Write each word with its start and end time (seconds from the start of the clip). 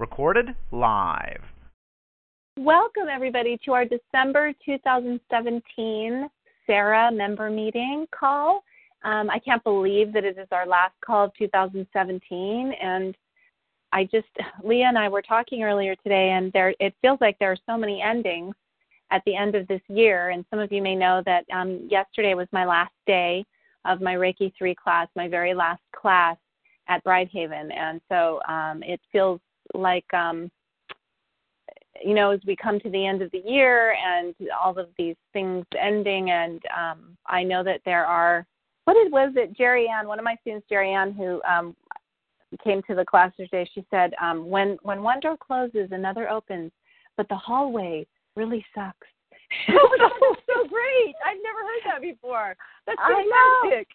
Recorded 0.00 0.54
live. 0.72 1.42
Welcome, 2.56 3.08
everybody, 3.12 3.58
to 3.66 3.72
our 3.74 3.84
December 3.84 4.54
2017 4.64 6.26
SARA 6.66 7.12
member 7.12 7.50
meeting 7.50 8.06
call. 8.10 8.64
Um, 9.04 9.28
I 9.28 9.38
can't 9.38 9.62
believe 9.62 10.14
that 10.14 10.24
it 10.24 10.38
is 10.38 10.48
our 10.52 10.66
last 10.66 10.94
call 11.04 11.26
of 11.26 11.34
2017. 11.38 12.72
And 12.82 13.14
I 13.92 14.04
just, 14.04 14.28
Leah 14.64 14.86
and 14.86 14.96
I 14.96 15.10
were 15.10 15.20
talking 15.20 15.64
earlier 15.64 15.94
today, 15.96 16.30
and 16.30 16.50
there 16.54 16.74
it 16.80 16.94
feels 17.02 17.18
like 17.20 17.38
there 17.38 17.52
are 17.52 17.58
so 17.66 17.76
many 17.76 18.00
endings 18.00 18.54
at 19.10 19.20
the 19.26 19.36
end 19.36 19.54
of 19.54 19.68
this 19.68 19.82
year. 19.88 20.30
And 20.30 20.46
some 20.48 20.60
of 20.60 20.72
you 20.72 20.80
may 20.80 20.96
know 20.96 21.22
that 21.26 21.44
um, 21.52 21.86
yesterday 21.90 22.32
was 22.32 22.48
my 22.52 22.64
last 22.64 22.94
day 23.06 23.44
of 23.84 24.00
my 24.00 24.14
Reiki 24.14 24.50
3 24.56 24.74
class, 24.82 25.08
my 25.14 25.28
very 25.28 25.52
last 25.52 25.82
class 25.94 26.38
at 26.88 27.04
Brighthaven. 27.04 27.70
And 27.70 28.00
so 28.08 28.40
um, 28.48 28.82
it 28.82 28.98
feels 29.12 29.40
like, 29.74 30.12
um, 30.14 30.50
you 32.02 32.14
know, 32.14 32.30
as 32.30 32.40
we 32.46 32.56
come 32.56 32.80
to 32.80 32.90
the 32.90 33.06
end 33.06 33.22
of 33.22 33.30
the 33.30 33.42
year 33.44 33.94
and 33.94 34.34
all 34.62 34.78
of 34.78 34.88
these 34.96 35.16
things 35.32 35.64
ending, 35.80 36.30
and 36.30 36.60
um, 36.76 37.16
I 37.26 37.42
know 37.42 37.62
that 37.64 37.80
there 37.84 38.06
are 38.06 38.46
what 38.84 38.96
it 38.96 39.12
was 39.12 39.32
it 39.36 39.56
Jerry 39.56 39.86
Ann, 39.88 40.08
one 40.08 40.18
of 40.18 40.24
my 40.24 40.36
students, 40.40 40.66
Jerry 40.68 40.92
Ann, 40.92 41.12
who 41.12 41.40
um, 41.42 41.76
came 42.64 42.82
to 42.88 42.94
the 42.94 43.04
class 43.04 43.32
today, 43.36 43.68
she 43.74 43.84
said, 43.90 44.12
um, 44.20 44.48
when 44.48 44.78
when 44.82 45.02
one 45.02 45.20
door 45.20 45.36
closes, 45.36 45.88
another 45.92 46.28
opens, 46.28 46.72
but 47.16 47.28
the 47.28 47.36
hallway 47.36 48.06
really 48.36 48.64
sucks. 48.74 49.06
oh, 49.70 49.96
that's 49.98 50.14
so 50.46 50.68
great! 50.68 51.14
I've 51.26 51.38
never 51.42 51.58
heard 51.58 51.82
that 51.86 52.02
before. 52.02 52.56
That's 52.86 52.98
fantastic. 52.98 53.88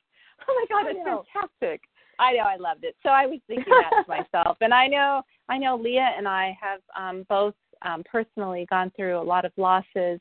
Oh 0.48 0.54
my 0.54 0.66
god, 0.70 0.86
that's 0.88 1.28
fantastic. 1.62 1.82
I 2.20 2.34
know, 2.34 2.44
I 2.44 2.56
loved 2.58 2.84
it. 2.84 2.96
So 3.04 3.10
I 3.10 3.26
was 3.26 3.40
thinking 3.48 3.74
that 3.82 4.04
to 4.04 4.24
myself, 4.34 4.58
and 4.62 4.74
I 4.74 4.88
know, 4.88 5.22
I 5.50 5.58
know, 5.58 5.76
Leah 5.76 6.12
and 6.18 6.28
I 6.28 6.58
have 6.60 6.82
um, 6.98 7.26
both 7.30 7.54
um, 7.82 8.04
personally 8.10 8.66
gone 8.70 8.92
through 8.96 9.20
a 9.20 9.22
lot 9.22 9.46
of 9.46 9.52
losses 9.58 10.20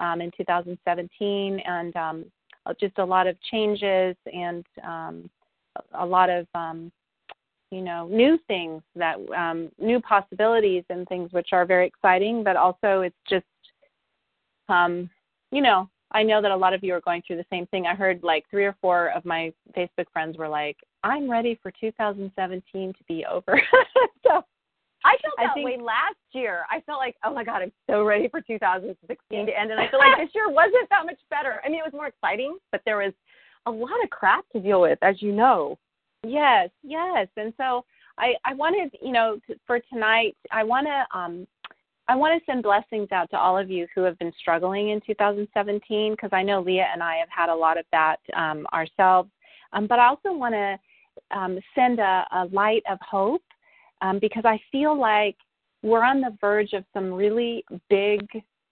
um, 0.00 0.20
in 0.20 0.30
2017, 0.36 1.60
and 1.64 1.96
um, 1.96 2.24
uh, 2.66 2.74
just 2.80 2.98
a 2.98 3.04
lot 3.04 3.26
of 3.26 3.40
changes 3.50 4.16
and 4.32 4.64
um, 4.84 5.30
a 5.94 6.04
lot 6.04 6.30
of 6.30 6.46
um, 6.54 6.92
you 7.70 7.82
know 7.82 8.08
new 8.08 8.38
things 8.46 8.82
that 8.96 9.16
um, 9.36 9.70
new 9.78 10.00
possibilities 10.00 10.84
and 10.90 11.06
things 11.08 11.32
which 11.32 11.48
are 11.52 11.64
very 11.66 11.86
exciting. 11.86 12.42
But 12.42 12.56
also 12.56 13.02
it's 13.02 13.16
just 13.28 13.44
um, 14.68 15.08
you 15.50 15.62
know 15.62 15.88
I 16.10 16.22
know 16.22 16.40
that 16.40 16.50
a 16.50 16.56
lot 16.56 16.72
of 16.72 16.82
you 16.82 16.94
are 16.94 17.00
going 17.00 17.22
through 17.26 17.36
the 17.36 17.46
same 17.50 17.66
thing. 17.66 17.86
I 17.86 17.94
heard 17.94 18.22
like 18.22 18.44
three 18.50 18.64
or 18.64 18.76
four 18.80 19.08
of 19.08 19.24
my 19.24 19.52
Facebook 19.76 20.06
friends 20.12 20.38
were 20.38 20.48
like, 20.48 20.76
"I'm 21.02 21.30
ready 21.30 21.58
for 21.62 21.72
2017 21.80 22.92
to 22.92 23.04
be 23.06 23.24
over." 23.24 23.60
so 24.26 24.44
I 25.04 25.16
felt 25.22 25.34
that 25.38 25.50
I 25.50 25.54
think, 25.54 25.66
way 25.66 25.78
last 25.78 26.16
year. 26.32 26.64
I 26.70 26.80
felt 26.80 26.98
like, 26.98 27.16
oh 27.24 27.32
my 27.32 27.44
god, 27.44 27.62
I'm 27.62 27.72
so 27.88 28.04
ready 28.04 28.28
for 28.28 28.40
2016 28.40 29.46
to 29.46 29.58
end, 29.58 29.70
and 29.70 29.80
I 29.80 29.88
feel 29.88 30.00
like 30.00 30.18
this 30.18 30.34
year 30.34 30.50
wasn't 30.50 30.88
that 30.90 31.06
much 31.06 31.20
better. 31.30 31.60
I 31.64 31.68
mean, 31.68 31.78
it 31.78 31.84
was 31.84 31.92
more 31.92 32.08
exciting, 32.08 32.58
but 32.72 32.82
there 32.84 32.98
was 32.98 33.12
a 33.66 33.70
lot 33.70 34.02
of 34.02 34.10
crap 34.10 34.44
to 34.52 34.60
deal 34.60 34.80
with, 34.80 34.98
as 35.02 35.22
you 35.22 35.32
know. 35.32 35.78
Yes, 36.24 36.70
yes, 36.82 37.28
and 37.36 37.52
so 37.56 37.84
I 38.18 38.34
I 38.44 38.54
wanted, 38.54 38.92
you 39.00 39.12
know, 39.12 39.38
to, 39.46 39.54
for 39.66 39.78
tonight, 39.92 40.36
I 40.50 40.64
want 40.64 40.86
to 40.86 41.18
um 41.18 41.46
I 42.08 42.16
want 42.16 42.40
to 42.40 42.50
send 42.50 42.62
blessings 42.62 43.12
out 43.12 43.30
to 43.30 43.38
all 43.38 43.58
of 43.58 43.70
you 43.70 43.86
who 43.94 44.02
have 44.02 44.18
been 44.18 44.32
struggling 44.40 44.90
in 44.90 45.00
2017 45.06 46.12
because 46.12 46.30
I 46.32 46.42
know 46.42 46.60
Leah 46.60 46.88
and 46.90 47.02
I 47.02 47.16
have 47.16 47.28
had 47.28 47.50
a 47.50 47.54
lot 47.54 47.78
of 47.78 47.84
that 47.92 48.16
um, 48.34 48.66
ourselves. 48.72 49.30
Um, 49.74 49.86
but 49.86 49.98
I 49.98 50.06
also 50.06 50.32
want 50.32 50.54
to 50.54 50.78
um, 51.30 51.58
send 51.74 51.98
a, 51.98 52.26
a 52.32 52.44
light 52.52 52.82
of 52.90 52.98
hope 53.00 53.42
um, 54.00 54.18
because 54.18 54.44
I 54.44 54.60
feel 54.70 54.98
like 54.98 55.36
we're 55.82 56.04
on 56.04 56.20
the 56.20 56.36
verge 56.40 56.72
of 56.72 56.84
some 56.92 57.12
really 57.12 57.64
big 57.88 58.26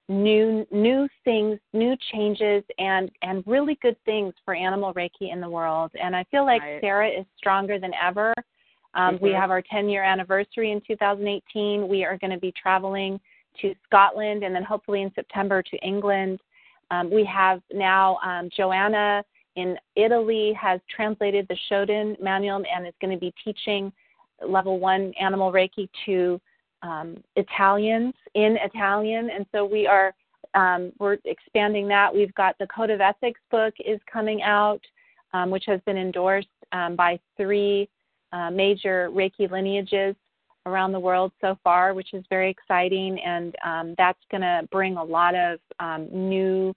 new 0.09 0.67
new 0.71 1.09
things, 1.25 1.59
new 1.73 1.97
changes, 2.13 2.63
and 2.79 3.11
and 3.23 3.43
really 3.47 3.77
good 3.83 3.97
things 4.05 4.35
for 4.45 4.55
animal 4.55 4.95
reiki 4.95 5.33
in 5.33 5.41
the 5.41 5.49
world. 5.49 5.91
And 6.01 6.15
I 6.15 6.25
feel 6.31 6.45
like 6.45 6.63
Right. 6.63 6.81
SARA 6.81 7.09
is 7.09 7.27
stronger 7.37 7.79
than 7.79 7.93
ever. 7.95 8.33
Um, 8.95 9.19
We 9.21 9.31
Mhm. 9.31 9.41
have 9.41 9.51
our 9.51 9.63
10 9.63 9.89
year 9.89 10.03
anniversary 10.05 10.71
in 10.71 10.81
2018. 10.81 11.89
We 11.89 12.05
are 12.05 12.17
going 12.19 12.31
to 12.31 12.39
be 12.39 12.53
traveling 12.53 13.21
to 13.61 13.75
Scotland 13.85 14.43
and 14.45 14.55
then 14.55 14.63
hopefully 14.63 15.03
in 15.03 15.13
September 15.15 15.63
to 15.63 15.77
England. 15.79 16.41
Um, 16.91 17.11
we 17.11 17.25
have 17.25 17.63
now 17.73 18.19
um, 18.23 18.49
Joanna 18.51 19.25
in 19.57 19.77
Italy 19.97 20.53
has 20.61 20.81
translated 20.95 21.47
the 21.49 21.57
Shoden 21.71 22.21
manual 22.23 22.63
and 22.75 22.87
is 22.87 22.95
going 23.01 23.13
to 23.13 23.21
be 23.21 23.35
teaching 23.43 23.93
level 24.47 24.79
one 24.79 25.13
animal 25.21 25.51
Reiki 25.51 25.89
to 26.05 26.41
um, 26.83 27.17
Italians 27.37 28.15
in 28.35 28.57
Italian, 28.63 29.31
and 29.31 29.47
so 29.53 29.65
we 29.65 29.87
are 29.87 30.15
um, 30.55 30.93
we're 30.99 31.19
expanding 31.25 31.89
that. 31.89 32.15
We've 32.15 32.35
got 32.35 32.57
the 32.59 32.67
Code 32.69 32.91
of 32.91 33.01
Ethics 33.01 33.41
book 33.51 33.75
is 33.85 34.01
coming 34.11 34.43
out, 34.43 34.81
um, 35.35 35.51
which 35.51 35.65
has 35.67 35.81
been 35.85 35.99
endorsed 35.99 36.49
um, 36.73 36.97
by 36.97 37.19
three 37.37 37.89
uh, 38.33 38.51
major 38.51 39.11
Reiki 39.13 39.51
lineages 39.51 40.15
around 40.65 40.93
the 40.93 41.01
world 41.01 41.33
so 41.41 41.59
far, 41.63 41.95
which 41.95 42.13
is 42.15 42.25
very 42.29 42.51
exciting, 42.51 43.19
and 43.21 43.55
um, 43.65 43.95
that's 43.99 44.19
going 44.31 44.41
to 44.41 44.67
bring 44.71 44.97
a 44.97 45.05
lot 45.05 45.35
of 45.35 45.59
um, 45.79 46.09
new 46.13 46.75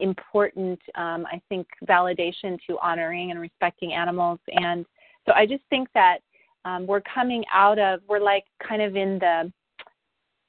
important, 0.00 0.80
um, 0.94 1.26
I 1.26 1.40
think, 1.48 1.66
validation 1.88 2.58
to 2.66 2.78
honoring 2.82 3.30
and 3.30 3.40
respecting 3.40 3.92
animals. 3.92 4.38
And 4.48 4.84
so 5.26 5.32
I 5.34 5.46
just 5.46 5.62
think 5.70 5.88
that 5.94 6.18
um, 6.64 6.86
we're 6.86 7.02
coming 7.02 7.44
out 7.52 7.78
of, 7.78 8.00
we're 8.08 8.20
like 8.20 8.44
kind 8.66 8.82
of 8.82 8.96
in 8.96 9.18
the 9.18 9.52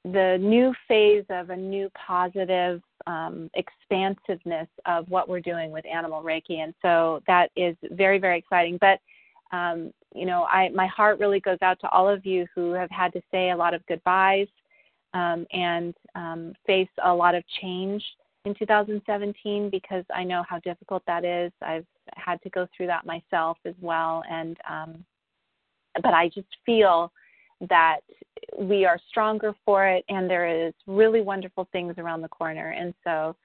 the 0.04 0.38
new 0.40 0.72
phase 0.86 1.24
of 1.28 1.50
a 1.50 1.56
new 1.56 1.90
positive 1.94 2.80
um, 3.06 3.50
expansiveness 3.54 4.68
of 4.86 5.08
what 5.08 5.28
we're 5.28 5.40
doing 5.40 5.70
with 5.70 5.84
animal 5.86 6.22
reiki 6.22 6.58
and 6.58 6.72
so 6.82 7.20
that 7.26 7.50
is 7.56 7.76
very 7.92 8.18
very 8.18 8.38
exciting 8.38 8.78
but 8.80 9.00
um, 9.56 9.92
you 10.14 10.24
know 10.24 10.44
I, 10.44 10.68
my 10.70 10.86
heart 10.86 11.18
really 11.18 11.40
goes 11.40 11.58
out 11.62 11.80
to 11.80 11.88
all 11.90 12.08
of 12.08 12.24
you 12.24 12.46
who 12.54 12.72
have 12.72 12.90
had 12.90 13.12
to 13.14 13.20
say 13.30 13.50
a 13.50 13.56
lot 13.56 13.74
of 13.74 13.84
goodbyes 13.86 14.48
um, 15.14 15.46
and 15.52 15.94
um, 16.14 16.52
face 16.66 16.88
a 17.04 17.12
lot 17.12 17.34
of 17.34 17.42
change 17.60 18.04
in 18.48 18.54
2017 18.54 19.70
because 19.70 20.04
I 20.14 20.24
know 20.24 20.42
how 20.48 20.58
difficult 20.60 21.02
that 21.06 21.24
is. 21.24 21.52
I've 21.62 21.86
had 22.16 22.40
to 22.42 22.50
go 22.50 22.66
through 22.76 22.86
that 22.86 23.06
myself 23.06 23.58
as 23.64 23.74
well, 23.80 24.22
and 24.30 24.56
um, 24.68 25.04
but 26.02 26.14
I 26.14 26.28
just 26.28 26.48
feel 26.64 27.12
that 27.68 28.00
we 28.58 28.84
are 28.84 28.98
stronger 29.08 29.54
for 29.64 29.86
it, 29.86 30.04
and 30.08 30.28
there 30.28 30.66
is 30.66 30.72
really 30.86 31.20
wonderful 31.20 31.68
things 31.72 31.94
around 31.98 32.22
the 32.22 32.28
corner. 32.28 32.70
And 32.70 32.94
so 33.04 33.36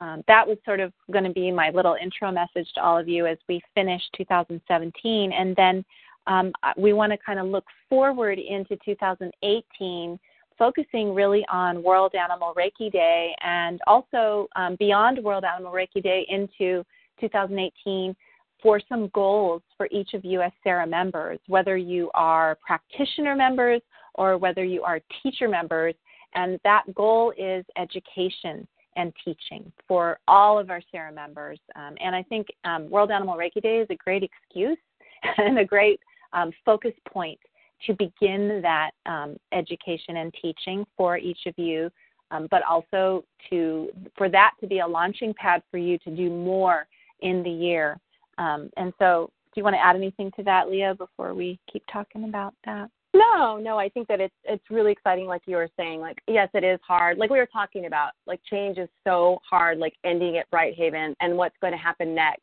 um, 0.00 0.22
that 0.28 0.46
was 0.46 0.58
sort 0.64 0.80
of 0.80 0.92
going 1.10 1.24
to 1.24 1.32
be 1.32 1.50
my 1.50 1.70
little 1.70 1.96
intro 2.00 2.30
message 2.30 2.68
to 2.74 2.82
all 2.82 2.98
of 2.98 3.08
you 3.08 3.26
as 3.26 3.38
we 3.48 3.60
finish 3.74 4.02
2017, 4.16 5.32
and 5.32 5.56
then 5.56 5.84
um, 6.26 6.52
we 6.76 6.92
want 6.92 7.12
to 7.12 7.18
kind 7.18 7.38
of 7.38 7.46
look 7.46 7.64
forward 7.88 8.38
into 8.38 8.78
2018 8.84 10.18
focusing 10.58 11.14
really 11.14 11.44
on 11.50 11.82
World 11.82 12.14
Animal 12.14 12.54
Reiki 12.56 12.90
Day 12.90 13.34
and 13.42 13.80
also 13.86 14.48
um, 14.56 14.76
beyond 14.78 15.22
World 15.22 15.44
Animal 15.44 15.72
Reiki 15.72 16.02
Day 16.02 16.26
into 16.28 16.84
2018 17.20 18.14
for 18.62 18.80
some 18.88 19.08
goals 19.08 19.62
for 19.76 19.88
each 19.90 20.14
of 20.14 20.24
you 20.24 20.40
as 20.40 20.52
SARA 20.62 20.86
members, 20.86 21.38
whether 21.48 21.76
you 21.76 22.10
are 22.14 22.56
practitioner 22.66 23.36
members 23.36 23.82
or 24.14 24.38
whether 24.38 24.64
you 24.64 24.82
are 24.82 25.00
teacher 25.22 25.48
members. 25.48 25.94
And 26.34 26.58
that 26.64 26.82
goal 26.94 27.32
is 27.36 27.64
education 27.76 28.66
and 28.96 29.12
teaching 29.24 29.70
for 29.86 30.18
all 30.28 30.58
of 30.58 30.70
our 30.70 30.80
SARA 30.90 31.12
members. 31.12 31.58
Um, 31.76 31.94
and 32.00 32.14
I 32.14 32.22
think 32.22 32.46
um, 32.64 32.88
World 32.88 33.10
Animal 33.10 33.36
Reiki 33.36 33.60
Day 33.62 33.78
is 33.78 33.88
a 33.90 33.96
great 33.96 34.22
excuse 34.22 34.78
and 35.38 35.58
a 35.58 35.64
great 35.64 36.00
um, 36.32 36.50
focus 36.64 36.92
point 37.08 37.38
to 37.86 37.94
begin 37.94 38.60
that 38.62 38.90
um, 39.06 39.36
education 39.52 40.16
and 40.18 40.34
teaching 40.40 40.84
for 40.96 41.18
each 41.18 41.40
of 41.46 41.54
you, 41.56 41.90
um, 42.30 42.48
but 42.50 42.62
also 42.62 43.24
to 43.50 43.90
for 44.16 44.28
that 44.28 44.52
to 44.60 44.66
be 44.66 44.78
a 44.80 44.86
launching 44.86 45.34
pad 45.34 45.62
for 45.70 45.78
you 45.78 45.98
to 45.98 46.10
do 46.10 46.30
more 46.30 46.86
in 47.20 47.42
the 47.42 47.50
year. 47.50 47.98
Um, 48.38 48.70
and 48.76 48.92
so 48.98 49.30
Do 49.54 49.60
you 49.60 49.64
want 49.64 49.74
to 49.74 49.84
add 49.84 49.94
anything 49.94 50.32
to 50.36 50.42
that, 50.42 50.68
Leah, 50.68 50.96
before 50.96 51.32
we 51.32 51.60
keep 51.72 51.84
talking 51.92 52.24
about 52.24 52.54
that? 52.64 52.90
No, 53.14 53.56
no, 53.56 53.78
I 53.78 53.88
think 53.88 54.08
that 54.08 54.20
it's 54.20 54.34
it's 54.42 54.64
really 54.68 54.90
exciting 54.90 55.26
like 55.26 55.42
you 55.46 55.54
were 55.54 55.68
saying. 55.76 56.00
Like 56.00 56.18
yes, 56.26 56.48
it 56.54 56.64
is 56.64 56.80
hard. 56.84 57.16
Like 57.16 57.30
we 57.30 57.38
were 57.38 57.46
talking 57.46 57.86
about, 57.86 58.10
like 58.26 58.40
change 58.50 58.76
is 58.78 58.88
so 59.04 59.38
hard 59.48 59.78
like 59.78 59.94
ending 60.04 60.36
at 60.38 60.50
Brighthaven 60.50 61.14
and 61.20 61.36
what's 61.36 61.54
going 61.60 61.72
to 61.72 61.78
happen 61.78 62.12
next. 62.12 62.42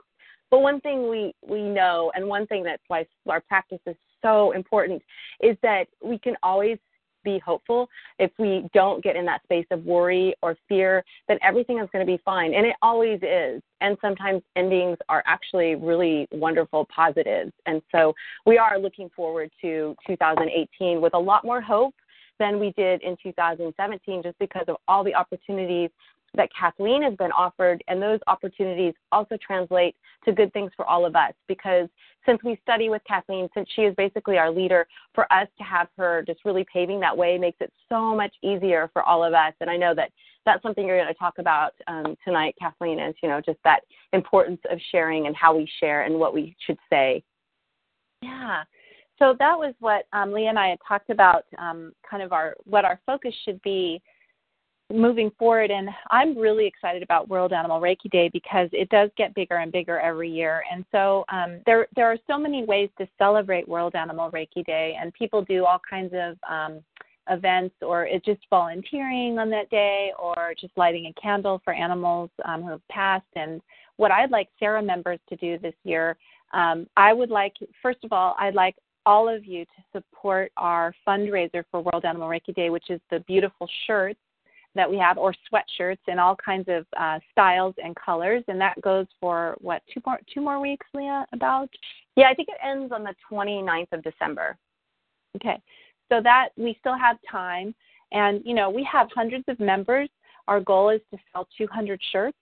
But 0.50 0.62
one 0.62 0.80
thing 0.80 1.10
we 1.10 1.34
we 1.46 1.62
know 1.64 2.14
and 2.16 2.26
one 2.26 2.48
thing 2.48 2.64
that's 2.64 2.84
why 2.88 3.06
our 3.28 3.42
practice 3.42 3.82
is 3.86 3.98
so 4.22 4.52
important 4.52 5.02
is 5.42 5.58
that 5.62 5.88
we 6.04 6.18
can 6.18 6.36
always 6.44 6.78
be 7.24 7.40
hopeful. 7.40 7.90
If 8.20 8.32
we 8.38 8.68
don't 8.74 9.04
get 9.04 9.16
in 9.16 9.26
that 9.26 9.44
space 9.44 9.66
of 9.72 9.84
worry 9.86 10.36
or 10.42 10.58
fear 10.68 11.04
that 11.28 11.38
everything 11.42 11.80
is 11.80 11.88
going 11.92 12.06
to 12.06 12.12
be 12.12 12.22
fine 12.24 12.54
and 12.54 12.66
it 12.66 12.76
always 12.82 13.20
is 13.22 13.62
and 13.82 13.98
sometimes 14.02 14.42
endings 14.56 14.98
are 15.10 15.24
actually 15.26 15.76
really 15.76 16.28
wonderful 16.32 16.88
positives 16.94 17.52
and 17.66 17.82
so 17.92 18.14
we 18.46 18.58
are 18.58 18.80
looking 18.80 19.10
forward 19.16 19.52
to 19.62 19.96
2018 20.08 21.02
with 21.02 21.14
a 21.14 21.20
lot 21.20 21.44
more 21.44 21.62
hope 21.62 21.94
than 22.40 22.60
we 22.60 22.72
did 22.72 23.02
in 23.04 23.16
2017 23.22 24.24
just 24.24 24.38
because 24.40 24.66
of 24.68 24.76
all 24.88 25.04
the 25.04 25.14
opportunities 25.14 25.90
that 26.36 26.50
Kathleen 26.58 27.04
has 27.04 27.16
been 27.16 27.32
offered, 27.32 27.84
and 27.88 28.02
those 28.02 28.20
opportunities 28.28 28.94
also 29.12 29.38
translate 29.46 29.96
to 30.26 30.32
good 30.32 30.54
things 30.54 30.72
for 30.76 30.86
all 30.86 31.06
of 31.06 31.16
us 31.16 31.34
because 31.48 31.90
since 32.26 32.40
we 32.44 32.60
study 32.62 32.90
with 32.90 33.02
Kathleen, 33.08 33.50
since 33.54 33.68
she 33.76 33.82
is 33.82 33.96
basically 33.96 34.38
our 34.38 34.52
leader, 34.52 34.88
for 35.14 35.32
us 35.34 35.48
to 35.58 35.64
have 35.64 35.88
her 35.98 36.24
just 36.26 36.46
really 36.46 36.66
paving 36.72 37.00
that 37.00 37.16
way 37.16 37.38
makes 37.38 37.58
it 37.60 37.74
so 37.90 38.16
much 38.16 38.34
easier 38.44 38.90
for 38.94 39.04
all 39.04 39.24
of 39.24 39.34
us. 39.34 39.54
And 39.60 39.70
I 39.70 39.78
know 39.78 39.94
that 39.96 40.12
that's 40.46 40.62
something 40.64 40.86
you're 40.86 41.02
going 41.02 41.14
to 41.14 41.20
talk 41.20 41.38
about 41.38 41.74
um, 41.88 42.16
tonight, 42.24 42.56
Kathleen, 42.60 43.00
is 43.00 43.16
you 43.22 43.30
know 43.30 43.42
just 43.42 43.60
that 43.64 43.82
importance 44.14 44.62
of 44.72 44.80
sharing 44.92 45.28
and 45.28 45.36
how 45.36 45.56
we 45.56 45.70
share 45.80 46.04
and 46.04 46.16
what 46.16 46.34
we 46.34 46.56
should 46.66 46.78
say. 46.90 47.24
Yeah. 48.22 48.64
So 49.20 49.36
that 49.38 49.58
was 49.58 49.76
what 49.80 50.06
um, 50.14 50.32
Leah 50.32 50.50
and 50.50 50.58
I 50.58 50.70
had 50.70 50.80
talked 50.88 51.12
about, 51.12 51.46
um, 51.60 51.94
kind 52.10 52.24
of 52.24 52.32
our 52.32 52.56
what 52.64 52.86
our 52.86 53.00
focus 53.06 53.34
should 53.46 53.62
be 53.62 54.02
moving 54.94 55.32
forward 55.38 55.72
and 55.72 55.90
i'm 56.10 56.38
really 56.38 56.66
excited 56.66 57.04
about 57.04 57.30
world 57.30 57.54
animal 57.54 57.80
reiki 57.80 58.10
day 58.12 58.30
because 58.32 58.70
it 58.72 58.90
does 58.90 59.10
get 59.18 59.34
bigger 59.34 59.58
and 59.58 59.72
bigger 59.72 60.00
every 60.00 60.30
year. 60.30 60.64
And 60.72 60.86
so 60.92 61.26
um, 61.30 61.62
there 61.66 61.88
there 61.96 62.08
are 62.08 62.18
so 62.28 62.38
many 62.38 62.64
ways 62.64 62.90
to 62.98 63.08
celebrate 63.18 63.68
world 63.68 63.96
animal 63.96 64.30
reiki 64.32 64.66
day 64.66 64.98
and 65.00 65.14
people 65.14 65.44
do 65.44 65.66
all 65.66 65.80
kinds 65.90 66.14
of 66.14 66.38
um, 66.50 66.82
events 67.30 67.76
or 67.82 68.06
it's 68.06 68.26
just 68.26 68.42
volunteering 68.50 69.40
on 69.40 69.50
that 69.52 69.70
day 69.70 70.12
or 70.20 70.54
just 70.60 70.74
lighting 70.76 71.06
a 71.06 71.22
candle 71.22 71.62
for 71.64 71.74
animals 71.74 72.30
um, 72.46 72.64
who 72.64 72.72
have 72.72 72.88
passed. 72.90 73.26
And 73.36 73.62
what 73.98 74.12
i'd 74.12 74.32
like 74.32 74.48
SARA 74.60 74.82
members 74.82 75.20
to 75.30 75.36
do 75.36 75.60
this 75.60 75.76
year 75.84 76.18
um, 76.54 76.88
i 76.98 77.14
would 77.14 77.30
like 77.30 77.54
first 77.82 78.00
of 78.04 78.12
all 78.12 78.36
i'd 78.40 78.56
like 78.56 78.76
all 79.06 79.30
of 79.30 79.46
you 79.46 79.66
to 79.66 79.82
support 79.92 80.52
our 80.58 80.94
fundraiser 81.08 81.64
for 81.72 81.82
World 81.82 82.06
Animal 82.06 82.30
Reiki 82.30 82.54
Day, 82.54 82.70
which 82.70 82.92
is 82.92 83.02
the 83.10 83.20
beautiful 83.22 83.68
shirts 83.88 84.20
that 84.76 84.90
we 84.90 84.98
have, 84.98 85.18
or 85.18 85.34
sweatshirts 85.52 86.00
in 86.08 86.20
all 86.20 86.36
kinds 86.36 86.68
of 86.68 86.86
uh, 86.98 87.20
styles 87.32 87.76
and 87.84 87.96
colors, 87.96 88.44
and 88.48 88.60
that 88.62 88.80
goes 88.82 89.06
for 89.20 89.56
what 89.60 89.82
two 89.94 90.02
more 90.06 90.20
two 90.34 90.42
more 90.42 90.60
weeks, 90.60 90.86
Leah? 90.94 91.26
About? 91.34 91.70
Yeah, 92.16 92.28
I 92.30 92.34
think 92.34 92.50
it 92.50 92.58
ends 92.66 92.92
on 92.92 93.04
the 93.04 93.14
29th 93.32 93.92
of 93.92 94.04
December. 94.04 94.58
Okay, 95.36 95.62
so 96.10 96.22
that 96.22 96.50
we 96.58 96.76
still 96.80 96.98
have 96.98 97.18
time, 97.30 97.74
and 98.12 98.42
you 98.46 98.54
know 98.54 98.70
we 98.70 98.88
have 98.92 99.10
hundreds 99.14 99.46
of 99.48 99.60
members. 99.60 100.10
Our 100.48 100.60
goal 100.60 100.90
is 100.90 101.02
to 101.12 101.18
sell 101.32 101.48
200 101.58 102.00
shirts. 102.12 102.38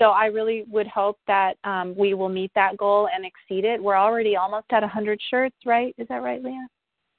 So 0.00 0.06
I 0.06 0.26
really 0.26 0.64
would 0.68 0.88
hope 0.88 1.18
that 1.28 1.56
um, 1.62 1.94
we 1.96 2.14
will 2.14 2.28
meet 2.28 2.50
that 2.54 2.76
goal 2.76 3.08
and 3.14 3.24
exceed 3.24 3.64
it. 3.64 3.80
We're 3.80 3.96
already 3.96 4.34
almost 4.34 4.66
at 4.70 4.82
100 4.82 5.20
shirts, 5.30 5.54
right? 5.64 5.94
Is 5.98 6.08
that 6.08 6.22
right, 6.22 6.42
Leah? 6.42 6.66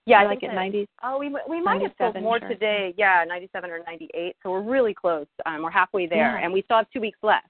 Yeah, 0.05 0.23
I 0.23 0.29
think 0.29 0.43
at 0.43 0.49
that, 0.49 0.55
90. 0.55 0.87
Oh, 1.03 1.17
we 1.17 1.35
we 1.49 1.61
might 1.61 1.81
have 1.81 1.91
sold 1.97 2.21
more 2.21 2.39
sure. 2.39 2.49
today. 2.49 2.93
Yeah, 2.95 3.23
97 3.27 3.69
or 3.71 3.79
98. 3.87 4.35
So 4.43 4.51
we're 4.51 4.61
really 4.61 4.93
close. 4.93 5.25
Um, 5.45 5.63
we're 5.63 5.71
halfway 5.71 6.05
there, 6.05 6.37
Yeah. 6.37 6.43
and 6.43 6.53
we 6.53 6.61
still 6.61 6.77
have 6.77 6.89
two 6.91 7.01
weeks 7.01 7.17
left. 7.23 7.47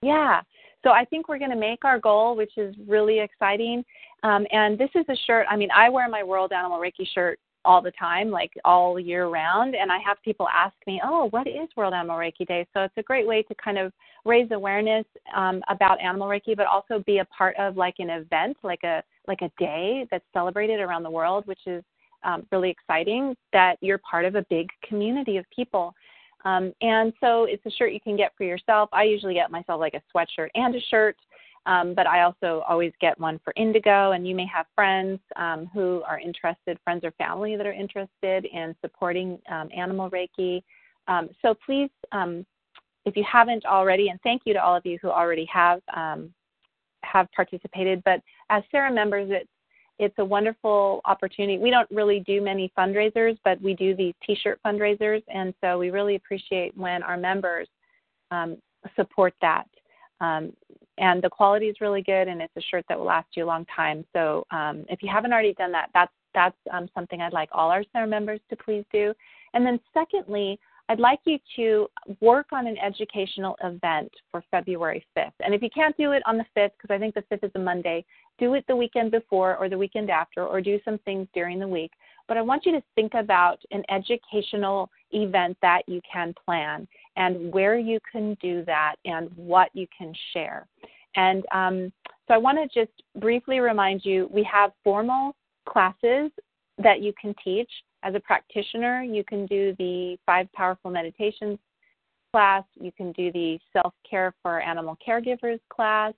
Yeah. 0.00 0.42
So 0.84 0.90
I 0.90 1.04
think 1.04 1.28
we're 1.28 1.38
going 1.38 1.50
to 1.50 1.56
make 1.56 1.84
our 1.84 1.98
goal, 1.98 2.36
which 2.36 2.56
is 2.58 2.76
really 2.86 3.18
exciting. 3.20 3.84
Um, 4.22 4.46
and 4.52 4.78
this 4.78 4.90
is 4.94 5.04
a 5.08 5.16
shirt. 5.26 5.46
I 5.50 5.56
mean, 5.56 5.70
I 5.74 5.88
wear 5.88 6.08
my 6.08 6.22
World 6.22 6.52
Animal 6.52 6.78
Reiki 6.78 7.06
shirt 7.12 7.40
all 7.64 7.80
the 7.80 7.92
time, 7.92 8.30
like 8.30 8.52
all 8.64 9.00
year 9.00 9.26
round. 9.28 9.74
And 9.74 9.90
I 9.90 9.98
have 10.06 10.18
people 10.22 10.46
ask 10.48 10.76
me, 10.86 11.00
"Oh, 11.02 11.28
what 11.30 11.46
is 11.46 11.68
World 11.76 11.94
Animal 11.94 12.18
Reiki 12.18 12.46
Day?" 12.46 12.66
So 12.74 12.82
it's 12.82 12.96
a 12.98 13.02
great 13.02 13.26
way 13.26 13.42
to 13.42 13.54
kind 13.56 13.78
of 13.78 13.92
raise 14.24 14.50
awareness 14.52 15.06
um, 15.34 15.62
about 15.68 16.00
animal 16.00 16.28
Reiki, 16.28 16.54
but 16.56 16.66
also 16.66 17.02
be 17.04 17.18
a 17.18 17.24
part 17.26 17.56
of 17.56 17.76
like 17.76 17.96
an 17.98 18.10
event, 18.10 18.58
like 18.62 18.84
a 18.84 19.02
like 19.26 19.42
a 19.42 19.50
day 19.58 20.06
that's 20.10 20.24
celebrated 20.32 20.80
around 20.80 21.02
the 21.02 21.10
world, 21.10 21.46
which 21.46 21.66
is 21.66 21.82
um, 22.24 22.46
really 22.52 22.70
exciting. 22.70 23.36
That 23.52 23.76
you're 23.80 23.98
part 23.98 24.24
of 24.24 24.34
a 24.34 24.44
big 24.50 24.68
community 24.88 25.36
of 25.36 25.44
people. 25.54 25.94
Um, 26.44 26.72
and 26.82 27.12
so 27.20 27.44
it's 27.44 27.64
a 27.66 27.70
shirt 27.70 27.92
you 27.92 28.00
can 28.00 28.16
get 28.16 28.32
for 28.36 28.44
yourself. 28.44 28.90
I 28.92 29.04
usually 29.04 29.34
get 29.34 29.50
myself 29.50 29.80
like 29.80 29.94
a 29.94 30.02
sweatshirt 30.14 30.48
and 30.54 30.74
a 30.74 30.80
shirt, 30.90 31.16
um, 31.64 31.94
but 31.94 32.06
I 32.06 32.22
also 32.22 32.62
always 32.68 32.92
get 33.00 33.18
one 33.18 33.40
for 33.42 33.52
Indigo. 33.56 34.12
And 34.12 34.28
you 34.28 34.34
may 34.34 34.46
have 34.46 34.66
friends 34.74 35.20
um, 35.36 35.70
who 35.72 36.02
are 36.06 36.20
interested, 36.20 36.78
friends 36.84 37.02
or 37.02 37.12
family 37.12 37.56
that 37.56 37.66
are 37.66 37.72
interested 37.72 38.44
in 38.44 38.74
supporting 38.82 39.38
um, 39.50 39.70
Animal 39.74 40.10
Reiki. 40.10 40.62
Um, 41.08 41.30
so 41.40 41.54
please, 41.64 41.90
um, 42.12 42.44
if 43.06 43.16
you 43.16 43.24
haven't 43.30 43.64
already, 43.64 44.08
and 44.08 44.20
thank 44.22 44.42
you 44.44 44.52
to 44.54 44.62
all 44.62 44.76
of 44.76 44.84
you 44.84 44.98
who 45.00 45.08
already 45.10 45.46
have 45.46 45.80
um, 45.94 46.32
have 47.04 47.30
participated. 47.32 48.02
But 48.04 48.20
as 48.50 48.62
SARA 48.70 48.92
members, 48.92 49.28
it's 49.30 49.48
it's 50.00 50.14
a 50.18 50.24
wonderful 50.24 51.00
opportunity. 51.04 51.56
We 51.58 51.70
don't 51.70 51.88
really 51.90 52.18
do 52.26 52.40
many 52.40 52.72
fundraisers, 52.76 53.38
but 53.44 53.60
we 53.62 53.74
do 53.74 53.94
these 53.94 54.14
T-shirt 54.26 54.58
fundraisers, 54.66 55.22
and 55.28 55.54
so 55.60 55.78
we 55.78 55.90
really 55.90 56.16
appreciate 56.16 56.76
when 56.76 57.02
our 57.04 57.16
members 57.16 57.68
um, 58.32 58.56
support 58.96 59.34
that. 59.40 59.68
Um, 60.20 60.52
and 60.98 61.22
the 61.22 61.30
quality 61.30 61.66
is 61.66 61.76
really 61.80 62.02
good, 62.02 62.28
and 62.28 62.42
it's 62.42 62.56
a 62.56 62.60
shirt 62.60 62.84
that 62.88 62.98
will 62.98 63.06
last 63.06 63.28
you 63.36 63.44
a 63.44 63.46
long 63.46 63.66
time. 63.66 64.04
So 64.12 64.44
um, 64.50 64.84
if 64.88 65.02
you 65.02 65.08
haven't 65.12 65.32
already 65.32 65.54
done 65.54 65.72
that, 65.72 65.90
that's 65.94 66.12
that's 66.34 66.56
um, 66.72 66.88
something 66.94 67.20
I'd 67.20 67.32
like 67.32 67.48
all 67.52 67.70
our 67.70 67.84
SARA 67.92 68.08
members 68.08 68.40
to 68.50 68.56
please 68.56 68.84
do. 68.92 69.14
And 69.54 69.64
then 69.64 69.78
secondly, 69.92 70.58
I'd 70.88 71.00
like 71.00 71.20
you 71.24 71.38
to 71.56 71.86
work 72.20 72.46
on 72.52 72.66
an 72.66 72.76
educational 72.78 73.56
event 73.64 74.10
for 74.30 74.44
February 74.50 75.04
5th. 75.16 75.32
And 75.40 75.54
if 75.54 75.62
you 75.62 75.70
can't 75.70 75.96
do 75.96 76.12
it 76.12 76.22
on 76.26 76.36
the 76.36 76.44
5th, 76.56 76.72
because 76.76 76.94
I 76.94 76.98
think 76.98 77.14
the 77.14 77.22
5th 77.22 77.44
is 77.44 77.50
a 77.54 77.58
Monday, 77.58 78.04
do 78.38 78.52
it 78.54 78.64
the 78.68 78.76
weekend 78.76 79.10
before 79.10 79.56
or 79.56 79.68
the 79.68 79.78
weekend 79.78 80.10
after, 80.10 80.44
or 80.46 80.60
do 80.60 80.78
some 80.84 80.98
things 80.98 81.26
during 81.32 81.58
the 81.58 81.68
week. 81.68 81.92
But 82.28 82.36
I 82.36 82.42
want 82.42 82.66
you 82.66 82.72
to 82.72 82.82
think 82.94 83.14
about 83.14 83.60
an 83.70 83.82
educational 83.90 84.90
event 85.12 85.56
that 85.62 85.82
you 85.86 86.00
can 86.10 86.34
plan 86.44 86.86
and 87.16 87.52
where 87.52 87.78
you 87.78 87.98
can 88.10 88.36
do 88.42 88.64
that 88.66 88.96
and 89.04 89.30
what 89.36 89.70
you 89.72 89.86
can 89.96 90.12
share. 90.32 90.66
And 91.16 91.44
um, 91.52 91.92
so 92.26 92.34
I 92.34 92.38
want 92.38 92.58
to 92.58 92.78
just 92.78 92.92
briefly 93.20 93.60
remind 93.60 94.04
you 94.04 94.28
we 94.32 94.42
have 94.50 94.72
formal 94.82 95.34
classes 95.66 96.30
that 96.78 97.00
you 97.00 97.12
can 97.20 97.34
teach. 97.42 97.70
As 98.04 98.14
a 98.14 98.20
practitioner, 98.20 99.02
you 99.02 99.24
can 99.24 99.46
do 99.46 99.74
the 99.78 100.18
five 100.26 100.52
powerful 100.52 100.90
meditations 100.90 101.58
class, 102.32 102.64
you 102.78 102.92
can 102.92 103.12
do 103.12 103.32
the 103.32 103.58
self 103.72 103.94
care 104.08 104.34
for 104.42 104.60
animal 104.60 104.96
caregivers 105.06 105.58
class, 105.70 106.12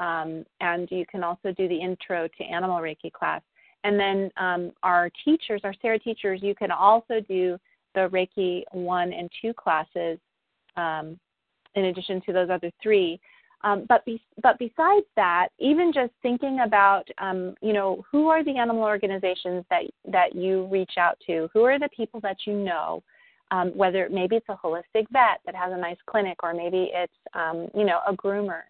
um, 0.00 0.44
and 0.60 0.86
you 0.90 1.06
can 1.10 1.24
also 1.24 1.50
do 1.56 1.66
the 1.66 1.80
intro 1.80 2.28
to 2.36 2.44
animal 2.44 2.78
Reiki 2.78 3.10
class. 3.10 3.40
And 3.84 3.98
then 3.98 4.30
um, 4.36 4.72
our 4.82 5.10
teachers, 5.24 5.62
our 5.64 5.74
SARA 5.80 5.98
teachers, 5.98 6.40
you 6.42 6.54
can 6.54 6.70
also 6.70 7.20
do 7.26 7.56
the 7.94 8.08
Reiki 8.10 8.62
1 8.72 9.12
and 9.12 9.30
2 9.40 9.54
classes 9.54 10.18
um, 10.76 11.18
in 11.74 11.86
addition 11.86 12.20
to 12.22 12.32
those 12.32 12.50
other 12.50 12.70
three. 12.82 13.20
Um, 13.64 13.86
but 13.88 14.04
be, 14.04 14.22
but 14.42 14.58
besides 14.58 15.06
that, 15.16 15.48
even 15.58 15.90
just 15.92 16.12
thinking 16.20 16.60
about 16.60 17.08
um, 17.18 17.54
you 17.62 17.72
know 17.72 18.04
who 18.10 18.28
are 18.28 18.44
the 18.44 18.58
animal 18.58 18.84
organizations 18.84 19.64
that 19.70 19.84
that 20.04 20.34
you 20.34 20.66
reach 20.66 20.92
out 20.98 21.16
to, 21.26 21.48
who 21.52 21.64
are 21.64 21.78
the 21.78 21.88
people 21.96 22.20
that 22.20 22.36
you 22.46 22.52
know, 22.52 23.02
um, 23.50 23.70
whether 23.74 24.08
maybe 24.12 24.36
it's 24.36 24.48
a 24.50 24.60
holistic 24.62 25.06
vet 25.10 25.40
that 25.46 25.56
has 25.56 25.72
a 25.72 25.78
nice 25.78 25.96
clinic, 26.06 26.42
or 26.42 26.52
maybe 26.52 26.90
it's 26.92 27.12
um, 27.32 27.68
you 27.74 27.84
know 27.84 28.00
a 28.06 28.12
groomer 28.12 28.60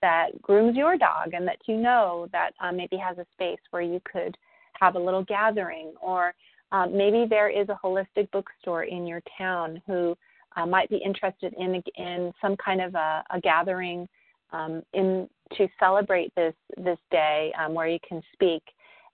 that 0.00 0.40
grooms 0.40 0.76
your 0.76 0.96
dog 0.96 1.34
and 1.34 1.46
that 1.46 1.58
you 1.66 1.76
know 1.76 2.26
that 2.32 2.52
um, 2.62 2.74
maybe 2.76 2.96
has 2.96 3.18
a 3.18 3.26
space 3.34 3.60
where 3.70 3.82
you 3.82 4.00
could 4.10 4.34
have 4.80 4.94
a 4.94 4.98
little 4.98 5.24
gathering, 5.24 5.92
or 6.00 6.32
um, 6.72 6.96
maybe 6.96 7.26
there 7.28 7.50
is 7.50 7.68
a 7.68 7.78
holistic 7.84 8.30
bookstore 8.30 8.84
in 8.84 9.06
your 9.06 9.20
town 9.36 9.82
who 9.86 10.16
uh, 10.56 10.64
might 10.64 10.88
be 10.88 10.96
interested 11.04 11.52
in 11.58 11.82
in 11.96 12.32
some 12.40 12.56
kind 12.56 12.80
of 12.80 12.94
a, 12.94 13.22
a 13.28 13.40
gathering 13.42 14.08
um, 14.52 14.82
in 14.92 15.28
to 15.56 15.68
celebrate 15.78 16.34
this 16.34 16.54
this 16.76 16.98
day 17.10 17.52
um, 17.58 17.74
where 17.74 17.88
you 17.88 17.98
can 18.06 18.22
speak. 18.32 18.62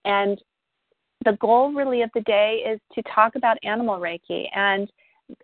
And 0.03 0.41
the 1.23 1.33
goal 1.33 1.73
really 1.73 2.01
of 2.01 2.09
the 2.13 2.21
day 2.21 2.63
is 2.67 2.79
to 2.93 3.01
talk 3.13 3.35
about 3.35 3.57
animal 3.63 3.99
Reiki. 3.99 4.45
And 4.55 4.91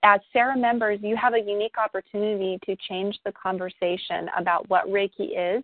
as 0.03 0.19
SARA 0.31 0.57
members, 0.57 0.99
you 1.01 1.15
have 1.15 1.33
a 1.33 1.39
unique 1.39 1.77
opportunity 1.77 2.59
to 2.65 2.75
change 2.87 3.17
the 3.25 3.31
conversation 3.31 4.29
about 4.37 4.69
what 4.69 4.87
Reiki 4.87 5.57
is, 5.57 5.63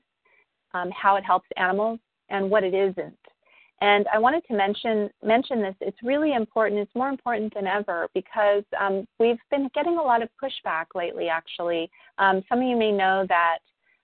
um, 0.74 0.89
how 0.91 1.15
it 1.17 1.24
helps 1.24 1.48
animals, 1.55 2.00
and 2.29 2.50
what 2.50 2.63
it 2.63 2.74
isn't. 2.74 3.17
And 3.79 4.07
I 4.12 4.17
wanted 4.17 4.43
to 4.48 4.55
mention 4.55 5.10
mention 5.24 5.62
this. 5.62 5.75
It's 5.81 5.98
really 6.01 6.34
important. 6.34 6.79
It's 6.79 6.96
more 6.96 7.10
important 7.10 7.53
than 7.53 7.67
ever 7.67 8.07
because 8.15 8.63
um, 8.79 9.05
we've 9.19 9.38
been 9.51 9.69
getting 9.75 10.00
a 10.00 10.01
lot 10.01 10.24
of 10.24 10.29
pushback 10.43 10.86
lately. 10.96 11.29
Actually, 11.29 11.89
um, 12.17 12.43
some 12.50 12.60
of 12.60 12.67
you 12.67 12.75
may 12.75 12.91
know 12.91 13.25
that 13.29 13.60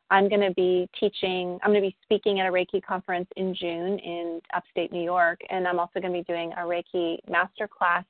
I'm 0.09 0.29
going 0.29 0.41
to 0.41 0.53
be 0.53 0.87
teaching. 0.99 1.59
I'm 1.63 1.71
going 1.71 1.81
to 1.81 1.89
be 1.89 1.95
speaking 2.03 2.39
at 2.39 2.47
a 2.47 2.51
Reiki 2.51 2.83
conference 2.83 3.27
in 3.35 3.55
June 3.55 3.99
in 3.99 4.41
upstate 4.53 4.91
New 4.91 5.03
York, 5.03 5.39
and 5.49 5.67
I'm 5.67 5.79
also 5.79 5.99
going 5.99 6.13
to 6.13 6.19
be 6.19 6.23
doing 6.23 6.51
a 6.53 6.61
Reiki 6.61 7.17
master 7.29 7.67
class 7.67 8.03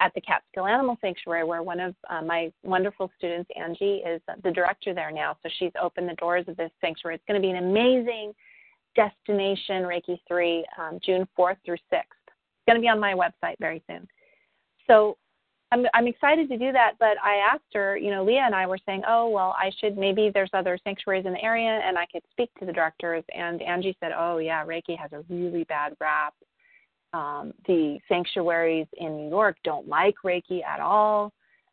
at 0.00 0.12
the 0.14 0.20
Catskill 0.20 0.66
Animal 0.66 0.96
Sanctuary, 1.00 1.44
where 1.44 1.62
one 1.62 1.80
of 1.80 1.94
uh, 2.08 2.22
my 2.22 2.52
wonderful 2.62 3.10
students, 3.18 3.50
Angie, 3.56 4.02
is 4.06 4.20
the 4.44 4.50
director 4.50 4.94
there 4.94 5.10
now. 5.10 5.36
So 5.42 5.48
she's 5.58 5.72
opened 5.80 6.08
the 6.08 6.14
doors 6.14 6.44
of 6.46 6.56
this 6.56 6.70
sanctuary. 6.80 7.16
It's 7.16 7.24
going 7.26 7.40
to 7.40 7.44
be 7.44 7.50
an 7.50 7.64
amazing 7.64 8.32
destination 8.94 9.82
Reiki 9.82 10.18
3, 10.26 10.64
um, 10.78 10.98
June 11.04 11.26
4th 11.38 11.56
through 11.64 11.76
6th. 11.92 12.02
It's 12.02 12.66
going 12.66 12.76
to 12.76 12.80
be 12.80 12.88
on 12.88 13.00
my 13.00 13.14
website 13.14 13.56
very 13.58 13.82
soon. 13.88 14.06
So 14.86 15.16
I'm, 15.70 15.84
I'm 15.92 16.06
excited 16.06 16.48
to 16.48 16.56
do 16.56 16.72
that, 16.72 16.92
but 16.98 17.16
I 17.22 17.36
asked 17.52 17.74
her, 17.74 17.96
you 17.96 18.10
know, 18.10 18.24
Leah 18.24 18.44
and 18.46 18.54
I 18.54 18.66
were 18.66 18.78
saying, 18.86 19.02
oh, 19.06 19.28
well, 19.28 19.54
I 19.58 19.70
should, 19.78 19.98
maybe 19.98 20.30
there's 20.32 20.50
other 20.54 20.78
sanctuaries 20.82 21.26
in 21.26 21.32
the 21.34 21.42
area 21.42 21.80
and 21.84 21.98
I 21.98 22.06
could 22.10 22.22
speak 22.30 22.50
to 22.58 22.64
the 22.64 22.72
directors. 22.72 23.22
And 23.34 23.60
Angie 23.60 23.96
said, 24.00 24.12
oh, 24.16 24.38
yeah, 24.38 24.64
Reiki 24.64 24.98
has 24.98 25.12
a 25.12 25.22
really 25.28 25.64
bad 25.64 25.94
rap 26.00 26.34
um, 27.12 27.54
the 27.66 27.98
sanctuaries 28.08 28.86
in 28.98 29.16
New 29.16 29.28
York 29.28 29.56
don't 29.64 29.88
like 29.88 30.14
Reiki 30.24 30.64
at 30.64 30.80
all. 30.80 31.32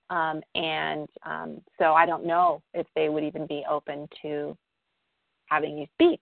Um, 0.09 0.41
and 0.53 1.09
um, 1.25 1.61
so 1.79 1.93
I 1.93 2.05
don't 2.05 2.25
know 2.25 2.61
if 2.73 2.87
they 2.95 3.09
would 3.09 3.23
even 3.23 3.47
be 3.47 3.63
open 3.69 4.07
to 4.21 4.55
having 5.47 5.77
you 5.77 5.87
speak. 5.93 6.19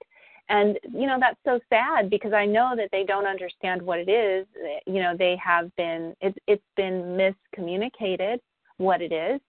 And, 0.54 0.78
you 0.94 1.08
know, 1.08 1.18
that's 1.20 1.40
so 1.44 1.60
sad 1.68 2.12
because 2.12 2.32
I 2.32 2.46
know 2.46 2.76
that 2.78 2.90
they 2.92 3.04
don't 3.04 3.26
understand 3.26 3.82
what 3.82 3.98
it 3.98 4.08
is. 4.08 4.46
You 4.86 5.02
know, 5.02 5.18
they 5.18 5.36
have 5.44 5.76
been, 5.78 6.16
it's, 6.22 6.38
it's 6.48 6.64
been 6.78 7.18
miscommunicated 7.18 8.38
what 8.78 9.02
it 9.02 9.12
is. 9.12 9.42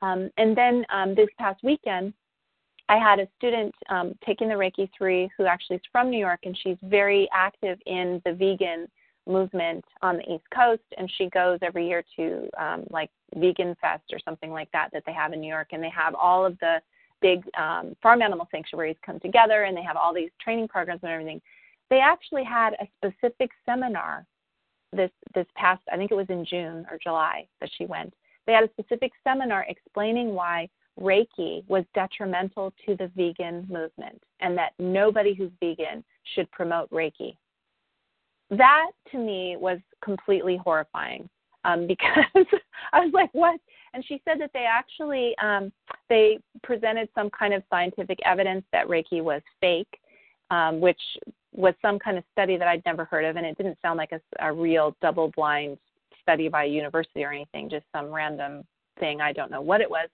Um, 0.00 0.30
and 0.38 0.56
then 0.56 0.86
um, 0.88 1.14
this 1.14 1.28
past 1.38 1.62
weekend, 1.62 2.14
I 2.88 2.96
had 2.96 3.18
a 3.18 3.28
student 3.36 3.74
um, 3.90 4.14
taking 4.24 4.48
the 4.48 4.54
Reiki 4.54 4.88
3 4.96 5.28
who 5.36 5.44
actually 5.44 5.76
is 5.76 5.82
from 5.92 6.08
New 6.08 6.18
York 6.18 6.40
and 6.44 6.56
she's 6.62 6.78
very 6.84 7.28
active 7.34 7.78
in 7.84 8.22
the 8.24 8.32
vegan 8.32 8.88
movement 9.26 9.84
on 10.00 10.16
the 10.16 10.34
East 10.34 10.44
Coast, 10.54 10.84
and 10.96 11.10
she 11.18 11.28
goes 11.30 11.58
every 11.60 11.86
year 11.86 12.02
to 12.16 12.48
um, 12.58 12.84
like 12.90 13.10
Vegan 13.34 13.76
Fest 13.80 14.04
or 14.12 14.18
something 14.24 14.52
like 14.52 14.70
that 14.72 14.88
that 14.92 15.02
they 15.04 15.12
have 15.12 15.32
in 15.32 15.40
New 15.40 15.48
York, 15.48 15.68
and 15.72 15.82
they 15.82 15.90
have 15.90 16.14
all 16.14 16.46
of 16.46 16.58
the 16.60 16.76
big 17.20 17.42
um, 17.58 17.96
farm 18.02 18.22
animal 18.22 18.48
sanctuaries 18.50 18.96
come 19.04 19.20
together, 19.20 19.64
and 19.64 19.76
they 19.76 19.82
have 19.82 19.96
all 19.96 20.14
these 20.14 20.30
training 20.40 20.68
programs 20.68 21.00
and 21.02 21.12
everything. 21.12 21.40
They 21.90 22.00
actually 22.00 22.44
had 22.44 22.74
a 22.80 22.86
specific 22.98 23.50
seminar 23.64 24.26
this 24.92 25.10
this 25.34 25.46
past, 25.56 25.82
I 25.92 25.96
think 25.96 26.10
it 26.10 26.16
was 26.16 26.30
in 26.30 26.44
June 26.44 26.86
or 26.90 26.98
July 27.02 27.46
that 27.60 27.70
she 27.76 27.86
went. 27.86 28.14
They 28.46 28.52
had 28.52 28.64
a 28.64 28.70
specific 28.70 29.12
seminar 29.24 29.66
explaining 29.68 30.34
why 30.34 30.68
Reiki 30.98 31.66
was 31.68 31.84
detrimental 31.94 32.72
to 32.86 32.96
the 32.96 33.10
vegan 33.16 33.66
movement 33.68 34.22
and 34.40 34.56
that 34.56 34.72
nobody 34.78 35.34
who's 35.34 35.50
vegan 35.60 36.04
should 36.34 36.50
promote 36.52 36.88
Reiki 36.90 37.36
that 38.50 38.90
to 39.10 39.18
me 39.18 39.56
was 39.58 39.78
completely 40.04 40.56
horrifying 40.56 41.28
um, 41.66 41.86
because 41.88 42.46
I 42.92 43.00
was 43.00 43.12
like, 43.12 43.30
what? 43.32 43.60
And 43.94 44.04
she 44.06 44.20
said 44.24 44.40
that 44.40 44.50
they 44.52 44.66
actually 44.70 45.34
um, 45.42 45.72
they 46.08 46.38
presented 46.62 47.08
some 47.14 47.30
kind 47.30 47.54
of 47.54 47.62
scientific 47.70 48.18
evidence 48.24 48.64
that 48.72 48.86
Reiki 48.88 49.22
was 49.22 49.42
fake, 49.60 50.00
um, 50.50 50.80
which 50.80 51.00
was 51.52 51.74
some 51.80 51.98
kind 51.98 52.18
of 52.18 52.24
study 52.32 52.56
that 52.56 52.68
I'd 52.68 52.84
never 52.84 53.04
heard 53.06 53.24
of, 53.24 53.36
and 53.36 53.46
it 53.46 53.56
didn't 53.56 53.78
sound 53.80 53.96
like 53.96 54.12
a, 54.12 54.20
a 54.40 54.52
real 54.52 54.94
double-blind 55.00 55.78
study 56.20 56.48
by 56.48 56.64
a 56.64 56.68
university 56.68 57.24
or 57.24 57.32
anything, 57.32 57.70
just 57.70 57.86
some 57.94 58.10
random 58.12 58.64
thing. 59.00 59.20
I 59.20 59.32
don't 59.32 59.50
know 59.50 59.62
what 59.62 59.80
it 59.80 59.88
was, 59.88 60.08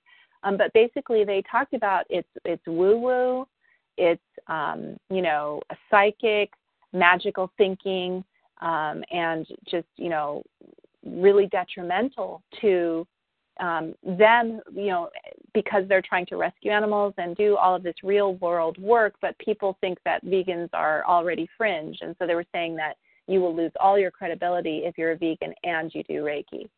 um, 0.44 0.56
but 0.56 0.72
basically 0.72 1.24
they 1.24 1.42
talked 1.50 1.74
about 1.74 2.04
it's 2.08 2.28
it's 2.44 2.64
woo-woo, 2.66 3.46
it's 3.98 4.22
um, 4.46 4.96
you 5.10 5.22
know 5.22 5.60
a 5.70 5.76
psychic 5.90 6.50
magical 6.92 7.50
thinking, 7.58 8.24
um, 8.60 9.02
and 9.10 9.46
just 9.68 9.88
you 9.96 10.08
know 10.08 10.42
really 11.04 11.46
detrimental 11.46 12.42
to 12.60 13.06
um, 13.60 13.94
them, 14.02 14.60
you 14.72 14.86
know, 14.86 15.10
because 15.52 15.84
they're 15.88 16.02
trying 16.02 16.26
to 16.26 16.36
rescue 16.36 16.70
animals 16.70 17.14
and 17.18 17.36
do 17.36 17.56
all 17.56 17.74
of 17.74 17.82
this 17.82 17.94
real 18.02 18.34
world 18.36 18.78
work, 18.78 19.14
but 19.20 19.38
people 19.38 19.76
think 19.80 19.98
that 20.04 20.24
vegans 20.24 20.70
are 20.72 21.04
already 21.06 21.48
fringe. 21.56 21.98
And 22.00 22.16
so 22.18 22.26
they 22.26 22.34
were 22.34 22.46
saying 22.52 22.76
that 22.76 22.96
you 23.26 23.40
will 23.40 23.54
lose 23.54 23.72
all 23.78 23.98
your 23.98 24.10
credibility 24.10 24.82
if 24.84 24.96
you're 24.96 25.12
a 25.12 25.16
vegan 25.16 25.54
and 25.64 25.94
you 25.94 26.02
do 26.04 26.22
Reiki. 26.22 26.68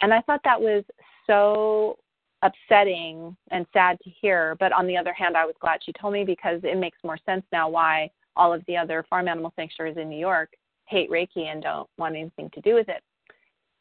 And 0.00 0.12
I 0.12 0.20
thought 0.22 0.40
that 0.44 0.60
was 0.60 0.84
so 1.26 1.98
upsetting 2.42 3.36
and 3.50 3.66
sad 3.72 3.98
to 4.02 4.10
hear. 4.10 4.56
But 4.60 4.72
on 4.72 4.86
the 4.86 4.96
other 4.96 5.12
hand, 5.12 5.36
I 5.36 5.46
was 5.46 5.54
glad 5.60 5.80
she 5.82 5.92
told 5.92 6.12
me 6.12 6.24
because 6.24 6.60
it 6.64 6.76
makes 6.76 6.98
more 7.04 7.18
sense 7.24 7.44
now 7.52 7.68
why 7.68 8.10
all 8.36 8.52
of 8.52 8.62
the 8.66 8.76
other 8.76 9.04
farm 9.08 9.28
animal 9.28 9.52
sanctuaries 9.56 9.96
in 9.96 10.08
New 10.08 10.18
York 10.18 10.52
hate 10.86 11.10
Reiki 11.10 11.46
and 11.46 11.62
don't 11.62 11.88
want 11.98 12.16
anything 12.16 12.50
to 12.54 12.60
do 12.60 12.74
with 12.74 12.88
it. 12.88 13.02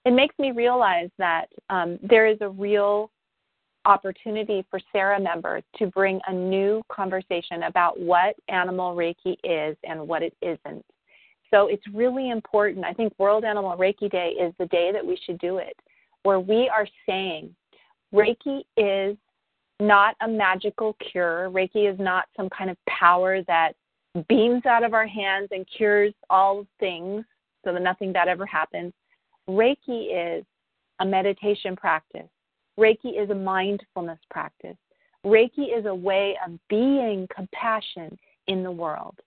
It 0.05 0.11
makes 0.11 0.37
me 0.39 0.51
realize 0.51 1.09
that 1.17 1.45
um, 1.69 1.99
there 2.01 2.27
is 2.27 2.37
a 2.41 2.49
real 2.49 3.11
opportunity 3.85 4.65
for 4.69 4.79
SARA 4.91 5.19
members 5.19 5.63
to 5.77 5.87
bring 5.87 6.19
a 6.27 6.33
new 6.33 6.81
conversation 6.91 7.63
about 7.63 7.99
what 7.99 8.35
animal 8.47 8.95
Reiki 8.95 9.35
is 9.43 9.75
and 9.83 10.07
what 10.07 10.21
it 10.23 10.35
isn't. 10.41 10.85
So 11.51 11.67
it's 11.67 11.83
really 11.93 12.29
important. 12.29 12.85
I 12.85 12.93
think 12.93 13.13
World 13.17 13.43
Animal 13.43 13.75
Reiki 13.77 14.09
Day 14.09 14.29
is 14.39 14.53
the 14.57 14.67
day 14.67 14.91
that 14.93 15.05
we 15.05 15.19
should 15.25 15.37
do 15.39 15.57
it, 15.57 15.75
where 16.23 16.39
we 16.39 16.69
are 16.69 16.87
saying 17.05 17.53
Reiki 18.13 18.61
is 18.77 19.17
not 19.79 20.15
a 20.21 20.27
magical 20.27 20.95
cure. 21.11 21.49
Reiki 21.49 21.91
is 21.91 21.99
not 21.99 22.25
some 22.37 22.49
kind 22.49 22.69
of 22.69 22.77
power 22.87 23.41
that 23.43 23.73
beams 24.29 24.65
out 24.65 24.83
of 24.83 24.93
our 24.93 25.07
hands 25.07 25.49
and 25.51 25.65
cures 25.75 26.13
all 26.29 26.65
things 26.79 27.25
so 27.65 27.73
that 27.73 27.81
nothing 27.81 28.13
bad 28.13 28.27
ever 28.27 28.45
happens. 28.45 28.93
Reiki 29.49 30.39
is 30.39 30.45
a 30.99 31.05
meditation 31.05 31.75
practice. 31.75 32.29
Reiki 32.79 33.21
is 33.21 33.29
a 33.29 33.35
mindfulness 33.35 34.19
practice. 34.29 34.77
Reiki 35.25 35.77
is 35.77 35.85
a 35.85 35.93
way 35.93 36.37
of 36.45 36.57
being 36.69 37.27
compassion 37.33 38.17
in 38.47 38.63
the 38.63 38.71
world. 38.71 39.19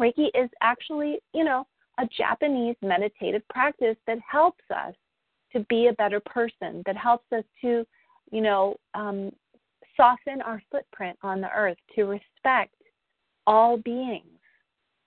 Reiki 0.00 0.28
is 0.34 0.50
actually, 0.60 1.18
you 1.32 1.44
know, 1.44 1.66
a 1.98 2.06
Japanese 2.16 2.76
meditative 2.82 3.42
practice 3.48 3.96
that 4.06 4.18
helps 4.28 4.64
us 4.74 4.94
to 5.52 5.60
be 5.68 5.86
a 5.86 5.92
better 5.92 6.20
person, 6.20 6.82
that 6.86 6.96
helps 6.96 7.30
us 7.32 7.44
to, 7.60 7.84
you 8.32 8.40
know, 8.40 8.76
um, 8.94 9.30
soften 9.96 10.42
our 10.42 10.60
footprint 10.70 11.16
on 11.22 11.40
the 11.40 11.50
earth, 11.50 11.76
to 11.94 12.04
respect 12.04 12.74
all 13.46 13.76
beings, 13.76 14.40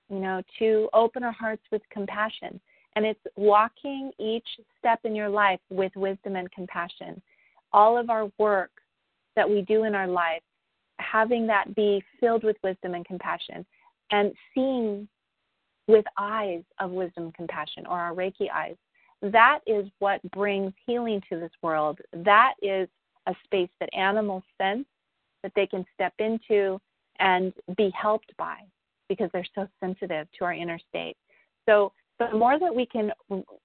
you 0.09 0.19
know, 0.19 0.41
to 0.59 0.87
open 0.93 1.23
our 1.23 1.33
hearts 1.33 1.63
with 1.71 1.81
compassion. 1.91 2.61
And 2.97 3.05
it's 3.05 3.21
walking 3.35 4.11
each 4.17 4.47
step 4.79 5.01
in 5.03 5.15
your 5.15 5.29
life 5.29 5.59
with 5.69 5.95
wisdom 5.95 6.35
and 6.35 6.51
compassion. 6.51 7.21
All 7.71 7.95
of 7.95 8.09
our 8.09 8.31
work 8.39 8.71
that 9.35 9.47
we 9.47 9.61
do 9.61 9.83
in 9.83 9.93
our 9.93 10.07
life, 10.07 10.41
having 10.97 11.45
that 11.45 11.75
be 11.75 12.03
filled 12.19 12.43
with 12.43 12.55
wisdom 12.63 12.95
and 12.95 13.05
compassion, 13.05 13.63
and 14.09 14.33
seeing 14.51 15.07
with 15.87 16.05
eyes 16.17 16.63
of 16.79 16.89
wisdom 16.89 17.25
and 17.25 17.35
compassion, 17.35 17.85
or 17.85 17.99
our 17.99 18.15
Reiki 18.15 18.49
eyes, 18.51 18.75
that 19.21 19.59
is 19.67 19.85
what 19.99 20.19
brings 20.31 20.73
healing 20.87 21.21
to 21.29 21.39
this 21.39 21.51
world. 21.61 21.99
That 22.13 22.55
is 22.63 22.89
a 23.27 23.35
space 23.43 23.69
that 23.79 23.93
animals 23.93 24.41
sense 24.59 24.87
that 25.43 25.51
they 25.55 25.67
can 25.67 25.85
step 25.93 26.13
into 26.17 26.81
and 27.19 27.53
be 27.77 27.91
helped 27.91 28.35
by 28.37 28.57
because 29.07 29.29
they're 29.33 29.45
so 29.53 29.67
sensitive 29.79 30.27
to 30.39 30.45
our 30.45 30.53
inner 30.53 30.79
state. 30.89 31.15
So, 31.69 31.93
the 32.19 32.31
more 32.35 32.59
that 32.59 32.73
we 32.73 32.85
can 32.85 33.11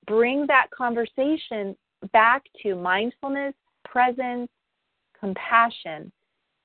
bring 0.07 0.47
that 0.47 0.67
conversation 0.77 1.77
back 2.13 2.43
to 2.63 2.75
mindfulness, 2.75 3.55
presence, 3.85 4.51
compassion, 5.19 6.13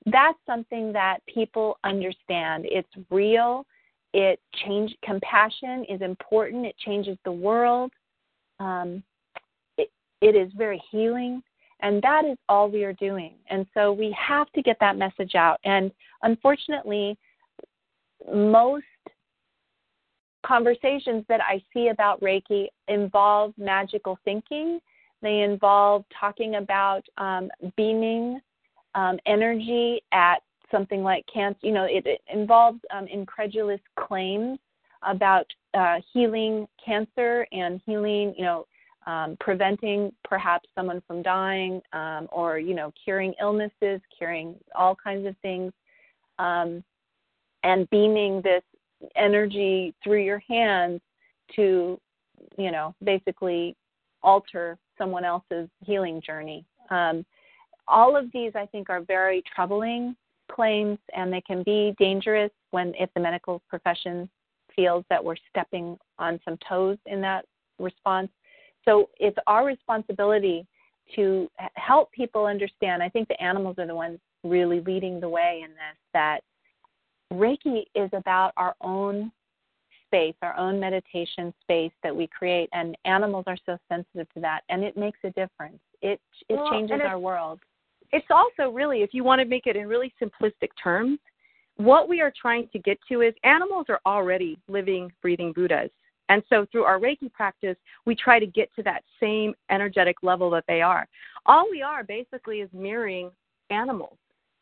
that's 0.06 0.38
something 0.46 0.92
that 0.92 1.18
people 1.26 1.78
understand. 1.84 2.64
It's 2.66 2.88
real. 3.10 3.66
It 4.14 4.40
change 4.64 4.96
compassion 5.04 5.84
is 5.88 6.00
important. 6.00 6.66
It 6.66 6.76
changes 6.78 7.18
the 7.24 7.32
world. 7.32 7.92
Um, 8.58 9.02
it, 9.76 9.90
it 10.20 10.34
is 10.34 10.50
very 10.56 10.82
healing. 10.90 11.42
And 11.80 12.02
that 12.02 12.24
is 12.24 12.36
all 12.48 12.68
we 12.68 12.84
are 12.84 12.94
doing. 12.94 13.34
And 13.50 13.66
so 13.74 13.92
we 13.92 14.16
have 14.18 14.50
to 14.52 14.62
get 14.62 14.78
that 14.80 14.96
message 14.96 15.34
out. 15.34 15.60
And 15.64 15.92
unfortunately, 16.22 17.16
most 18.34 18.84
conversations 20.44 21.24
that 21.28 21.40
I 21.40 21.62
see 21.72 21.88
about 21.88 22.20
Reiki 22.20 22.68
involve 22.88 23.52
magical 23.58 24.18
thinking. 24.24 24.80
They 25.22 25.40
involve 25.40 26.04
talking 26.18 26.56
about 26.56 27.02
um, 27.16 27.50
beaming 27.76 28.40
um, 28.94 29.18
energy 29.26 30.02
at 30.12 30.42
something 30.70 31.02
like 31.02 31.24
cancer. 31.32 31.58
You 31.62 31.72
know, 31.72 31.84
it, 31.84 32.06
it 32.06 32.20
involves 32.32 32.80
um, 32.94 33.06
incredulous 33.06 33.80
claims 33.98 34.58
about 35.02 35.46
uh, 35.74 35.96
healing 36.12 36.66
cancer 36.84 37.46
and 37.52 37.80
healing, 37.84 38.34
you 38.36 38.44
know, 38.44 38.66
um, 39.06 39.36
preventing 39.40 40.12
perhaps 40.24 40.68
someone 40.74 41.02
from 41.06 41.22
dying 41.22 41.80
um, 41.92 42.28
or, 42.30 42.58
you 42.58 42.74
know, 42.74 42.92
curing 43.02 43.32
illnesses, 43.40 44.00
curing 44.16 44.54
all 44.74 44.94
kinds 44.94 45.26
of 45.26 45.34
things, 45.40 45.72
um, 46.38 46.84
and 47.64 47.88
beaming 47.90 48.42
this 48.42 48.62
energy 49.16 49.94
through 50.02 50.22
your 50.22 50.42
hands 50.48 51.00
to, 51.56 51.98
you 52.56 52.70
know, 52.70 52.94
basically 53.04 53.76
alter 54.22 54.78
someone 54.96 55.24
else's 55.24 55.68
healing 55.84 56.20
journey. 56.20 56.64
Um, 56.90 57.24
all 57.86 58.16
of 58.16 58.30
these, 58.32 58.52
I 58.54 58.66
think, 58.66 58.90
are 58.90 59.00
very 59.00 59.42
troubling 59.54 60.16
claims, 60.50 60.98
and 61.14 61.32
they 61.32 61.40
can 61.42 61.62
be 61.62 61.94
dangerous 61.98 62.50
when 62.70 62.94
if 62.98 63.10
the 63.14 63.20
medical 63.20 63.62
profession 63.68 64.28
feels 64.74 65.04
that 65.10 65.22
we're 65.22 65.36
stepping 65.50 65.96
on 66.18 66.40
some 66.44 66.58
toes 66.68 66.98
in 67.06 67.20
that 67.20 67.44
response. 67.78 68.28
So 68.84 69.08
it's 69.18 69.36
our 69.46 69.64
responsibility 69.64 70.66
to 71.16 71.48
help 71.74 72.12
people 72.12 72.46
understand. 72.46 73.02
I 73.02 73.08
think 73.08 73.28
the 73.28 73.42
animals 73.42 73.76
are 73.78 73.86
the 73.86 73.94
ones 73.94 74.18
really 74.44 74.80
leading 74.80 75.20
the 75.20 75.28
way 75.28 75.62
in 75.64 75.70
this. 75.70 75.96
That 76.12 76.40
Reiki 77.32 77.84
is 77.94 78.10
about 78.12 78.52
our 78.56 78.74
own 78.80 79.30
space, 80.06 80.34
our 80.42 80.56
own 80.56 80.80
meditation 80.80 81.52
space 81.62 81.92
that 82.02 82.14
we 82.14 82.26
create, 82.26 82.68
and 82.72 82.96
animals 83.04 83.44
are 83.46 83.58
so 83.66 83.76
sensitive 83.88 84.26
to 84.34 84.40
that, 84.40 84.62
and 84.68 84.82
it 84.82 84.96
makes 84.96 85.18
a 85.24 85.30
difference. 85.30 85.78
It 86.00 86.20
it 86.48 86.56
well, 86.56 86.70
changes 86.70 87.00
our 87.04 87.18
world. 87.18 87.60
It's 88.12 88.26
also 88.30 88.72
really, 88.72 89.02
if 89.02 89.12
you 89.12 89.22
want 89.22 89.40
to 89.40 89.44
make 89.44 89.66
it 89.66 89.76
in 89.76 89.86
really 89.86 90.12
simplistic 90.20 90.70
terms, 90.82 91.18
what 91.76 92.08
we 92.08 92.20
are 92.20 92.32
trying 92.40 92.68
to 92.72 92.78
get 92.78 92.98
to 93.08 93.20
is 93.20 93.34
animals 93.44 93.86
are 93.88 94.00
already 94.06 94.58
living, 94.66 95.12
breathing 95.20 95.52
Buddhas. 95.52 95.90
And 96.30 96.42
so 96.48 96.66
through 96.70 96.84
our 96.84 96.98
Reiki 96.98 97.32
practice, 97.32 97.76
we 98.04 98.14
try 98.14 98.38
to 98.38 98.46
get 98.46 98.70
to 98.76 98.82
that 98.82 99.02
same 99.20 99.54
energetic 99.70 100.16
level 100.22 100.50
that 100.50 100.64
they 100.66 100.82
are. 100.82 101.06
All 101.46 101.68
we 101.70 101.82
are 101.82 102.02
basically 102.04 102.60
is 102.60 102.68
mirroring 102.72 103.30
animals 103.70 104.16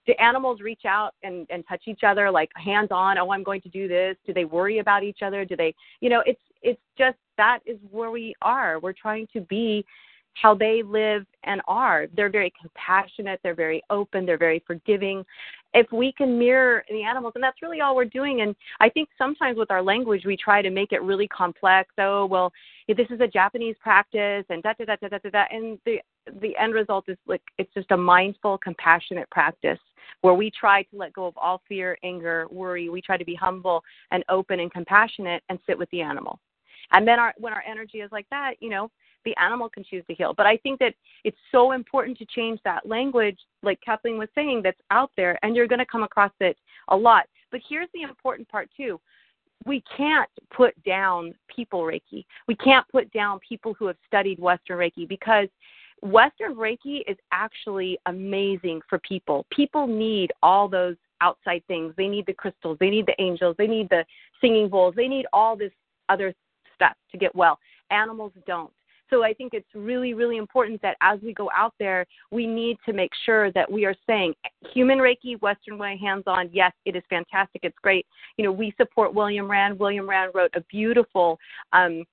do 0.06 0.12
animals 0.18 0.60
reach 0.60 0.84
out 0.86 1.14
and, 1.22 1.46
and 1.50 1.64
touch 1.68 1.82
each 1.86 2.02
other 2.06 2.30
like 2.30 2.50
hands 2.54 2.88
on 2.90 3.18
oh 3.18 3.30
i'm 3.32 3.42
going 3.42 3.60
to 3.60 3.68
do 3.68 3.88
this. 3.88 4.16
Do 4.26 4.32
they 4.32 4.44
worry 4.44 4.78
about 4.78 5.02
each 5.02 5.22
other? 5.22 5.44
Do 5.44 5.56
they 5.56 5.75
you 6.00 6.10
know 6.10 6.22
it's 6.26 6.40
it's 6.62 6.80
just 6.98 7.18
that 7.36 7.60
is 7.66 7.78
where 7.90 8.10
we 8.10 8.34
are. 8.42 8.78
We're 8.80 8.92
trying 8.92 9.28
to 9.32 9.40
be 9.42 9.84
how 10.40 10.55
they 10.55 10.83
live 10.83 11.25
and 11.45 11.61
are 11.66 12.07
they're 12.14 12.31
very 12.31 12.52
compassionate 12.61 13.40
they're 13.43 13.55
very 13.55 13.83
open 13.90 14.26
they're 14.26 14.38
very 14.38 14.62
forgiving 14.66 15.25
if 15.75 15.90
we 15.93 16.12
can 16.12 16.38
mirror 16.38 16.85
the 16.88 17.02
animals 17.02 17.33
and 17.35 17.45
that's 17.45 17.62
really 17.62 17.81
all 17.81 17.97
we're 17.97 18.05
doing 18.05 18.43
and 18.43 18.55
i 18.81 18.88
think 18.88 19.09
sometimes 19.16 19.59
with 19.59 19.71
our 19.71 19.83
language 19.83 20.25
we 20.25 20.37
try 20.37 20.62
to 20.62 20.71
make 20.71 20.93
it 20.93 21.02
really 21.02 21.28
complex 21.28 21.90
oh 21.99 22.26
well 22.26 22.52
this 22.88 23.07
is 23.11 23.21
a 23.21 23.26
japanese 23.26 23.76
practice 23.81 24.45
and 24.50 24.62
da 24.62 24.73
da 24.78 24.85
da 24.85 24.97
da 25.00 25.09
da 25.09 25.19
da, 25.19 25.31
da. 25.31 25.45
and 25.50 25.78
the 25.85 25.99
the 26.40 26.57
end 26.57 26.75
result 26.75 27.05
is 27.09 27.16
like 27.26 27.43
it's 27.59 27.73
just 27.75 27.90
a 27.90 27.97
mindful 27.97 28.59
compassionate 28.59 29.28
practice 29.31 29.78
where 30.21 30.35
we 30.35 30.50
try 30.50 30.83
to 30.83 30.97
let 30.97 31.12
go 31.12 31.26
of 31.26 31.37
all 31.37 31.62
fear, 31.69 31.99
anger, 32.02 32.47
worry. 32.50 32.88
We 32.88 33.00
try 33.00 33.16
to 33.16 33.25
be 33.25 33.35
humble 33.35 33.83
and 34.11 34.25
open 34.28 34.61
and 34.61 34.73
compassionate 34.73 35.43
and 35.49 35.59
sit 35.66 35.78
with 35.78 35.90
the 35.90 36.00
animal. 36.00 36.38
And 36.93 37.07
then 37.07 37.19
our, 37.19 37.35
when 37.38 37.52
our 37.52 37.62
energy 37.69 37.99
is 37.99 38.12
like 38.12 38.26
that, 38.31 38.55
you 38.61 38.71
know, 38.71 38.90
the 39.26 39.37
animal 39.38 39.68
can 39.68 39.85
choose 39.85 40.04
to 40.06 40.14
heal. 40.14 40.33
But 40.35 40.47
I 40.47 40.56
think 40.59 40.78
that 40.78 40.95
it's 41.25 41.37
so 41.52 41.73
important 41.73 42.16
to 42.18 42.25
change 42.25 42.61
that 42.64 42.87
language, 42.88 43.38
like 43.62 43.78
Kathleen 43.85 44.16
was 44.16 44.28
saying, 44.35 44.62
that's 44.62 44.80
out 44.90 45.11
there, 45.16 45.38
and 45.42 45.54
you're 45.54 45.66
going 45.66 45.80
to 45.80 45.87
come 45.87 46.02
across 46.02 46.33
it 46.40 46.56
a 46.88 46.97
lot. 46.97 47.26
But 47.50 47.61
here's 47.68 47.88
the 47.92 48.02
important 48.02 48.49
part, 48.49 48.71
too. 48.75 48.99
We 49.66 49.83
can't 49.95 50.30
put 50.50 50.80
down 50.85 51.35
people 51.54 51.80
Reiki. 51.80 52.25
We 52.47 52.54
can't 52.54 52.87
put 52.88 53.12
down 53.12 53.40
people 53.47 53.75
who 53.75 53.87
have 53.87 53.97
studied 54.06 54.39
Western 54.39 54.78
Reiki 54.78 55.08
because 55.08 55.49
Western 56.02 56.54
Reiki 56.54 57.02
is 57.08 57.17
actually 57.32 57.99
amazing 58.06 58.80
for 58.89 58.99
people. 59.00 59.45
People 59.50 59.86
need 59.86 60.32
all 60.43 60.69
those 60.69 60.97
outside 61.21 61.62
things. 61.67 61.95
They 61.97 62.08
need 62.08 62.26
the 62.26 62.34
crystals, 62.34 62.76
they 62.78 62.91
need 62.91 63.06
the 63.06 63.21
angels, 63.21 63.56
they 63.58 63.67
need 63.67 63.89
the 63.89 64.04
singing 64.41 64.69
bowls, 64.69 64.95
they 64.95 65.08
need 65.08 65.26
all 65.32 65.56
this 65.56 65.73
other 66.08 66.34
stuff 66.75 66.95
to 67.10 67.19
get 67.19 67.34
well. 67.34 67.58
Animals 67.91 68.32
don't. 68.47 68.71
So 69.10 69.23
I 69.23 69.32
think 69.32 69.54
it's 69.54 69.69
really, 69.75 70.14
really 70.14 70.36
important 70.36 70.82
that 70.82 70.97
as 71.00 71.21
we 71.23 71.32
go 71.32 71.50
out 71.56 71.75
there, 71.78 72.06
we 72.30 72.47
need 72.47 72.78
to 72.86 72.92
make 72.92 73.10
sure 73.25 73.52
that 73.52 73.71
we 73.71 73.84
are 73.84 73.95
saying 74.06 74.34
human 74.73 74.99
Reiki, 74.99 75.40
Western 75.40 75.78
way, 75.78 75.99
hands 76.00 76.25
on. 76.26 76.50
Yes, 76.52 76.73
it 76.84 76.97
is 76.97 77.02
fantastic. 77.08 77.60
It's 77.62 77.78
great. 77.82 78.06
You 78.36 78.45
know, 78.45 78.52
we 78.52 78.75
support 78.76 79.14
William 79.14 79.50
Rand. 79.50 79.78
William 79.78 80.08
Rand 80.08 80.32
wrote 80.34 80.50
a 80.54 80.60
beautiful 80.62 81.38
um, 81.73 82.04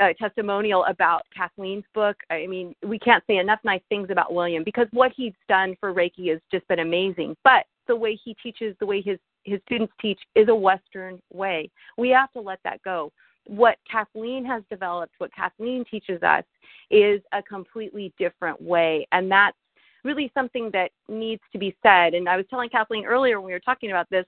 uh, 0.00 0.12
testimonial 0.18 0.84
about 0.86 1.22
Kathleen's 1.36 1.84
book. 1.94 2.16
I 2.30 2.46
mean, 2.46 2.74
we 2.86 2.98
can't 2.98 3.22
say 3.26 3.36
enough 3.36 3.60
nice 3.64 3.82
things 3.88 4.08
about 4.10 4.32
William 4.32 4.64
because 4.64 4.86
what 4.92 5.12
he's 5.16 5.34
done 5.48 5.76
for 5.80 5.92
Reiki 5.92 6.30
has 6.30 6.40
just 6.50 6.66
been 6.68 6.80
amazing. 6.80 7.36
But 7.44 7.64
the 7.88 7.96
way 7.96 8.18
he 8.24 8.34
teaches, 8.42 8.74
the 8.80 8.86
way 8.86 9.00
his 9.00 9.18
his 9.44 9.60
students 9.66 9.92
teach, 10.00 10.20
is 10.36 10.48
a 10.48 10.54
Western 10.54 11.20
way. 11.32 11.68
We 11.98 12.10
have 12.10 12.30
to 12.32 12.40
let 12.40 12.60
that 12.64 12.80
go. 12.84 13.12
What 13.46 13.78
Kathleen 13.90 14.44
has 14.44 14.62
developed, 14.70 15.14
what 15.18 15.34
Kathleen 15.34 15.84
teaches 15.90 16.22
us, 16.22 16.44
is 16.90 17.20
a 17.32 17.42
completely 17.42 18.12
different 18.18 18.60
way, 18.60 19.06
and 19.12 19.30
that's 19.30 19.56
really 20.04 20.30
something 20.34 20.70
that 20.72 20.90
needs 21.08 21.42
to 21.52 21.58
be 21.58 21.76
said. 21.82 22.14
And 22.14 22.28
I 22.28 22.36
was 22.36 22.46
telling 22.50 22.68
Kathleen 22.68 23.04
earlier 23.04 23.40
when 23.40 23.46
we 23.46 23.52
were 23.52 23.60
talking 23.60 23.90
about 23.90 24.10
this 24.10 24.26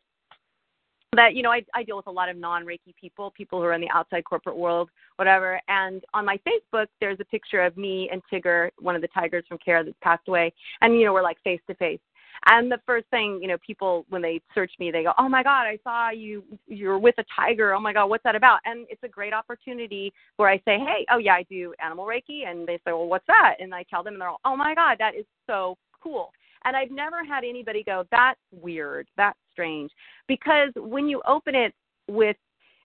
that 1.15 1.35
you 1.35 1.43
know 1.43 1.51
I, 1.51 1.65
I 1.75 1.83
deal 1.83 1.97
with 1.97 2.07
a 2.07 2.11
lot 2.11 2.29
of 2.29 2.37
non-reiki 2.37 2.95
people 3.01 3.31
people 3.31 3.61
who 3.61 3.65
are 3.67 3.73
in 3.73 3.81
the 3.81 3.91
outside 3.91 4.25
corporate 4.25 4.57
world 4.57 4.91
whatever. 5.17 5.61
And 5.69 6.03
on 6.13 6.25
my 6.25 6.39
facebook 6.47 6.87
there's 7.01 7.19
a 7.21 7.25
picture 7.25 7.63
of 7.63 7.77
me 7.77 8.09
and 8.13 8.23
tigger 8.33 8.71
one 8.79 8.97
of 8.97 9.03
the 9.03 9.09
tigers 9.09 9.45
from 9.49 9.59
care 9.59 9.85
that's 9.85 9.97
passed 10.03 10.27
away. 10.29 10.53
And 10.81 10.95
you 10.95 11.05
know 11.05 11.13
we're 11.13 11.23
like 11.23 11.39
face 11.45 11.61
to 11.69 11.75
face 11.77 12.01
and 12.47 12.71
the 12.71 12.81
first 12.87 13.07
thing 13.11 13.39
you 13.41 13.49
know 13.49 13.57
people 13.65 14.05
when 14.09 14.23
they 14.23 14.41
search 14.55 14.73
me 14.79 14.91
they 14.91 15.03
go 15.03 15.13
oh 15.19 15.29
my 15.29 15.43
god 15.43 15.63
i 15.63 15.79
saw 15.83 16.11
you 16.11 16.43
you're 16.67 16.99
with 16.99 17.15
a 17.19 17.25
tiger. 17.35 17.75
Oh 17.75 17.81
my 17.81 17.93
god 17.93 18.07
what's 18.07 18.25
that 18.25 18.37
about? 18.37 18.61
And 18.65 18.87
it's 18.91 19.03
a 19.03 19.09
great 19.09 19.33
opportunity 19.33 20.13
where 20.37 20.49
i 20.49 20.57
say 20.59 20.79
hey 20.79 21.07
oh 21.11 21.19
yeah 21.19 21.35
i 21.35 21.45
do 21.49 21.75
animal 21.85 22.07
reiki. 22.07 22.47
And 22.47 22.67
they 22.67 22.77
say 22.79 22.93
well 22.93 23.07
what's 23.07 23.27
that? 23.27 23.57
And 23.61 23.75
i 23.75 23.85
tell 23.85 24.03
them 24.03 24.15
and 24.15 24.21
they're 24.21 24.29
all 24.29 24.41
oh 24.45 24.57
my 24.57 24.75
god 24.75 24.97
that 24.99 25.15
is 25.15 25.27
so 25.47 25.77
cool. 26.03 26.31
And 26.67 26.77
I've 26.77 26.91
never 26.91 27.23
had 27.25 27.45
anybody 27.45 27.83
go, 27.83 28.05
that's 28.11 28.41
weird, 28.51 29.07
that's 29.19 29.39
strange. 29.53 29.91
Because 30.29 30.71
when 30.77 31.09
you 31.09 31.21
open 31.27 31.55
it 31.55 31.75
with 32.09 32.37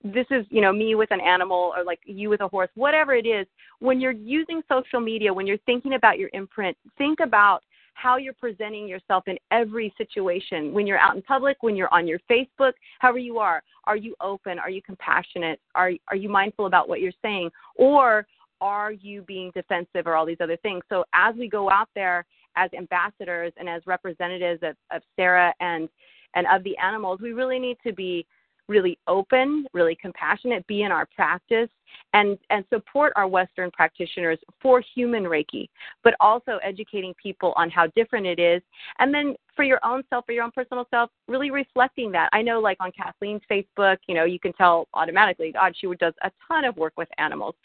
this 0.04 0.26
is 0.32 0.46
you 0.50 0.62
know 0.62 0.72
me 0.72 0.96
with 0.96 1.12
an 1.12 1.20
animal 1.20 1.74
or 1.76 1.84
like 1.84 2.00
you 2.06 2.30
with 2.30 2.40
a 2.40 2.48
horse 2.48 2.70
whatever 2.76 3.14
it 3.14 3.26
is 3.26 3.46
when 3.80 4.00
you're 4.00 4.14
using 4.14 4.62
social 4.72 5.02
media 5.02 5.34
when 5.34 5.46
you're 5.46 5.58
thinking 5.66 5.96
about 5.96 6.18
your 6.18 6.30
imprint 6.32 6.78
think 6.98 7.20
about 7.20 7.64
how 8.02 8.18
you're 8.18 8.34
presenting 8.34 8.88
yourself 8.88 9.24
in 9.28 9.38
every 9.52 9.94
situation 9.98 10.74
when 10.74 10.88
you're 10.88 10.98
out 10.98 11.16
in 11.16 11.22
public 11.22 11.58
when 11.62 11.76
you're 11.76 11.94
on 11.94 12.08
your 12.08 12.20
facebook 12.30 12.74
however 13.00 13.20
you 13.20 13.38
are 13.38 13.62
are 13.90 13.98
you 13.98 14.16
open? 14.22 14.60
Are 14.60 14.70
you 14.70 14.84
compassionate? 14.84 15.60
Are 15.74 15.92
are 16.10 16.16
you 16.16 16.30
mindful 16.30 16.68
about 16.68 16.88
what 16.88 17.02
you're 17.02 17.12
saying? 17.24 17.50
Or 17.76 18.28
are 18.62 18.92
you 18.92 19.24
being 19.24 19.52
defensive 19.56 20.06
or 20.06 20.16
all 20.16 20.28
these 20.28 20.38
other 20.40 20.58
things? 20.58 20.84
So 20.90 21.04
as 21.16 21.36
we 21.36 21.50
go 21.50 21.72
out 21.72 21.90
there 21.96 22.24
as 22.56 22.70
ambassadors 22.78 23.52
and 23.58 23.68
as 23.68 23.82
representatives 23.88 24.62
of, 24.62 24.76
of 24.96 25.02
SARA 25.16 25.54
and 25.60 25.90
and 26.36 26.46
of 26.54 26.64
the 26.64 26.78
animals, 26.78 27.20
we 27.20 27.34
really 27.34 27.58
need 27.58 27.78
to 27.86 27.92
be 27.92 28.28
really 28.70 28.98
open, 29.08 29.66
really 29.74 29.96
compassionate, 29.96 30.66
be 30.68 30.84
in 30.84 30.92
our 30.92 31.08
practice, 31.16 31.70
and 32.14 32.38
and 32.50 32.64
support 32.72 33.12
our 33.16 33.28
Western 33.28 33.72
practitioners 33.72 34.40
for 34.62 34.82
human 34.96 35.24
Reiki, 35.24 35.68
but 36.04 36.14
also 36.20 36.60
educating 36.64 37.14
people 37.22 37.54
on 37.58 37.70
how 37.70 37.88
different 37.88 38.26
it 38.26 38.40
is, 38.40 38.62
and 39.00 39.14
then 39.14 39.36
for 39.56 39.64
your 39.64 39.80
own 39.84 40.04
self, 40.10 40.26
for 40.26 40.32
your 40.32 40.46
own 40.46 40.52
personal 40.52 40.88
self, 40.90 41.10
really 41.28 41.52
reflecting 41.52 42.12
that. 42.14 42.30
I 42.32 42.42
know, 42.42 42.62
like 42.62 42.78
on 42.80 42.92
Kathleen's 42.92 43.42
Facebook, 43.52 43.98
you 44.08 44.16
know, 44.16 44.24
you 44.24 44.40
can 44.40 44.54
tell 44.54 44.88
automatically, 44.94 45.52
God, 45.52 45.74
she 45.78 45.88
does 46.00 46.14
a 46.24 46.32
ton 46.48 46.64
of 46.64 46.78
work 46.78 46.94
with 46.96 47.10
animals. 47.18 47.56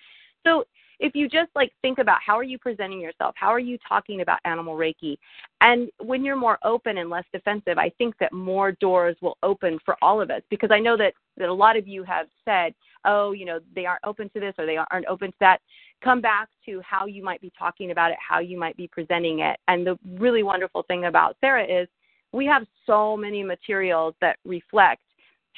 So 0.44 0.64
if 1.00 1.14
you 1.14 1.28
just 1.28 1.50
like 1.54 1.72
think 1.82 1.98
about 1.98 2.18
how 2.24 2.38
are 2.38 2.44
you 2.44 2.58
presenting 2.58 3.00
yourself? 3.00 3.34
How 3.36 3.48
are 3.48 3.60
you 3.60 3.78
talking 3.88 4.20
about 4.20 4.38
animal 4.44 4.76
reiki? 4.76 5.16
And 5.60 5.90
when 5.98 6.24
you're 6.24 6.36
more 6.36 6.58
open 6.64 6.98
and 6.98 7.10
less 7.10 7.24
defensive 7.32 7.78
i 7.78 7.90
think 7.98 8.16
that 8.18 8.32
more 8.32 8.72
doors 8.72 9.16
will 9.20 9.36
open 9.42 9.78
for 9.84 9.96
all 10.02 10.20
of 10.20 10.30
us 10.30 10.42
because 10.50 10.70
i 10.72 10.78
know 10.78 10.96
that 10.96 11.14
that 11.36 11.48
a 11.48 11.52
lot 11.52 11.76
of 11.76 11.86
you 11.86 12.02
have 12.04 12.26
said 12.44 12.74
oh 13.04 13.32
you 13.32 13.44
know 13.44 13.60
they 13.74 13.86
aren't 13.86 14.04
open 14.04 14.28
to 14.30 14.40
this 14.40 14.54
or 14.58 14.66
they 14.66 14.76
aren't 14.76 15.06
open 15.06 15.30
to 15.30 15.36
that. 15.40 15.58
Come 16.02 16.20
back 16.20 16.48
to 16.66 16.80
how 16.82 17.06
you 17.06 17.22
might 17.22 17.40
be 17.40 17.52
talking 17.58 17.90
about 17.90 18.10
it 18.10 18.18
how 18.26 18.38
you 18.40 18.58
might 18.58 18.76
be 18.76 18.88
presenting 18.88 19.40
it. 19.40 19.58
And 19.68 19.86
the 19.86 19.98
really 20.18 20.42
wonderful 20.42 20.82
thing 20.82 21.06
about 21.06 21.36
SARA 21.40 21.64
is 21.64 21.88
we 22.32 22.46
have 22.46 22.66
so 22.86 23.16
many 23.16 23.42
materials 23.42 24.14
that 24.20 24.38
reflect 24.44 25.02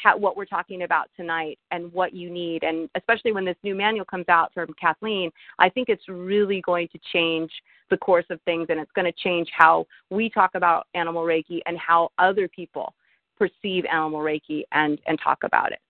how, 0.03 0.17
what 0.17 0.37
we're 0.37 0.45
talking 0.45 0.83
about 0.83 1.09
tonight 1.17 1.59
and 1.71 1.93
what 1.93 2.13
you 2.13 2.31
need. 2.31 2.63
And 2.63 2.89
especially 2.97 3.33
when 3.33 3.45
this 3.45 3.57
new 3.63 3.75
manual 3.75 4.05
comes 4.05 4.29
out 4.29 4.53
from 4.53 4.69
Kathleen, 4.81 5.31
I 5.59 5.69
think 5.69 5.89
it's 5.89 6.09
really 6.09 6.61
going 6.61 6.89
to 6.89 6.99
change 7.13 7.51
the 7.91 7.97
course 7.97 8.27
of 8.31 8.41
things 8.43 8.67
and 8.69 8.79
it's 8.81 8.93
going 8.93 9.11
to 9.11 9.19
change 9.23 9.49
how 9.57 9.87
we 10.11 10.29
talk 10.29 10.51
about 10.55 10.87
animal 10.95 11.23
Reiki 11.23 11.61
and 11.67 11.79
how 11.79 12.11
other 12.19 12.49
people 12.49 12.95
perceive 13.39 13.85
animal 13.87 14.21
Reiki 14.21 14.63
and, 14.73 14.99
and 15.07 15.19
talk 15.23 15.39
about 15.45 15.73
it. 15.73 15.81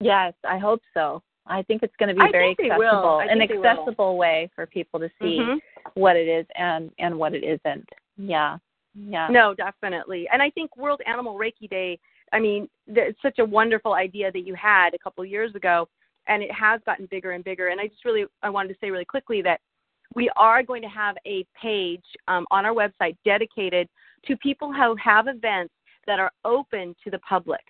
Yes, 0.00 0.34
I 0.48 0.58
hope 0.58 0.80
so. 0.94 1.22
I 1.46 1.62
think 1.62 1.82
it's 1.82 1.94
going 1.98 2.14
to 2.14 2.14
be 2.14 2.30
very 2.30 2.54
think 2.54 2.70
they 2.70 2.76
will. 2.76 2.86
accessible, 2.88 3.20
an 3.20 3.38
think 3.38 3.50
they 3.50 3.56
will. 3.56 3.66
accessible 3.66 4.16
way 4.16 4.50
for 4.54 4.66
people 4.66 5.00
to 5.00 5.08
see 5.20 5.38
Mhm. 5.40 5.60
what 5.94 6.16
it 6.16 6.28
is 6.28 6.46
and 6.56 6.92
and 6.98 7.18
what 7.18 7.34
it 7.34 7.42
isn't. 7.42 7.88
Yeah, 8.16 8.58
yeah. 8.94 9.28
No, 9.28 9.54
definitely. 9.54 10.28
And 10.28 10.42
I 10.42 10.50
think 10.50 10.76
World 10.76 11.00
Animal 11.06 11.38
Reiki 11.38 11.68
Day, 11.68 11.98
I 12.32 12.40
mean, 12.40 12.68
it's 12.86 13.20
such 13.22 13.38
a 13.38 13.44
wonderful 13.44 13.94
idea 13.94 14.30
that 14.32 14.46
you 14.46 14.54
had 14.54 14.94
a 14.94 14.98
couple 14.98 15.24
years 15.24 15.54
ago, 15.54 15.88
and 16.26 16.42
it 16.42 16.52
has 16.52 16.80
gotten 16.86 17.06
bigger 17.06 17.32
and 17.32 17.44
bigger. 17.44 17.68
And 17.68 17.80
I 17.80 17.86
just 17.88 18.04
really, 18.04 18.24
I 18.42 18.50
wanted 18.50 18.68
to 18.68 18.78
say 18.80 18.90
really 18.90 19.04
quickly 19.04 19.42
that 19.42 19.60
we 20.14 20.30
are 20.36 20.62
going 20.62 20.82
to 20.82 20.88
have 20.88 21.16
a 21.26 21.46
page 21.60 22.04
um, 22.28 22.46
on 22.50 22.64
our 22.64 22.74
website 22.74 23.16
dedicated 23.24 23.88
to 24.26 24.36
people 24.38 24.72
who 24.72 24.96
have 24.96 25.26
events 25.28 25.74
that 26.06 26.18
are 26.18 26.32
open 26.44 26.94
to 27.04 27.10
the 27.10 27.18
public. 27.20 27.60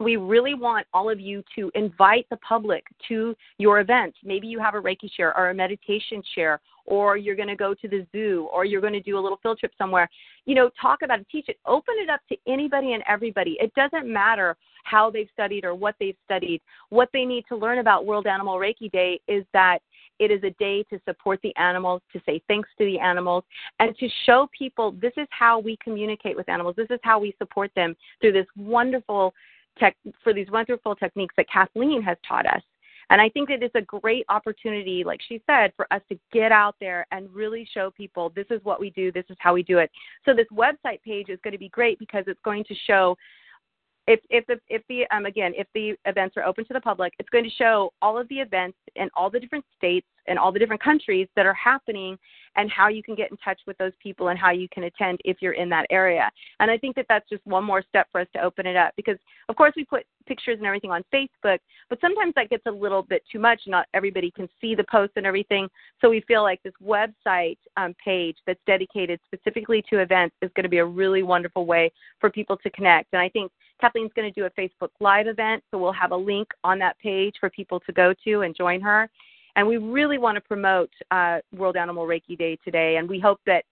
We 0.00 0.16
really 0.16 0.54
want 0.54 0.86
all 0.94 1.10
of 1.10 1.20
you 1.20 1.44
to 1.56 1.70
invite 1.74 2.26
the 2.30 2.38
public 2.38 2.84
to 3.08 3.36
your 3.58 3.80
event. 3.80 4.14
Maybe 4.24 4.46
you 4.46 4.58
have 4.58 4.74
a 4.74 4.80
Reiki 4.80 5.10
share 5.14 5.36
or 5.36 5.50
a 5.50 5.54
meditation 5.54 6.22
share, 6.34 6.58
or 6.86 7.18
you're 7.18 7.36
going 7.36 7.48
to 7.48 7.56
go 7.56 7.74
to 7.74 7.86
the 7.86 8.06
zoo, 8.10 8.48
or 8.52 8.64
you're 8.64 8.80
going 8.80 8.94
to 8.94 9.00
do 9.00 9.18
a 9.18 9.20
little 9.20 9.38
field 9.42 9.58
trip 9.58 9.72
somewhere. 9.76 10.08
You 10.46 10.54
know, 10.54 10.70
talk 10.80 11.02
about 11.02 11.20
it, 11.20 11.26
teach 11.30 11.48
it, 11.48 11.58
open 11.66 11.94
it 11.98 12.08
up 12.08 12.20
to 12.30 12.36
anybody 12.48 12.94
and 12.94 13.04
everybody. 13.06 13.58
It 13.60 13.74
doesn't 13.74 14.10
matter 14.10 14.56
how 14.84 15.10
they've 15.10 15.28
studied 15.34 15.66
or 15.66 15.74
what 15.74 15.94
they've 16.00 16.16
studied. 16.24 16.62
What 16.88 17.10
they 17.12 17.26
need 17.26 17.44
to 17.50 17.56
learn 17.56 17.78
about 17.78 18.06
World 18.06 18.26
Animal 18.26 18.56
Reiki 18.56 18.90
Day 18.90 19.20
is 19.28 19.44
that 19.52 19.80
it 20.18 20.30
is 20.30 20.42
a 20.44 20.50
day 20.58 20.82
to 20.84 20.98
support 21.06 21.40
the 21.42 21.54
animals, 21.56 22.00
to 22.12 22.20
say 22.24 22.42
thanks 22.48 22.68
to 22.78 22.84
the 22.84 22.98
animals, 22.98 23.44
and 23.78 23.96
to 23.98 24.08
show 24.24 24.48
people 24.56 24.92
this 24.92 25.12
is 25.16 25.26
how 25.30 25.58
we 25.58 25.76
communicate 25.82 26.36
with 26.36 26.48
animals. 26.48 26.74
This 26.76 26.90
is 26.90 27.00
how 27.02 27.18
we 27.18 27.34
support 27.38 27.70
them 27.76 27.94
through 28.20 28.32
this 28.32 28.46
wonderful 28.56 29.34
tech 29.78 29.96
for 30.22 30.32
these 30.32 30.50
wonderful 30.50 30.94
techniques 30.94 31.34
that 31.36 31.46
Kathleen 31.50 32.02
has 32.02 32.16
taught 32.26 32.46
us. 32.46 32.62
And 33.10 33.20
I 33.20 33.28
think 33.28 33.48
that 33.48 33.62
it's 33.62 33.74
a 33.74 33.82
great 33.82 34.24
opportunity, 34.28 35.02
like 35.04 35.20
she 35.28 35.42
said, 35.44 35.72
for 35.76 35.92
us 35.92 36.00
to 36.10 36.18
get 36.32 36.52
out 36.52 36.76
there 36.80 37.06
and 37.10 37.28
really 37.34 37.68
show 37.74 37.90
people 37.90 38.32
this 38.36 38.46
is 38.50 38.60
what 38.62 38.80
we 38.80 38.90
do, 38.90 39.10
this 39.10 39.24
is 39.28 39.36
how 39.40 39.52
we 39.52 39.64
do 39.64 39.78
it. 39.78 39.90
So 40.24 40.32
this 40.32 40.46
website 40.52 41.02
page 41.02 41.28
is 41.28 41.40
going 41.42 41.52
to 41.52 41.58
be 41.58 41.70
great 41.70 41.98
because 41.98 42.24
it's 42.28 42.40
going 42.44 42.62
to 42.64 42.74
show 42.86 43.16
if 44.06 44.20
if 44.30 44.46
the 44.46 44.60
if 44.68 44.82
the 44.88 45.06
um 45.14 45.26
again 45.26 45.52
if 45.56 45.66
the 45.74 45.94
events 46.06 46.36
are 46.36 46.44
open 46.44 46.64
to 46.66 46.72
the 46.72 46.80
public, 46.80 47.12
it's 47.18 47.28
going 47.28 47.44
to 47.44 47.50
show 47.50 47.92
all 48.00 48.16
of 48.18 48.28
the 48.28 48.36
events 48.36 48.78
in 48.96 49.08
all 49.14 49.28
the 49.28 49.40
different 49.40 49.64
states 49.76 50.06
and 50.30 50.38
all 50.38 50.50
the 50.50 50.58
different 50.58 50.82
countries 50.82 51.28
that 51.36 51.44
are 51.44 51.54
happening 51.54 52.16
and 52.56 52.70
how 52.70 52.88
you 52.88 53.02
can 53.02 53.14
get 53.14 53.30
in 53.30 53.36
touch 53.38 53.60
with 53.66 53.76
those 53.78 53.92
people 54.02 54.28
and 54.28 54.38
how 54.38 54.50
you 54.50 54.68
can 54.72 54.84
attend 54.84 55.20
if 55.24 55.36
you're 55.40 55.52
in 55.52 55.68
that 55.68 55.86
area. 55.90 56.30
And 56.58 56.70
I 56.70 56.78
think 56.78 56.96
that 56.96 57.06
that's 57.08 57.28
just 57.28 57.44
one 57.46 57.64
more 57.64 57.82
step 57.88 58.06
for 58.10 58.20
us 58.20 58.26
to 58.34 58.42
open 58.42 58.66
it 58.66 58.76
up 58.76 58.92
because 58.96 59.18
of 59.48 59.56
course 59.56 59.72
we 59.76 59.84
put 59.84 60.04
pictures 60.26 60.58
and 60.58 60.66
everything 60.66 60.90
on 60.90 61.02
Facebook, 61.12 61.58
but 61.88 62.00
sometimes 62.00 62.32
that 62.36 62.50
gets 62.50 62.64
a 62.66 62.70
little 62.70 63.02
bit 63.02 63.22
too 63.30 63.38
much. 63.38 63.62
Not 63.66 63.86
everybody 63.94 64.30
can 64.30 64.48
see 64.60 64.74
the 64.74 64.84
posts 64.90 65.14
and 65.16 65.26
everything. 65.26 65.68
So 66.00 66.08
we 66.08 66.20
feel 66.22 66.42
like 66.42 66.62
this 66.62 66.72
website 66.82 67.58
um, 67.76 67.94
page 68.02 68.36
that's 68.46 68.60
dedicated 68.66 69.20
specifically 69.26 69.82
to 69.90 69.98
events 69.98 70.36
is 70.40 70.50
going 70.54 70.64
to 70.64 70.70
be 70.70 70.78
a 70.78 70.84
really 70.84 71.22
wonderful 71.22 71.66
way 71.66 71.90
for 72.20 72.30
people 72.30 72.56
to 72.58 72.70
connect. 72.70 73.08
And 73.12 73.20
I 73.20 73.28
think 73.28 73.50
Kathleen's 73.80 74.12
going 74.14 74.32
to 74.32 74.40
do 74.40 74.46
a 74.46 74.50
Facebook 74.50 74.90
Live 75.00 75.26
event, 75.26 75.62
so 75.70 75.78
we'll 75.78 75.92
have 75.92 76.12
a 76.12 76.16
link 76.16 76.48
on 76.62 76.78
that 76.80 76.98
page 76.98 77.34
for 77.40 77.50
people 77.50 77.80
to 77.80 77.92
go 77.92 78.14
to 78.24 78.42
and 78.42 78.54
join 78.54 78.80
her. 78.80 79.08
And 79.56 79.66
we 79.66 79.76
really 79.76 80.18
want 80.18 80.36
to 80.36 80.40
promote 80.40 80.90
uh, 81.10 81.38
World 81.54 81.76
Animal 81.76 82.06
Reiki 82.06 82.38
Day 82.38 82.56
today, 82.64 82.96
and 82.96 83.08
we 83.08 83.18
hope 83.18 83.40
that 83.46 83.64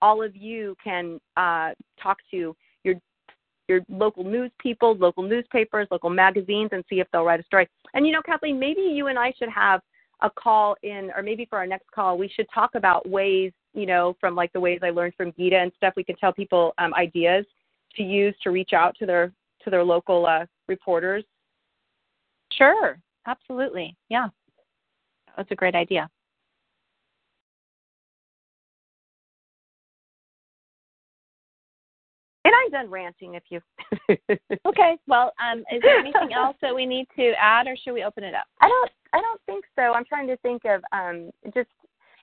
all 0.00 0.22
of 0.22 0.36
you 0.36 0.76
can 0.82 1.20
uh, 1.36 1.70
talk 2.00 2.18
to 2.30 2.54
your 2.84 2.94
your 3.68 3.80
local 3.90 4.24
news 4.24 4.50
people, 4.58 4.96
local 4.96 5.22
newspapers, 5.22 5.86
local 5.90 6.10
magazines, 6.10 6.70
and 6.72 6.82
see 6.88 7.00
if 7.00 7.06
they'll 7.12 7.24
write 7.24 7.40
a 7.40 7.44
story. 7.44 7.68
And 7.94 8.06
you 8.06 8.12
know, 8.12 8.22
Kathleen, 8.22 8.58
maybe 8.58 8.80
you 8.80 9.08
and 9.08 9.18
I 9.18 9.32
should 9.38 9.50
have 9.50 9.80
a 10.22 10.30
call 10.30 10.76
in, 10.82 11.10
or 11.14 11.22
maybe 11.22 11.46
for 11.48 11.58
our 11.58 11.66
next 11.66 11.90
call, 11.90 12.18
we 12.18 12.28
should 12.28 12.46
talk 12.52 12.74
about 12.74 13.08
ways, 13.08 13.52
you 13.74 13.86
know, 13.86 14.16
from 14.20 14.34
like 14.34 14.52
the 14.52 14.60
ways 14.60 14.80
I 14.82 14.90
learned 14.90 15.14
from 15.16 15.32
Gita 15.32 15.56
and 15.56 15.70
stuff. 15.76 15.94
We 15.96 16.04
can 16.04 16.16
tell 16.16 16.32
people 16.32 16.72
um, 16.78 16.94
ideas 16.94 17.44
to 17.96 18.02
use 18.02 18.34
to 18.42 18.50
reach 18.50 18.72
out 18.72 18.96
to 18.98 19.06
their 19.06 19.32
to 19.64 19.70
their 19.70 19.84
local 19.84 20.26
uh, 20.26 20.46
reporters. 20.66 21.24
Sure, 22.52 22.98
absolutely. 23.26 23.96
Yeah, 24.08 24.28
that's 25.38 25.50
a 25.52 25.54
great 25.54 25.76
idea. 25.76 26.10
And 32.44 32.52
I'm 32.54 32.70
done 32.70 32.90
ranting. 32.90 33.34
If 33.34 33.44
you 33.50 33.60
Okay. 34.66 34.98
Well, 35.06 35.32
um, 35.40 35.60
is 35.72 35.80
there 35.82 35.98
anything 35.98 36.32
else 36.36 36.56
that 36.60 36.74
we 36.74 36.86
need 36.86 37.06
to 37.16 37.32
add, 37.40 37.66
or 37.66 37.76
should 37.76 37.92
we 37.92 38.02
open 38.04 38.24
it 38.24 38.34
up? 38.34 38.46
I 38.60 38.68
don't 38.68 38.90
I 39.12 39.20
don't 39.20 39.40
think 39.46 39.64
so. 39.76 39.92
I'm 39.94 40.04
trying 40.04 40.26
to 40.26 40.36
think 40.38 40.62
of 40.64 40.82
um 40.92 41.30
just 41.54 41.68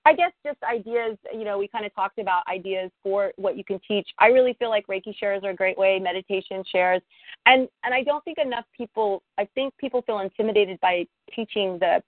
I 0.08 0.14
guess 0.14 0.32
just 0.46 0.62
ideas, 0.62 1.18
you 1.34 1.46
know, 1.46 1.58
we 1.58 1.68
kind 1.68 1.86
of 1.86 1.96
talked 1.96 2.20
about 2.20 2.44
ideas 2.48 2.92
for 3.02 3.32
what 3.38 3.58
you 3.58 3.64
can 3.64 3.80
teach. 3.88 4.08
I 4.20 4.28
really 4.28 4.56
feel 4.60 4.70
like 4.70 4.86
Reiki 4.86 5.16
shares 5.18 5.44
are 5.44 5.50
a 5.50 5.56
great 5.56 5.78
way, 5.78 6.00
meditation 6.00 6.64
shares. 6.70 7.02
And 7.46 7.68
and 7.84 7.94
I 7.94 8.04
don't 8.04 8.24
think 8.26 8.38
enough 8.38 8.66
people 8.76 9.24
I 9.38 9.48
think 9.56 9.74
people 9.78 10.02
feel 10.02 10.20
intimidated 10.20 10.80
by 10.82 11.06
teaching 11.34 11.80
the 11.80 12.04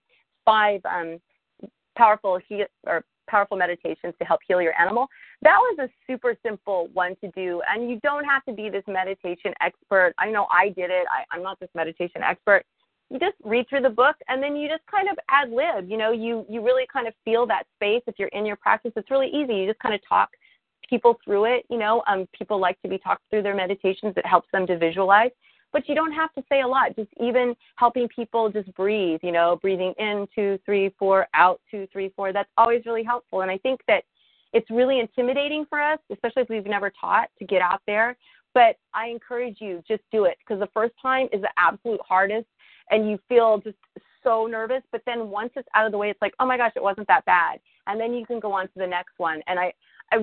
five 0.48 0.82
um 0.86 1.20
powerful 1.98 2.40
he 2.48 2.64
or 2.86 3.04
powerful 3.30 3.58
meditations 3.58 4.14
to 4.18 4.26
help 4.26 4.40
heal 4.48 4.62
your 4.62 4.80
animal. 4.80 5.08
That 5.42 5.58
was 5.58 5.78
a 5.80 5.90
super 6.10 6.36
simple 6.44 6.88
one 6.94 7.16
to 7.22 7.30
do 7.32 7.62
and 7.70 7.90
you 7.90 8.00
don't 8.02 8.24
have 8.24 8.46
to 8.46 8.54
be 8.54 8.70
this 8.70 8.86
meditation 8.88 9.54
expert. 9.62 10.14
I 10.18 10.32
know 10.32 10.48
I 10.50 10.70
did 10.70 10.90
it. 10.90 11.06
I, 11.12 11.36
I'm 11.36 11.44
not 11.44 11.60
this 11.60 11.70
meditation 11.76 12.24
expert. 12.24 12.64
You 13.10 13.20
just 13.20 13.36
read 13.44 13.68
through 13.68 13.82
the 13.82 13.90
book 13.90 14.16
and 14.30 14.42
then 14.42 14.56
you 14.56 14.70
just 14.70 14.84
kind 14.90 15.10
of 15.10 15.18
ad 15.30 15.50
lib. 15.52 15.90
You 15.90 15.98
know 15.98 16.12
you 16.14 16.46
you 16.50 16.64
really 16.64 16.88
kind 16.92 17.08
of 17.08 17.14
feel 17.26 17.46
that 17.48 17.64
space. 17.76 18.02
If 18.08 18.16
you're 18.18 18.30
in 18.30 18.46
your 18.46 18.56
practice 18.56 18.94
it's 18.96 19.12
really 19.12 19.28
easy. 19.28 19.56
You 19.56 19.68
just 19.68 19.80
kind 19.80 19.94
of 19.94 20.02
talk 20.08 20.30
people 20.90 21.20
through 21.26 21.46
it 21.46 21.66
you 21.70 21.78
know. 21.78 22.04
Um 22.08 22.28
people 22.38 22.60
like 22.60 22.82
to 22.84 22.88
be 22.88 22.98
talked 22.98 23.24
through 23.30 23.44
their 23.44 23.56
meditations. 23.56 24.14
It 24.16 24.26
helps 24.26 24.48
them 24.54 24.66
to 24.68 24.78
visualize 24.78 25.32
but 25.74 25.88
you 25.88 25.96
don't 25.96 26.12
have 26.12 26.34
to 26.34 26.44
say 26.50 26.62
a 26.62 26.68
lot 26.68 26.96
just 26.96 27.10
even 27.22 27.56
helping 27.76 28.08
people 28.08 28.50
just 28.50 28.74
breathe 28.76 29.20
you 29.24 29.32
know 29.32 29.58
breathing 29.62 29.94
in 29.98 30.28
two 30.34 30.58
three 30.66 30.94
four 30.98 31.28
out 31.34 31.60
two 31.70 31.88
three 31.92 32.12
four 32.16 32.34
that's 32.34 32.50
always 32.58 32.86
really 32.86 33.04
helpful. 33.04 33.42
And 33.42 33.52
i 33.52 33.58
think 33.58 33.82
that 33.88 34.04
it's 34.54 34.70
really 34.70 35.00
intimidating 35.00 35.66
for 35.70 35.82
us 35.82 36.00
especially 36.12 36.44
if 36.44 36.50
we've 36.50 36.66
never 36.66 36.92
taught 37.00 37.30
to 37.40 37.46
get 37.46 37.62
out 37.62 37.82
there. 37.88 38.18
But 38.54 38.78
i 38.94 39.08
encourage 39.08 39.58
you 39.60 39.84
just 39.88 40.04
do 40.12 40.26
it 40.26 40.38
because 40.40 40.60
the 40.60 40.70
first 40.74 40.94
time 41.02 41.28
is 41.32 41.42
the 41.42 41.52
absolute 41.58 42.02
hardest 42.08 42.48
and 42.90 43.10
you 43.10 43.20
feel 43.28 43.60
just 43.60 43.78
so 44.24 44.48
nervous 44.48 44.82
but 44.92 45.02
then 45.06 45.30
once 45.30 45.52
it's 45.56 45.68
out 45.76 45.86
of 45.86 45.92
the 45.92 45.98
way 45.98 46.10
it's 46.10 46.22
like 46.22 46.34
oh 46.40 46.46
my 46.46 46.58
gosh 46.58 46.74
it 46.76 46.84
wasn't 46.84 47.08
that 47.08 47.26
bad. 47.26 47.60
And 47.88 48.02
then 48.02 48.14
you 48.14 48.26
can 48.26 48.42
go 48.42 48.52
on 48.52 48.66
to 48.66 48.74
the 48.76 48.88
next 48.88 49.14
one. 49.18 49.42
And 49.48 49.60
i 49.60 49.74
i 50.12 50.16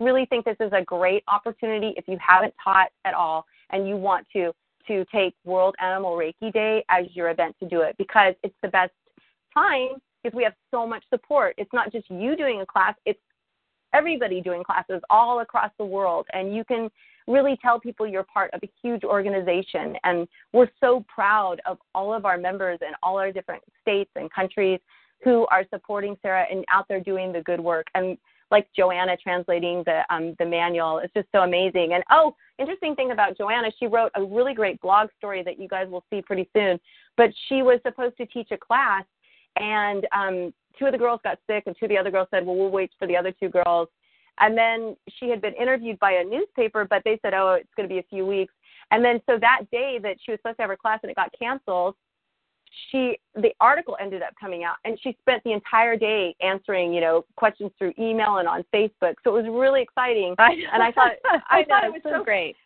really 0.00 0.26
think 0.26 0.44
this 0.44 0.56
is 0.60 0.72
a 0.72 0.82
great 0.82 1.22
opportunity 1.28 1.94
if 1.96 2.06
you 2.06 2.16
haven't 2.26 2.54
taught 2.62 2.88
at 3.04 3.14
all 3.14 3.44
and 3.70 3.88
you 3.88 3.96
want 3.96 4.26
to 4.32 4.52
to 4.86 5.04
take 5.12 5.34
world 5.44 5.74
animal 5.80 6.12
reiki 6.16 6.52
day 6.52 6.84
as 6.88 7.06
your 7.14 7.30
event 7.30 7.56
to 7.60 7.68
do 7.68 7.80
it 7.80 7.96
because 7.98 8.34
it's 8.42 8.54
the 8.62 8.68
best 8.68 8.92
time 9.54 9.90
because 10.22 10.36
we 10.36 10.44
have 10.44 10.54
so 10.70 10.86
much 10.86 11.04
support. 11.10 11.54
It's 11.58 11.72
not 11.72 11.92
just 11.92 12.08
you 12.10 12.36
doing 12.36 12.60
a 12.60 12.66
class 12.66 12.94
it's 13.06 13.18
everybody 13.92 14.40
doing 14.40 14.62
classes 14.64 15.00
all 15.10 15.40
across 15.40 15.70
the 15.78 15.84
world. 15.84 16.26
And 16.32 16.54
you 16.54 16.64
can 16.64 16.90
really 17.26 17.58
tell 17.62 17.78
people 17.78 18.06
you're 18.06 18.24
part 18.24 18.50
of 18.52 18.60
a 18.62 18.70
huge 18.82 19.04
organization. 19.04 19.96
And 20.04 20.26
we're 20.52 20.70
so 20.80 21.04
proud 21.12 21.60
of 21.66 21.78
all 21.94 22.12
of 22.12 22.24
our 22.24 22.38
members 22.38 22.78
in 22.80 22.92
all 23.02 23.18
our 23.18 23.32
different 23.32 23.62
states 23.80 24.10
and 24.16 24.32
countries 24.32 24.80
who 25.22 25.46
are 25.50 25.64
supporting 25.70 26.16
SARA 26.20 26.46
and 26.50 26.64
out 26.70 26.88
there 26.88 27.00
doing 27.00 27.32
the 27.32 27.42
good 27.42 27.60
work. 27.60 27.86
And 27.94 28.18
like 28.52 28.68
Joanna 28.76 29.16
translating 29.16 29.82
the 29.84 30.02
um, 30.10 30.36
the 30.38 30.46
manual. 30.46 30.98
It's 30.98 31.12
just 31.14 31.26
so 31.32 31.40
amazing. 31.40 31.94
And 31.94 32.04
oh 32.10 32.36
interesting 32.58 32.94
thing 32.94 33.10
about 33.10 33.36
Joanna 33.36 33.72
she 33.80 33.86
wrote 33.88 34.12
a 34.14 34.22
really 34.22 34.54
great 34.54 34.80
blog 34.80 35.08
story 35.18 35.42
that 35.42 35.58
you 35.58 35.66
guys 35.66 35.88
will 35.88 36.04
see 36.10 36.22
pretty 36.22 36.48
soon. 36.54 36.78
But 37.16 37.30
she 37.48 37.62
was 37.62 37.80
supposed 37.84 38.16
to 38.18 38.26
teach 38.26 38.50
a 38.52 38.58
class 38.58 39.04
and 39.56 40.06
um, 40.12 40.54
two 40.78 40.86
of 40.86 40.92
the 40.92 40.98
girls 40.98 41.20
got 41.24 41.38
sick 41.48 41.64
and 41.66 41.74
two 41.76 41.86
of 41.86 41.88
the 41.88 41.98
other 41.98 42.10
girls 42.10 42.28
said 42.30 42.46
well 42.46 42.54
we'll 42.54 42.70
wait 42.70 42.92
for 42.98 43.08
the 43.08 43.16
other 43.16 43.32
two 43.32 43.48
girls. 43.48 43.88
And 44.38 44.56
then 44.56 44.96
she 45.18 45.28
had 45.28 45.42
been 45.42 45.54
interviewed 45.54 45.98
by 45.98 46.12
a 46.12 46.24
newspaper, 46.24 46.86
but 46.88 47.02
they 47.04 47.18
said, 47.20 47.34
oh, 47.34 47.52
it's 47.60 47.68
going 47.76 47.86
to 47.86 47.94
be 47.94 47.98
a 47.98 48.04
few 48.04 48.24
weeks. 48.24 48.54
And 48.90 49.04
then 49.04 49.20
so 49.28 49.38
that 49.38 49.62
day 49.70 49.98
that 50.02 50.16
she 50.24 50.32
was 50.32 50.38
supposed 50.38 50.56
to 50.56 50.62
have 50.62 50.70
her 50.70 50.76
class 50.76 51.00
and 51.02 51.10
it 51.10 51.16
got 51.16 51.30
canceled, 51.38 51.96
she 52.90 53.18
the 53.34 53.50
article 53.60 53.96
ended 54.00 54.22
up 54.22 54.34
coming 54.40 54.64
out 54.64 54.76
and 54.84 54.98
she 55.02 55.16
spent 55.20 55.42
the 55.44 55.52
entire 55.52 55.96
day 55.96 56.34
answering, 56.40 56.92
you 56.92 57.00
know, 57.00 57.24
questions 57.36 57.70
through 57.78 57.92
email 57.98 58.38
and 58.38 58.48
on 58.48 58.64
Facebook. 58.74 59.14
So 59.24 59.36
it 59.36 59.42
was 59.42 59.46
really 59.50 59.82
exciting. 59.82 60.34
and 60.38 60.82
I 60.82 60.92
thought 60.92 61.12
I 61.50 61.64
thought 61.64 61.84
it 61.84 61.92
was 61.92 62.00
so, 62.02 62.10
so 62.18 62.24
great. 62.24 62.56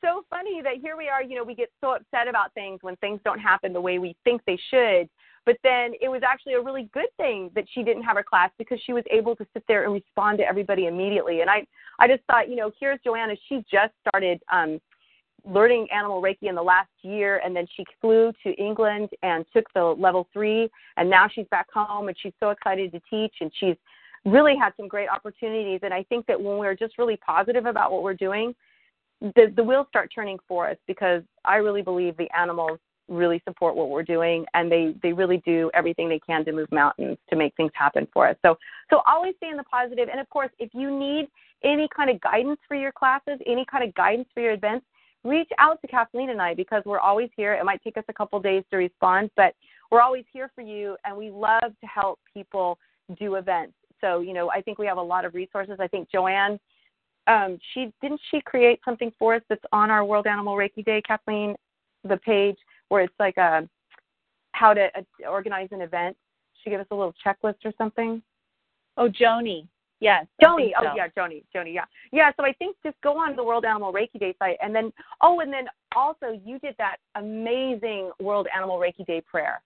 so 0.00 0.24
funny 0.30 0.62
that 0.62 0.74
here 0.80 0.96
we 0.96 1.08
are, 1.08 1.22
you 1.22 1.36
know, 1.36 1.44
we 1.44 1.54
get 1.54 1.70
so 1.80 1.94
upset 1.94 2.28
about 2.28 2.52
things 2.54 2.80
when 2.82 2.96
things 2.96 3.20
don't 3.24 3.38
happen 3.38 3.72
the 3.72 3.80
way 3.80 3.98
we 3.98 4.16
think 4.24 4.42
they 4.46 4.58
should. 4.70 5.08
But 5.46 5.56
then 5.62 5.92
it 6.00 6.08
was 6.08 6.22
actually 6.22 6.54
a 6.54 6.60
really 6.60 6.88
good 6.92 7.08
thing 7.16 7.50
that 7.54 7.64
she 7.72 7.82
didn't 7.82 8.02
have 8.02 8.16
her 8.16 8.22
class 8.22 8.50
because 8.58 8.78
she 8.84 8.92
was 8.92 9.04
able 9.10 9.34
to 9.36 9.46
sit 9.54 9.64
there 9.68 9.84
and 9.84 9.92
respond 9.92 10.38
to 10.38 10.44
everybody 10.44 10.86
immediately. 10.86 11.40
And 11.40 11.48
I, 11.48 11.66
I 11.98 12.08
just 12.08 12.22
thought, 12.24 12.50
you 12.50 12.56
know, 12.56 12.70
here's 12.78 12.98
Joanna. 13.02 13.34
She 13.48 13.64
just 13.70 13.92
started 14.06 14.42
um, 14.52 14.80
learning 15.44 15.88
animal 15.92 16.22
Reiki 16.22 16.48
in 16.48 16.54
the 16.54 16.62
last 16.62 16.90
year, 17.02 17.40
and 17.44 17.54
then 17.54 17.66
she 17.76 17.84
flew 18.00 18.32
to 18.42 18.50
England 18.54 19.08
and 19.22 19.44
took 19.52 19.64
the 19.74 19.82
level 19.82 20.28
three, 20.32 20.68
and 20.96 21.08
now 21.08 21.28
she's 21.32 21.46
back 21.50 21.66
home, 21.72 22.08
and 22.08 22.16
she's 22.20 22.32
so 22.40 22.50
excited 22.50 22.92
to 22.92 23.00
teach, 23.10 23.34
and 23.40 23.50
she's 23.58 23.76
really 24.24 24.54
had 24.56 24.72
some 24.76 24.88
great 24.88 25.08
opportunities. 25.08 25.80
And 25.82 25.94
I 25.94 26.02
think 26.04 26.26
that 26.26 26.40
when 26.40 26.58
we're 26.58 26.74
just 26.74 26.98
really 26.98 27.16
positive 27.16 27.66
about 27.66 27.92
what 27.92 28.02
we're 28.02 28.14
doing, 28.14 28.54
the 29.20 29.52
the 29.54 29.62
wheels 29.62 29.86
start 29.88 30.10
turning 30.14 30.38
for 30.48 30.68
us 30.68 30.76
because 30.86 31.22
I 31.44 31.56
really 31.56 31.82
believe 31.82 32.16
the 32.16 32.28
animals 32.36 32.78
really 33.10 33.42
support 33.44 33.74
what 33.74 33.90
we're 33.90 34.04
doing 34.04 34.46
and 34.54 34.70
they 34.70 34.94
they 35.02 35.12
really 35.12 35.42
do 35.44 35.70
everything 35.74 36.08
they 36.08 36.20
can 36.20 36.44
to 36.44 36.52
move 36.52 36.70
mountains 36.70 37.18
to 37.28 37.36
make 37.36 37.54
things 37.56 37.72
happen 37.74 38.06
for 38.12 38.26
us 38.26 38.36
so 38.40 38.56
so 38.88 39.02
always 39.06 39.34
stay 39.36 39.48
in 39.48 39.56
the 39.56 39.64
positive 39.64 40.08
and 40.08 40.20
of 40.20 40.30
course 40.30 40.50
if 40.60 40.70
you 40.72 40.96
need 40.96 41.26
any 41.64 41.88
kind 41.94 42.08
of 42.08 42.20
guidance 42.20 42.60
for 42.68 42.76
your 42.76 42.92
classes 42.92 43.38
any 43.46 43.66
kind 43.70 43.82
of 43.86 43.92
guidance 43.94 44.28
for 44.32 44.40
your 44.40 44.52
events 44.52 44.86
reach 45.24 45.48
out 45.58 45.80
to 45.80 45.86
kathleen 45.86 46.30
and 46.30 46.40
i 46.40 46.54
because 46.54 46.82
we're 46.86 46.98
always 46.98 47.28
here 47.36 47.54
it 47.54 47.64
might 47.64 47.82
take 47.82 47.96
us 47.96 48.04
a 48.08 48.12
couple 48.12 48.40
days 48.40 48.64
to 48.70 48.76
respond 48.76 49.30
but 49.36 49.54
we're 49.90 50.00
always 50.00 50.24
here 50.32 50.50
for 50.54 50.62
you 50.62 50.96
and 51.04 51.16
we 51.16 51.30
love 51.30 51.72
to 51.80 51.86
help 51.86 52.18
people 52.32 52.78
do 53.18 53.34
events 53.34 53.74
so 54.00 54.20
you 54.20 54.32
know 54.32 54.50
i 54.50 54.60
think 54.60 54.78
we 54.78 54.86
have 54.86 54.98
a 54.98 55.02
lot 55.02 55.24
of 55.24 55.34
resources 55.34 55.76
i 55.80 55.86
think 55.86 56.08
joanne 56.10 56.58
um, 57.26 57.58
she 57.74 57.92
didn't 58.00 58.20
she 58.30 58.40
create 58.40 58.80
something 58.84 59.12
for 59.18 59.34
us 59.34 59.42
that's 59.48 59.64
on 59.72 59.90
our 59.90 60.04
world 60.04 60.26
animal 60.26 60.54
reiki 60.54 60.84
day 60.84 61.02
kathleen 61.06 61.54
the 62.04 62.16
page 62.18 62.56
where 62.88 63.02
it's 63.02 63.14
like 63.18 63.36
a 63.36 63.68
how 64.52 64.74
to 64.74 64.88
uh, 64.96 65.28
organize 65.28 65.68
an 65.72 65.80
event. 65.80 66.16
She 66.62 66.70
gave 66.70 66.80
us 66.80 66.86
a 66.90 66.94
little 66.94 67.14
checklist 67.24 67.56
or 67.64 67.72
something. 67.78 68.22
Oh, 68.96 69.08
Joni. 69.08 69.66
Yes. 70.00 70.26
Joni. 70.42 70.70
So. 70.80 70.88
Oh, 70.88 70.92
yeah, 70.96 71.08
Joni. 71.16 71.44
Joni. 71.54 71.74
Yeah. 71.74 71.84
Yeah. 72.10 72.32
So 72.36 72.44
I 72.44 72.52
think 72.54 72.76
just 72.82 72.96
go 73.02 73.18
on 73.18 73.36
the 73.36 73.44
World 73.44 73.64
Animal 73.64 73.92
Reiki 73.92 74.18
Day 74.18 74.34
site, 74.38 74.56
and 74.62 74.74
then 74.74 74.92
oh, 75.20 75.40
and 75.40 75.52
then 75.52 75.66
also 75.94 76.38
you 76.44 76.58
did 76.58 76.74
that 76.78 76.96
amazing 77.16 78.10
World 78.20 78.48
Animal 78.54 78.78
Reiki 78.78 79.06
Day 79.06 79.20
prayer, 79.20 79.62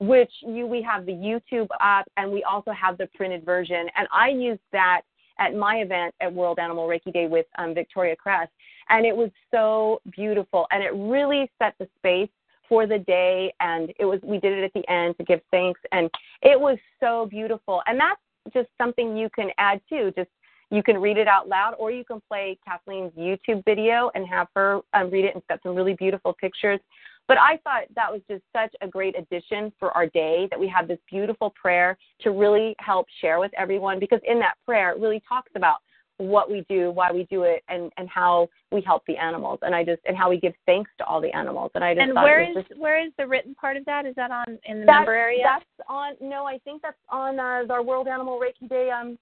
which 0.00 0.32
you 0.42 0.66
we 0.66 0.82
have 0.82 1.06
the 1.06 1.12
YouTube 1.12 1.68
up, 1.80 2.06
and 2.16 2.30
we 2.30 2.42
also 2.42 2.72
have 2.72 2.98
the 2.98 3.08
printed 3.14 3.44
version, 3.44 3.86
and 3.96 4.08
I 4.12 4.28
used 4.28 4.62
that 4.72 5.02
at 5.38 5.54
my 5.54 5.76
event 5.76 6.14
at 6.20 6.32
World 6.32 6.58
Animal 6.58 6.88
Reiki 6.88 7.12
Day 7.12 7.26
with 7.26 7.46
um, 7.58 7.74
Victoria 7.74 8.16
Kress, 8.16 8.48
and 8.88 9.06
it 9.06 9.16
was 9.16 9.30
so 9.52 10.00
beautiful, 10.10 10.66
and 10.72 10.82
it 10.82 10.92
really 10.94 11.50
set 11.58 11.74
the 11.78 11.88
space 11.98 12.30
for 12.68 12.84
the 12.84 12.98
day 12.98 13.54
and 13.60 13.92
it 14.00 14.04
was 14.04 14.18
we 14.24 14.38
did 14.38 14.52
it 14.52 14.64
at 14.64 14.72
the 14.72 14.90
end 14.90 15.16
to 15.16 15.22
give 15.22 15.40
thanks 15.52 15.80
and 15.92 16.10
it 16.42 16.58
was 16.58 16.76
so 16.98 17.26
beautiful 17.30 17.80
and 17.86 18.00
that's 18.00 18.20
just 18.52 18.68
something 18.78 19.16
you 19.16 19.28
can 19.34 19.50
add 19.58 19.80
to 19.88 20.12
just 20.12 20.30
you 20.70 20.82
can 20.82 20.98
read 20.98 21.16
it 21.16 21.28
out 21.28 21.48
loud 21.48 21.74
or 21.78 21.90
you 21.90 22.04
can 22.04 22.20
play 22.28 22.58
kathleen's 22.66 23.12
youtube 23.12 23.64
video 23.64 24.10
and 24.14 24.26
have 24.26 24.48
her 24.54 24.80
um, 24.94 25.10
read 25.10 25.24
it 25.24 25.32
it's 25.36 25.46
got 25.48 25.62
some 25.62 25.74
really 25.74 25.94
beautiful 25.94 26.34
pictures. 26.40 26.80
But 27.28 27.38
i 27.38 27.58
thought 27.64 27.84
that 27.94 28.10
was 28.10 28.20
just 28.30 28.42
such 28.54 28.74
a 28.80 28.88
great 28.88 29.16
addition 29.18 29.72
for 29.78 29.90
our 29.92 30.06
day 30.06 30.48
that 30.50 30.58
we 30.58 30.68
have 30.68 30.88
this 30.88 30.98
beautiful 31.10 31.52
prayer 31.60 31.96
to 32.20 32.30
really 32.30 32.74
help 32.78 33.06
share 33.20 33.38
with 33.40 33.52
everyone 33.56 33.98
because 33.98 34.20
in 34.26 34.38
that 34.40 34.54
prayer 34.64 34.92
it 34.92 35.00
really 35.00 35.22
talks 35.28 35.50
about 35.56 35.78
what 36.18 36.50
we 36.50 36.64
do, 36.68 36.90
why 36.90 37.12
we 37.12 37.24
do 37.24 37.42
it, 37.42 37.62
and 37.68 37.92
and 37.96 38.08
how 38.08 38.48
we 38.72 38.80
help 38.80 39.04
the 39.06 39.16
animals, 39.16 39.58
and 39.62 39.74
I 39.74 39.84
just 39.84 40.00
and 40.06 40.16
how 40.16 40.30
we 40.30 40.38
give 40.38 40.54
thanks 40.64 40.90
to 40.98 41.04
all 41.04 41.20
the 41.20 41.34
animals, 41.34 41.70
and 41.74 41.84
I 41.84 41.94
just 41.94 42.02
and 42.02 42.14
where 42.14 42.42
is 42.42 42.54
just, 42.54 42.80
where 42.80 43.04
is 43.04 43.12
the 43.18 43.26
written 43.26 43.54
part 43.54 43.76
of 43.76 43.84
that? 43.84 44.06
Is 44.06 44.14
that 44.16 44.30
on 44.30 44.58
in 44.64 44.80
the 44.80 44.86
that, 44.86 45.00
member 45.00 45.14
area? 45.14 45.42
That's 45.44 45.88
on. 45.88 46.14
No, 46.20 46.46
I 46.46 46.58
think 46.64 46.82
that's 46.82 46.96
on 47.08 47.38
uh, 47.38 47.64
our 47.70 47.82
World 47.82 48.08
Animal 48.08 48.40
Reiki 48.40 48.68
Day 48.68 48.90
um 48.90 49.18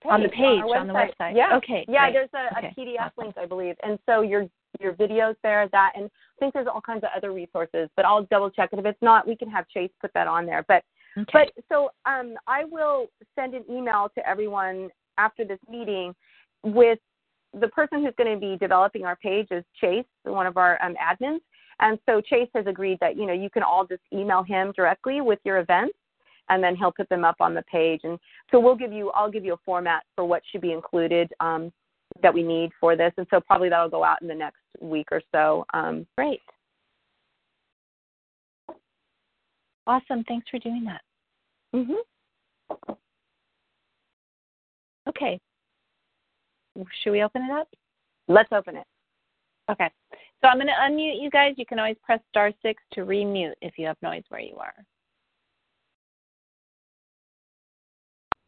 page, 0.00 0.10
on 0.10 0.22
the 0.22 0.28
page 0.28 0.62
on, 0.62 0.76
on, 0.76 0.86
the 0.86 0.92
website. 0.92 1.34
Yeah. 1.34 1.56
Okay. 1.56 1.84
Yeah, 1.88 2.10
great. 2.10 2.14
there's 2.14 2.30
a, 2.34 2.58
okay. 2.58 2.74
a 2.76 2.80
PDF 2.80 3.00
awesome. 3.00 3.12
link, 3.24 3.34
I 3.38 3.46
believe, 3.46 3.74
and 3.82 3.98
so 4.06 4.22
your 4.22 4.48
your 4.80 4.92
videos 4.92 5.34
there, 5.42 5.66
that, 5.72 5.92
and 5.96 6.04
I 6.04 6.38
think 6.38 6.54
there's 6.54 6.66
all 6.72 6.80
kinds 6.80 7.02
of 7.02 7.10
other 7.16 7.32
resources, 7.32 7.88
but 7.96 8.04
I'll 8.04 8.24
double 8.24 8.50
check 8.50 8.70
it. 8.72 8.78
If 8.78 8.86
it's 8.86 9.02
not, 9.02 9.26
we 9.26 9.34
can 9.34 9.50
have 9.50 9.66
Chase 9.68 9.90
put 10.00 10.12
that 10.14 10.26
on 10.26 10.46
there. 10.46 10.64
But 10.68 10.84
okay. 11.18 11.50
but 11.54 11.64
so 11.68 11.90
um, 12.06 12.34
I 12.46 12.64
will 12.64 13.06
send 13.34 13.54
an 13.54 13.64
email 13.68 14.10
to 14.14 14.28
everyone 14.28 14.90
after 15.16 15.44
this 15.44 15.58
meeting 15.68 16.14
with 16.64 16.98
the 17.58 17.68
person 17.68 18.04
who's 18.04 18.14
going 18.16 18.32
to 18.32 18.40
be 18.40 18.56
developing 18.56 19.04
our 19.04 19.16
page 19.16 19.48
is 19.50 19.64
Chase, 19.80 20.04
one 20.24 20.46
of 20.46 20.56
our 20.56 20.82
um, 20.82 20.94
admins. 20.94 21.40
And 21.80 21.98
so 22.06 22.20
Chase 22.20 22.48
has 22.54 22.66
agreed 22.66 22.98
that 23.00 23.16
you 23.16 23.26
know 23.26 23.32
you 23.32 23.50
can 23.50 23.62
all 23.62 23.86
just 23.86 24.02
email 24.12 24.42
him 24.42 24.72
directly 24.74 25.20
with 25.20 25.38
your 25.44 25.58
events, 25.58 25.94
and 26.48 26.62
then 26.62 26.74
he'll 26.76 26.92
put 26.92 27.08
them 27.08 27.24
up 27.24 27.36
on 27.40 27.54
the 27.54 27.62
page. 27.62 28.00
And 28.04 28.18
so 28.50 28.58
we'll 28.58 28.76
give 28.76 28.92
you, 28.92 29.10
I'll 29.10 29.30
give 29.30 29.44
you 29.44 29.54
a 29.54 29.60
format 29.64 30.02
for 30.16 30.24
what 30.24 30.42
should 30.50 30.60
be 30.60 30.72
included 30.72 31.32
um, 31.40 31.72
that 32.22 32.34
we 32.34 32.42
need 32.42 32.70
for 32.80 32.96
this. 32.96 33.12
And 33.16 33.26
so 33.30 33.40
probably 33.40 33.68
that'll 33.68 33.88
go 33.88 34.02
out 34.02 34.20
in 34.22 34.28
the 34.28 34.34
next 34.34 34.58
week 34.80 35.08
or 35.12 35.22
so. 35.32 35.64
Um, 35.72 36.06
Great. 36.16 36.40
Awesome. 39.86 40.24
Thanks 40.24 40.46
for 40.50 40.58
doing 40.58 40.84
that. 40.84 41.00
Mm-hmm. 41.74 42.92
Okay. 45.08 45.40
Should 47.02 47.12
we 47.12 47.22
open 47.22 47.42
it 47.42 47.50
up? 47.50 47.68
Let's 48.28 48.50
open 48.52 48.76
it. 48.76 48.86
Okay. 49.70 49.90
So 50.40 50.48
I'm 50.48 50.58
going 50.58 50.68
to 50.68 50.72
unmute 50.72 51.20
you 51.20 51.30
guys. 51.30 51.54
You 51.56 51.66
can 51.66 51.78
always 51.78 51.96
press 52.04 52.20
star 52.28 52.52
six 52.62 52.82
to 52.92 53.00
remute 53.02 53.54
if 53.60 53.74
you 53.76 53.86
have 53.86 53.96
noise 54.02 54.22
where 54.28 54.40
you 54.40 54.56
are. 54.56 54.74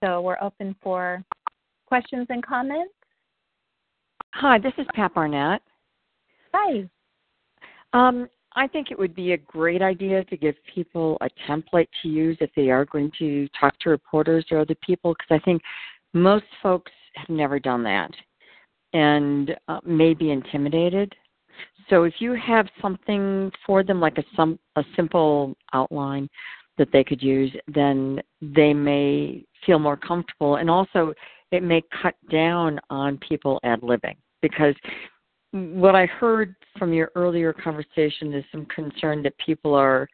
So 0.03 0.21
we're 0.23 0.39
open 0.41 0.75
for 0.83 1.23
questions 1.87 2.27
and 2.31 2.45
comments. 2.45 2.95
Hi, 4.35 4.59
this 4.59 4.73
is 4.79 4.87
Pat 4.95 5.13
Barnett. 5.15 5.61
Hi. 6.55 6.89
Um, 7.93 8.29
I 8.55 8.67
think 8.67 8.91
it 8.91 8.99
would 8.99 9.15
be 9.15 9.33
a 9.33 9.37
great 9.37 9.83
idea 9.83 10.25
to 10.25 10.37
give 10.37 10.55
people 10.73 11.19
a 11.21 11.29
template 11.49 11.89
to 12.03 12.09
use 12.09 12.37
if 12.41 12.51
they 12.57 12.71
are 12.71 12.85
going 12.85 13.11
to 13.19 13.49
talk 13.59 13.79
to 13.81 13.91
reporters 13.91 14.47
or 14.51 14.59
other 14.59 14.77
people, 14.87 15.15
because 15.15 15.41
I 15.41 15.45
think 15.45 15.61
most 16.15 16.47
folks 16.63 16.93
have 17.15 17.29
never 17.29 17.59
done 17.59 17.83
that 17.85 18.11
and 18.93 19.57
uh, 19.69 19.81
may 19.85 20.15
be 20.15 20.31
intimidated. 20.31 21.15
So 21.89 22.05
if 22.05 22.15
you 22.19 22.35
have 22.35 22.69
something 22.81 23.51
for 23.67 23.83
them, 23.83 24.01
like 24.01 24.19
a 24.19 24.25
some 24.37 24.59
a 24.77 24.85
simple 24.97 25.57
outline 25.73 26.29
that 26.79 26.89
they 26.93 27.05
could 27.05 27.23
use, 27.23 27.53
then 27.69 28.21
they 28.41 28.73
may 28.73 29.45
feel 29.67 29.79
more 29.79 29.97
comfortable, 29.97 30.57
and 30.57 30.71
also 30.71 31.13
it 31.51 31.63
may 31.63 31.83
cut 32.03 32.15
down 32.31 32.81
on 32.91 33.19
people 33.19 33.61
ad 33.65 33.81
libbing 33.81 34.17
because 34.41 34.75
what 35.53 35.97
I 35.97 36.07
heard 36.07 36.55
from 36.79 36.93
your 36.93 37.11
earlier 37.17 37.53
conversation 37.53 38.33
is 38.33 38.45
some 38.53 38.67
concern 38.67 39.23
that 39.25 39.35
people 39.45 39.75
are 39.75 40.09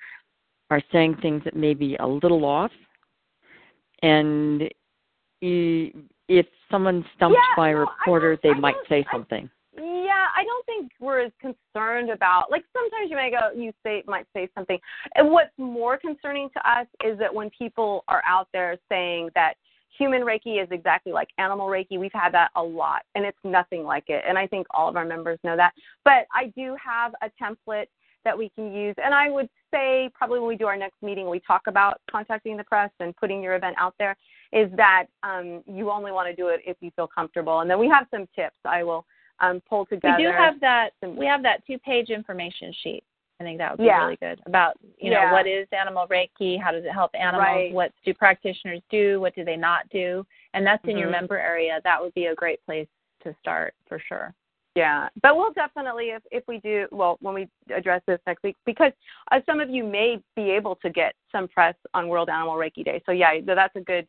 are 0.70 0.82
saying 0.90 1.16
things 1.22 1.44
that 1.44 1.54
may 1.54 1.74
be 1.74 1.94
a 1.96 2.06
little 2.06 2.44
off, 2.44 2.72
and 4.02 4.62
if 5.40 6.46
someone's 6.70 7.04
stumped 7.16 7.36
yeah, 7.36 7.56
by 7.56 7.70
a 7.70 7.72
no, 7.72 7.80
reporter, 7.80 8.38
they 8.42 8.50
I 8.50 8.58
might 8.58 8.76
say 8.88 9.04
I, 9.08 9.12
something. 9.12 9.48
Yeah, 9.76 10.26
I 10.34 10.44
don't 10.44 10.66
think 10.66 10.92
we're 11.00 11.20
as 11.20 11.32
concerned 11.40 12.10
about 12.10 12.50
like 12.50 12.64
sometimes 12.72 13.10
you 13.10 13.16
might 13.16 13.30
go 13.30 13.58
you 13.58 13.72
say 13.84 14.02
might 14.06 14.26
say 14.34 14.48
something. 14.54 14.78
And 15.14 15.30
what's 15.30 15.50
more 15.58 15.98
concerning 15.98 16.48
to 16.56 16.70
us 16.70 16.86
is 17.04 17.18
that 17.18 17.32
when 17.32 17.50
people 17.50 18.04
are 18.08 18.22
out 18.26 18.48
there 18.52 18.78
saying 18.88 19.30
that 19.34 19.54
human 19.98 20.22
Reiki 20.22 20.62
is 20.62 20.68
exactly 20.70 21.12
like 21.12 21.28
animal 21.38 21.68
Reiki, 21.68 21.98
we've 21.98 22.12
had 22.12 22.32
that 22.32 22.50
a 22.56 22.62
lot 22.62 23.02
and 23.14 23.24
it's 23.24 23.38
nothing 23.44 23.84
like 23.84 24.04
it. 24.08 24.24
And 24.26 24.38
I 24.38 24.46
think 24.46 24.66
all 24.70 24.88
of 24.88 24.96
our 24.96 25.04
members 25.04 25.38
know 25.44 25.56
that. 25.56 25.72
But 26.04 26.26
I 26.34 26.52
do 26.56 26.76
have 26.82 27.12
a 27.22 27.30
template 27.42 27.86
that 28.24 28.36
we 28.36 28.50
can 28.50 28.72
use. 28.72 28.94
And 29.02 29.14
I 29.14 29.30
would 29.30 29.48
say 29.72 30.10
probably 30.14 30.38
when 30.38 30.48
we 30.48 30.56
do 30.56 30.66
our 30.66 30.76
next 30.76 31.02
meeting, 31.02 31.28
we 31.28 31.40
talk 31.40 31.62
about 31.66 32.00
contacting 32.10 32.56
the 32.56 32.64
press 32.64 32.90
and 33.00 33.16
putting 33.16 33.42
your 33.42 33.54
event 33.54 33.76
out 33.78 33.94
there, 33.98 34.16
is 34.52 34.70
that 34.76 35.06
um, 35.22 35.62
you 35.66 35.90
only 35.90 36.12
want 36.12 36.28
to 36.28 36.34
do 36.34 36.48
it 36.48 36.60
if 36.66 36.76
you 36.80 36.90
feel 36.96 37.08
comfortable. 37.08 37.60
And 37.60 37.70
then 37.70 37.78
we 37.78 37.88
have 37.88 38.06
some 38.10 38.26
tips 38.34 38.56
I 38.64 38.82
will 38.82 39.04
um, 39.40 39.60
pull 39.68 39.86
together. 39.86 40.16
We 40.18 40.24
do 40.24 40.30
have 40.30 40.60
that. 40.60 40.90
We 41.02 41.26
have 41.26 41.42
that 41.42 41.66
two-page 41.66 42.10
information 42.10 42.72
sheet. 42.82 43.04
I 43.40 43.44
think 43.44 43.58
that 43.58 43.72
would 43.72 43.78
be 43.78 43.84
yeah. 43.84 44.04
really 44.04 44.16
good 44.16 44.40
about 44.46 44.76
you 44.98 45.10
know 45.10 45.18
yeah. 45.18 45.32
what 45.32 45.46
is 45.46 45.68
animal 45.78 46.06
Reiki, 46.08 46.60
how 46.60 46.72
does 46.72 46.84
it 46.84 46.92
help 46.92 47.10
animals, 47.14 47.44
right. 47.44 47.72
what 47.72 47.92
do 48.04 48.14
practitioners 48.14 48.80
do, 48.90 49.20
what 49.20 49.34
do 49.34 49.44
they 49.44 49.56
not 49.56 49.88
do, 49.90 50.24
and 50.54 50.66
that's 50.66 50.82
in 50.84 50.90
mm-hmm. 50.90 51.00
your 51.00 51.10
member 51.10 51.38
area. 51.38 51.80
That 51.84 52.00
would 52.00 52.14
be 52.14 52.26
a 52.26 52.34
great 52.34 52.64
place 52.64 52.88
to 53.24 53.36
start 53.40 53.74
for 53.88 54.00
sure. 54.08 54.32
Yeah, 54.76 55.08
but 55.22 55.34
we'll 55.36 55.54
definitely 55.54 56.10
if 56.10 56.22
if 56.30 56.44
we 56.46 56.58
do 56.58 56.86
well 56.92 57.16
when 57.20 57.34
we 57.34 57.48
address 57.74 58.02
this 58.06 58.20
next 58.26 58.42
week 58.42 58.56
because 58.66 58.92
uh, 59.32 59.40
some 59.46 59.58
of 59.58 59.70
you 59.70 59.82
may 59.82 60.20
be 60.36 60.50
able 60.50 60.76
to 60.76 60.90
get 60.90 61.14
some 61.32 61.48
press 61.48 61.74
on 61.94 62.08
World 62.08 62.28
Animal 62.28 62.56
Reiki 62.56 62.84
Day. 62.84 63.02
So 63.06 63.12
yeah, 63.12 63.40
that's 63.46 63.74
a 63.74 63.80
good 63.80 64.06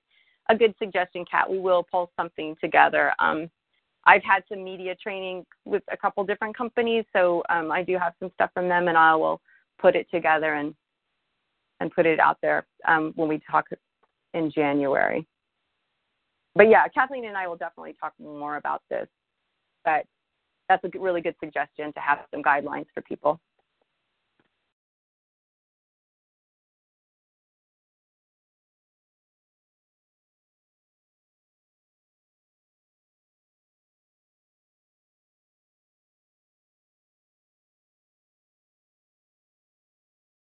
a 0.50 0.56
good 0.56 0.76
suggestion, 0.78 1.24
Kat. 1.30 1.50
We 1.50 1.60
will 1.60 1.88
pull 1.90 2.12
something 2.18 2.54
together. 2.60 3.14
Um, 3.18 3.50
I've 4.04 4.24
had 4.24 4.44
some 4.50 4.62
media 4.62 4.94
training 5.02 5.46
with 5.64 5.84
a 5.90 5.96
couple 5.96 6.26
different 6.26 6.58
companies, 6.58 7.06
so 7.14 7.44
um, 7.50 7.72
I 7.72 7.82
do 7.82 7.98
have 7.98 8.14
some 8.20 8.30
stuff 8.34 8.50
from 8.54 8.68
them, 8.68 8.90
and 8.90 8.98
I 8.98 9.16
will 9.16 9.40
put 9.80 9.96
it 9.96 10.08
together 10.12 10.56
and 10.56 10.76
and 11.80 11.94
put 11.94 12.06
it 12.06 12.20
out 12.20 12.40
there 12.42 12.66
um, 12.86 13.14
when 13.16 13.30
we 13.30 13.40
talk 13.50 13.68
in 14.34 14.52
January. 14.52 15.26
But 16.56 16.70
yeah, 16.70 16.90
Kathleen 16.90 17.24
and 17.24 17.38
I 17.38 17.48
will 17.48 17.56
definitely 17.56 17.96
talk 18.02 18.12
more 18.20 18.58
about 18.58 18.82
this. 18.90 19.08
But 19.86 20.06
that's 20.70 20.84
a 20.84 21.00
really 21.00 21.22
good 21.22 21.36
suggestion 21.40 21.94
to 21.94 22.00
have 22.00 22.20
some 22.32 22.44
guidelines 22.44 22.86
for 22.94 23.02
people. 23.02 23.40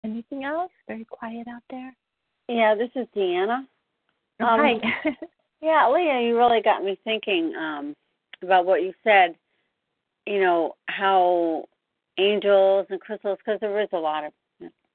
Anything 0.04 0.44
else? 0.44 0.72
Very 0.88 1.06
quiet 1.06 1.48
out 1.48 1.62
there. 1.70 1.94
Yeah, 2.48 2.74
this 2.74 2.90
is 2.96 3.06
Deanna. 3.16 3.66
Oh, 4.40 4.46
Um, 4.46 4.60
Hi. 4.60 5.16
Yeah, 5.62 5.90
Leah, 5.90 6.22
you 6.22 6.38
really 6.38 6.62
got 6.62 6.86
me 6.86 6.98
thinking 7.04 7.54
um, 7.56 7.94
about 8.42 8.66
what 8.66 8.82
you 8.82 8.94
said. 9.04 9.36
You 10.30 10.40
know 10.40 10.76
how 10.86 11.66
angels 12.20 12.86
and 12.92 13.02
crystals, 13.02 13.40
because 13.44 13.60
there 13.62 13.82
is 13.82 13.90
a 13.94 13.98
lot 13.98 14.24
of 14.24 14.32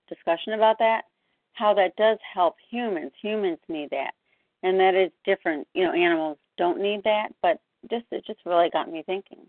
discussion 0.09 0.53
about 0.53 0.79
that. 0.79 1.03
How 1.55 1.75
that 1.75 1.97
does 1.97 2.19
help 2.33 2.55
humans. 2.71 3.11
Humans 3.21 3.59
need 3.69 3.91
that, 3.91 4.13
and 4.63 4.79
that 4.79 4.95
is 4.95 5.11
different. 5.25 5.67
You 5.75 5.83
know, 5.83 5.93
animals 5.93 6.39
don't 6.57 6.81
need 6.81 7.03
that, 7.03 7.31
but 7.43 7.59
just 7.91 8.05
it 8.13 8.25
just 8.25 8.39
really 8.47 8.71
got 8.71 8.89
me 8.89 9.03
thinking. 9.05 9.41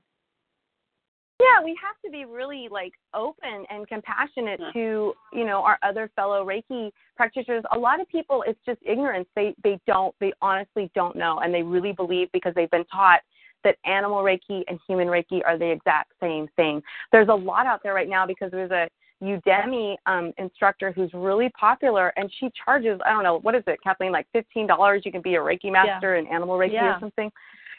Yeah, 1.40 1.64
we 1.64 1.78
have 1.84 1.98
to 2.04 2.10
be 2.10 2.26
really 2.26 2.68
like 2.72 2.94
open 3.14 3.66
and 3.70 3.88
compassionate 3.88 4.60
Yeah. 4.60 4.72
to, 4.72 5.14
you 5.34 5.46
know, 5.46 5.62
our 5.64 5.78
other 5.84 6.10
fellow 6.16 6.44
Reiki 6.44 6.92
practitioners. 7.16 7.64
A 7.74 7.78
lot 7.78 8.00
of 8.02 8.08
people 8.08 8.44
it's 8.48 8.60
just 8.66 8.80
ignorance. 8.84 9.28
They 9.36 9.54
they 9.64 9.80
don't 9.86 10.16
they 10.20 10.34
honestly 10.42 10.90
don't 10.96 11.16
know 11.16 11.42
and 11.42 11.54
they 11.54 11.62
really 11.62 11.92
believe 11.92 12.32
because 12.32 12.54
they've 12.56 12.72
been 12.72 12.86
taught 12.86 13.20
that 13.66 13.76
animal 13.84 14.24
Reiki 14.24 14.64
and 14.70 14.80
human 14.88 15.08
Reiki 15.08 15.42
are 15.46 15.58
the 15.58 15.70
exact 15.70 16.14
same 16.22 16.48
thing. 16.56 16.82
There's 17.12 17.28
a 17.28 17.34
lot 17.36 17.66
out 17.66 17.84
there 17.84 17.94
right 17.94 18.08
now 18.08 18.26
because 18.26 18.52
there's 18.52 18.72
a 18.72 18.88
Udemy 19.22 19.96
um, 20.06 20.32
instructor 20.38 20.92
who's 20.92 21.10
really 21.14 21.50
popular 21.60 22.14
and 22.16 22.32
she 22.40 22.50
charges, 22.64 23.00
I 23.06 23.12
don't 23.12 23.24
know, 23.24 23.40
what 23.40 23.56
is 23.56 23.64
it, 23.68 23.80
Kathleen, 23.84 24.12
like 24.12 24.28
fifteen 24.32 24.68
dollars 24.68 25.02
you 25.06 25.12
can 25.12 25.22
be 25.22 25.36
a 25.36 25.40
Reiki 25.40 25.72
master 25.72 26.16
and 26.16 26.28
animal 26.28 26.58
Reiki 26.58 26.74
Yeah. 26.74 26.96
or 26.96 27.00
something. 27.00 27.32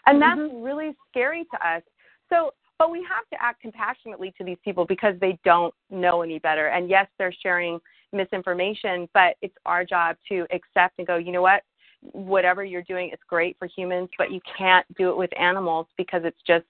And 0.07 0.21
that's 0.21 0.39
Mhm. 0.39 0.65
really 0.65 0.95
scary 1.09 1.45
to 1.45 1.67
us. 1.67 1.83
So 2.29 2.53
but 2.79 2.91
we 2.91 3.03
have 3.05 3.27
to 3.33 3.43
act 3.43 3.63
compassionately 3.63 4.33
to 4.37 4.45
these 4.45 4.59
people 4.63 4.85
because 4.85 5.19
they 5.19 5.39
don't 5.45 5.75
know 5.89 6.21
any 6.21 6.39
better. 6.39 6.67
And 6.69 6.91
yes, 6.91 7.07
they're 7.19 7.33
sharing 7.33 7.81
misinformation, 8.13 9.09
but 9.15 9.37
it's 9.41 9.57
our 9.65 9.85
job 9.85 10.17
to 10.29 10.47
accept 10.53 10.99
and 10.99 11.07
go, 11.07 11.17
you 11.17 11.33
know 11.33 11.43
what? 11.43 11.63
Whatever 12.01 12.65
you're 12.65 12.83
doing 12.83 13.11
is 13.11 13.19
great 13.29 13.57
for 13.59 13.69
humans, 13.75 14.09
but 14.19 14.31
you 14.31 14.41
can't 14.57 14.87
do 14.97 15.11
it 15.11 15.17
with 15.17 15.31
animals 15.39 15.87
because 15.97 16.23
it's 16.25 16.41
just 16.47 16.65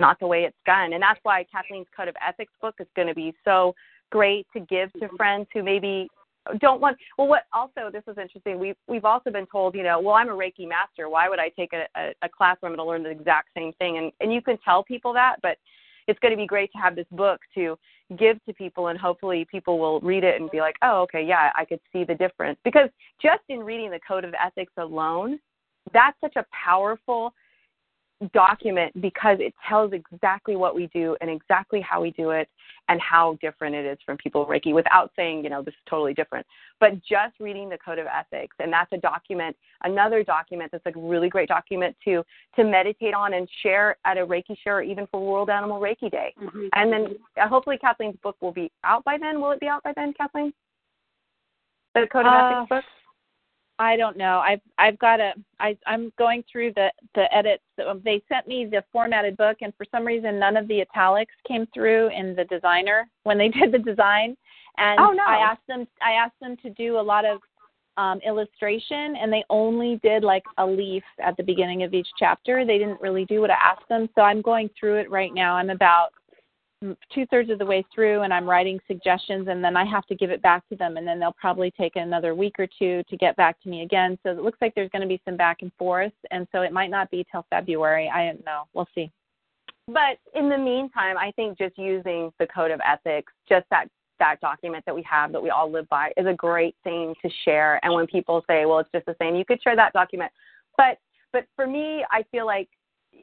not 0.00 0.18
the 0.20 0.26
way 0.26 0.44
it's 0.44 0.56
done. 0.66 0.92
And 0.92 1.02
that's 1.02 1.20
why 1.22 1.44
Kathleen's 1.52 1.86
Code 1.96 2.08
of 2.08 2.16
Ethics 2.26 2.52
book 2.60 2.74
is 2.80 2.86
going 2.96 3.08
to 3.08 3.14
be 3.14 3.34
so 3.44 3.74
great 4.10 4.46
to 4.52 4.60
give 4.60 4.92
to 4.94 5.00
mm-hmm. 5.00 5.16
friends 5.16 5.46
who 5.52 5.62
maybe 5.62 6.08
don't 6.58 6.80
want 6.80 6.96
well 7.16 7.26
what 7.26 7.44
also 7.52 7.90
this 7.90 8.02
is 8.06 8.18
interesting 8.18 8.58
we've 8.58 8.76
we've 8.86 9.04
also 9.06 9.30
been 9.30 9.46
told 9.46 9.74
you 9.74 9.82
know 9.82 9.98
well 9.98 10.14
i'm 10.14 10.28
a 10.28 10.32
reiki 10.32 10.68
master 10.68 11.08
why 11.08 11.26
would 11.26 11.38
i 11.38 11.48
take 11.48 11.72
a, 11.72 11.86
a, 11.96 12.12
a 12.22 12.28
class 12.28 12.56
where 12.60 12.70
i'm 12.70 12.76
going 12.76 12.86
to 12.86 12.90
learn 12.90 13.02
the 13.02 13.08
exact 13.08 13.48
same 13.56 13.72
thing 13.74 13.96
and 13.96 14.12
and 14.20 14.32
you 14.32 14.42
can 14.42 14.58
tell 14.58 14.84
people 14.84 15.12
that 15.12 15.36
but 15.42 15.56
it's 16.06 16.18
going 16.20 16.32
to 16.32 16.36
be 16.36 16.46
great 16.46 16.70
to 16.72 16.78
have 16.78 16.96
this 16.96 17.06
book 17.12 17.40
to 17.54 17.76
give 18.18 18.42
to 18.44 18.52
people 18.52 18.88
and 18.88 18.98
hopefully 18.98 19.46
people 19.50 19.78
will 19.78 20.00
read 20.00 20.24
it 20.24 20.40
and 20.40 20.50
be 20.50 20.60
like 20.60 20.76
oh 20.82 21.02
okay 21.02 21.24
yeah 21.24 21.50
i 21.56 21.64
could 21.64 21.80
see 21.92 22.04
the 22.04 22.14
difference. 22.14 22.58
Because 22.64 22.88
just 23.20 23.42
in 23.48 23.60
reading 23.60 23.90
the 23.90 24.00
code 24.06 24.24
of 24.24 24.34
ethics 24.34 24.72
alone 24.76 25.38
that's 25.92 26.16
such 26.20 26.36
a 26.36 26.44
powerful 26.52 27.32
document 28.32 28.98
because 29.00 29.38
it 29.40 29.52
tells 29.68 29.92
exactly 29.92 30.56
what 30.56 30.74
we 30.74 30.86
do 30.88 31.16
and 31.20 31.28
exactly 31.28 31.80
how 31.80 32.00
we 32.00 32.10
do 32.12 32.30
it 32.30 32.48
and 32.88 33.00
how 33.00 33.36
different 33.40 33.74
it 33.74 33.84
is 33.84 33.98
from 34.04 34.16
people 34.16 34.46
Reiki 34.46 34.72
without 34.72 35.10
saying, 35.16 35.42
you 35.42 35.50
know, 35.50 35.62
this 35.62 35.72
is 35.74 35.80
totally 35.88 36.14
different. 36.14 36.46
But 36.80 37.02
just 37.02 37.38
reading 37.40 37.68
the 37.68 37.78
code 37.78 37.98
of 37.98 38.06
ethics 38.06 38.56
and 38.58 38.72
that's 38.72 38.92
a 38.92 38.98
document, 38.98 39.56
another 39.82 40.22
document 40.22 40.70
that's 40.70 40.86
a 40.86 40.92
really 40.98 41.28
great 41.28 41.48
document 41.48 41.96
to 42.04 42.22
to 42.56 42.64
meditate 42.64 43.14
on 43.14 43.34
and 43.34 43.48
share 43.62 43.96
at 44.04 44.16
a 44.16 44.26
Reiki 44.26 44.56
share 44.62 44.78
or 44.78 44.82
even 44.82 45.06
for 45.08 45.24
World 45.24 45.50
Animal 45.50 45.80
Reiki 45.80 46.10
Day. 46.10 46.34
Mm-hmm. 46.40 46.66
And 46.74 46.92
then 46.92 47.06
uh, 47.40 47.48
hopefully 47.48 47.78
Kathleen's 47.78 48.16
book 48.22 48.36
will 48.40 48.52
be 48.52 48.70
out 48.84 49.04
by 49.04 49.18
then. 49.18 49.40
Will 49.40 49.52
it 49.52 49.60
be 49.60 49.66
out 49.66 49.82
by 49.82 49.92
then, 49.96 50.12
Kathleen? 50.16 50.52
The 51.94 52.06
code 52.12 52.26
of 52.26 52.32
Uh, 52.32 52.62
ethics 52.62 52.68
book? 52.68 52.84
I 53.78 53.96
don't 53.96 54.16
know. 54.16 54.38
I've 54.38 54.60
I've 54.78 54.98
got 54.98 55.20
a 55.20 55.32
I 55.58 55.76
I'm 55.86 56.12
going 56.18 56.44
through 56.50 56.72
the 56.74 56.90
the 57.14 57.32
edits. 57.34 57.64
Um, 57.86 58.00
They 58.04 58.22
sent 58.28 58.46
me 58.46 58.66
the 58.66 58.84
formatted 58.92 59.36
book, 59.36 59.58
and 59.62 59.72
for 59.76 59.84
some 59.90 60.04
reason, 60.04 60.38
none 60.38 60.56
of 60.56 60.68
the 60.68 60.80
italics 60.80 61.34
came 61.46 61.66
through 61.74 62.08
in 62.08 62.36
the 62.36 62.44
designer 62.44 63.08
when 63.24 63.38
they 63.38 63.48
did 63.60 63.72
the 63.72 63.78
design. 63.78 64.36
And 64.76 65.00
Oh, 65.00 65.12
no. 65.12 65.24
I 65.26 65.38
asked 65.38 65.66
them 65.66 65.86
I 66.00 66.12
asked 66.12 66.38
them 66.40 66.56
to 66.62 66.70
do 66.70 66.98
a 66.98 67.02
lot 67.02 67.24
of 67.24 67.40
um, 67.96 68.20
illustration, 68.26 69.16
and 69.16 69.32
they 69.32 69.44
only 69.50 70.00
did 70.02 70.22
like 70.24 70.44
a 70.58 70.66
leaf 70.66 71.04
at 71.22 71.36
the 71.36 71.42
beginning 71.42 71.82
of 71.82 71.94
each 71.94 72.08
chapter. 72.18 72.64
They 72.64 72.78
didn't 72.78 73.00
really 73.00 73.24
do 73.24 73.40
what 73.40 73.50
I 73.50 73.54
asked 73.54 73.88
them. 73.88 74.08
So 74.14 74.22
I'm 74.22 74.42
going 74.42 74.68
through 74.78 74.96
it 74.96 75.10
right 75.10 75.32
now. 75.32 75.54
I'm 75.54 75.70
about 75.70 76.10
two 77.12 77.26
thirds 77.26 77.50
of 77.50 77.58
the 77.58 77.66
way 77.66 77.84
through 77.94 78.22
and 78.22 78.32
I'm 78.32 78.48
writing 78.48 78.78
suggestions 78.86 79.48
and 79.48 79.62
then 79.62 79.76
I 79.76 79.84
have 79.84 80.06
to 80.06 80.14
give 80.14 80.30
it 80.30 80.42
back 80.42 80.68
to 80.68 80.76
them 80.76 80.96
and 80.96 81.06
then 81.06 81.18
they'll 81.18 81.32
probably 81.32 81.70
take 81.70 81.96
another 81.96 82.34
week 82.34 82.56
or 82.58 82.66
two 82.78 83.02
to 83.08 83.16
get 83.16 83.36
back 83.36 83.60
to 83.62 83.68
me 83.68 83.82
again. 83.82 84.18
So 84.22 84.30
it 84.30 84.42
looks 84.42 84.58
like 84.60 84.74
there's 84.74 84.90
going 84.90 85.02
to 85.02 85.08
be 85.08 85.20
some 85.24 85.36
back 85.36 85.58
and 85.62 85.72
forth 85.78 86.12
and 86.30 86.46
so 86.52 86.62
it 86.62 86.72
might 86.72 86.90
not 86.90 87.10
be 87.10 87.26
till 87.30 87.46
February. 87.50 88.10
I 88.12 88.26
don't 88.26 88.44
know. 88.44 88.64
We'll 88.74 88.88
see. 88.94 89.10
But 89.86 90.18
in 90.34 90.48
the 90.48 90.58
meantime, 90.58 91.18
I 91.18 91.30
think 91.36 91.58
just 91.58 91.76
using 91.76 92.32
the 92.38 92.46
code 92.46 92.70
of 92.70 92.80
ethics, 92.86 93.32
just 93.48 93.66
that 93.70 93.88
that 94.18 94.40
document 94.40 94.84
that 94.86 94.94
we 94.94 95.02
have 95.02 95.32
that 95.32 95.42
we 95.42 95.50
all 95.50 95.70
live 95.70 95.88
by 95.88 96.12
is 96.16 96.26
a 96.26 96.32
great 96.32 96.76
thing 96.84 97.14
to 97.20 97.30
share. 97.44 97.80
And 97.82 97.92
when 97.92 98.06
people 98.06 98.42
say, 98.48 98.64
"Well, 98.64 98.78
it's 98.78 98.90
just 98.92 99.06
the 99.06 99.16
same," 99.20 99.34
you 99.34 99.44
could 99.44 99.60
share 99.62 99.76
that 99.76 99.92
document. 99.92 100.32
But 100.76 100.98
but 101.32 101.46
for 101.56 101.66
me, 101.66 102.04
I 102.10 102.22
feel 102.30 102.46
like 102.46 102.68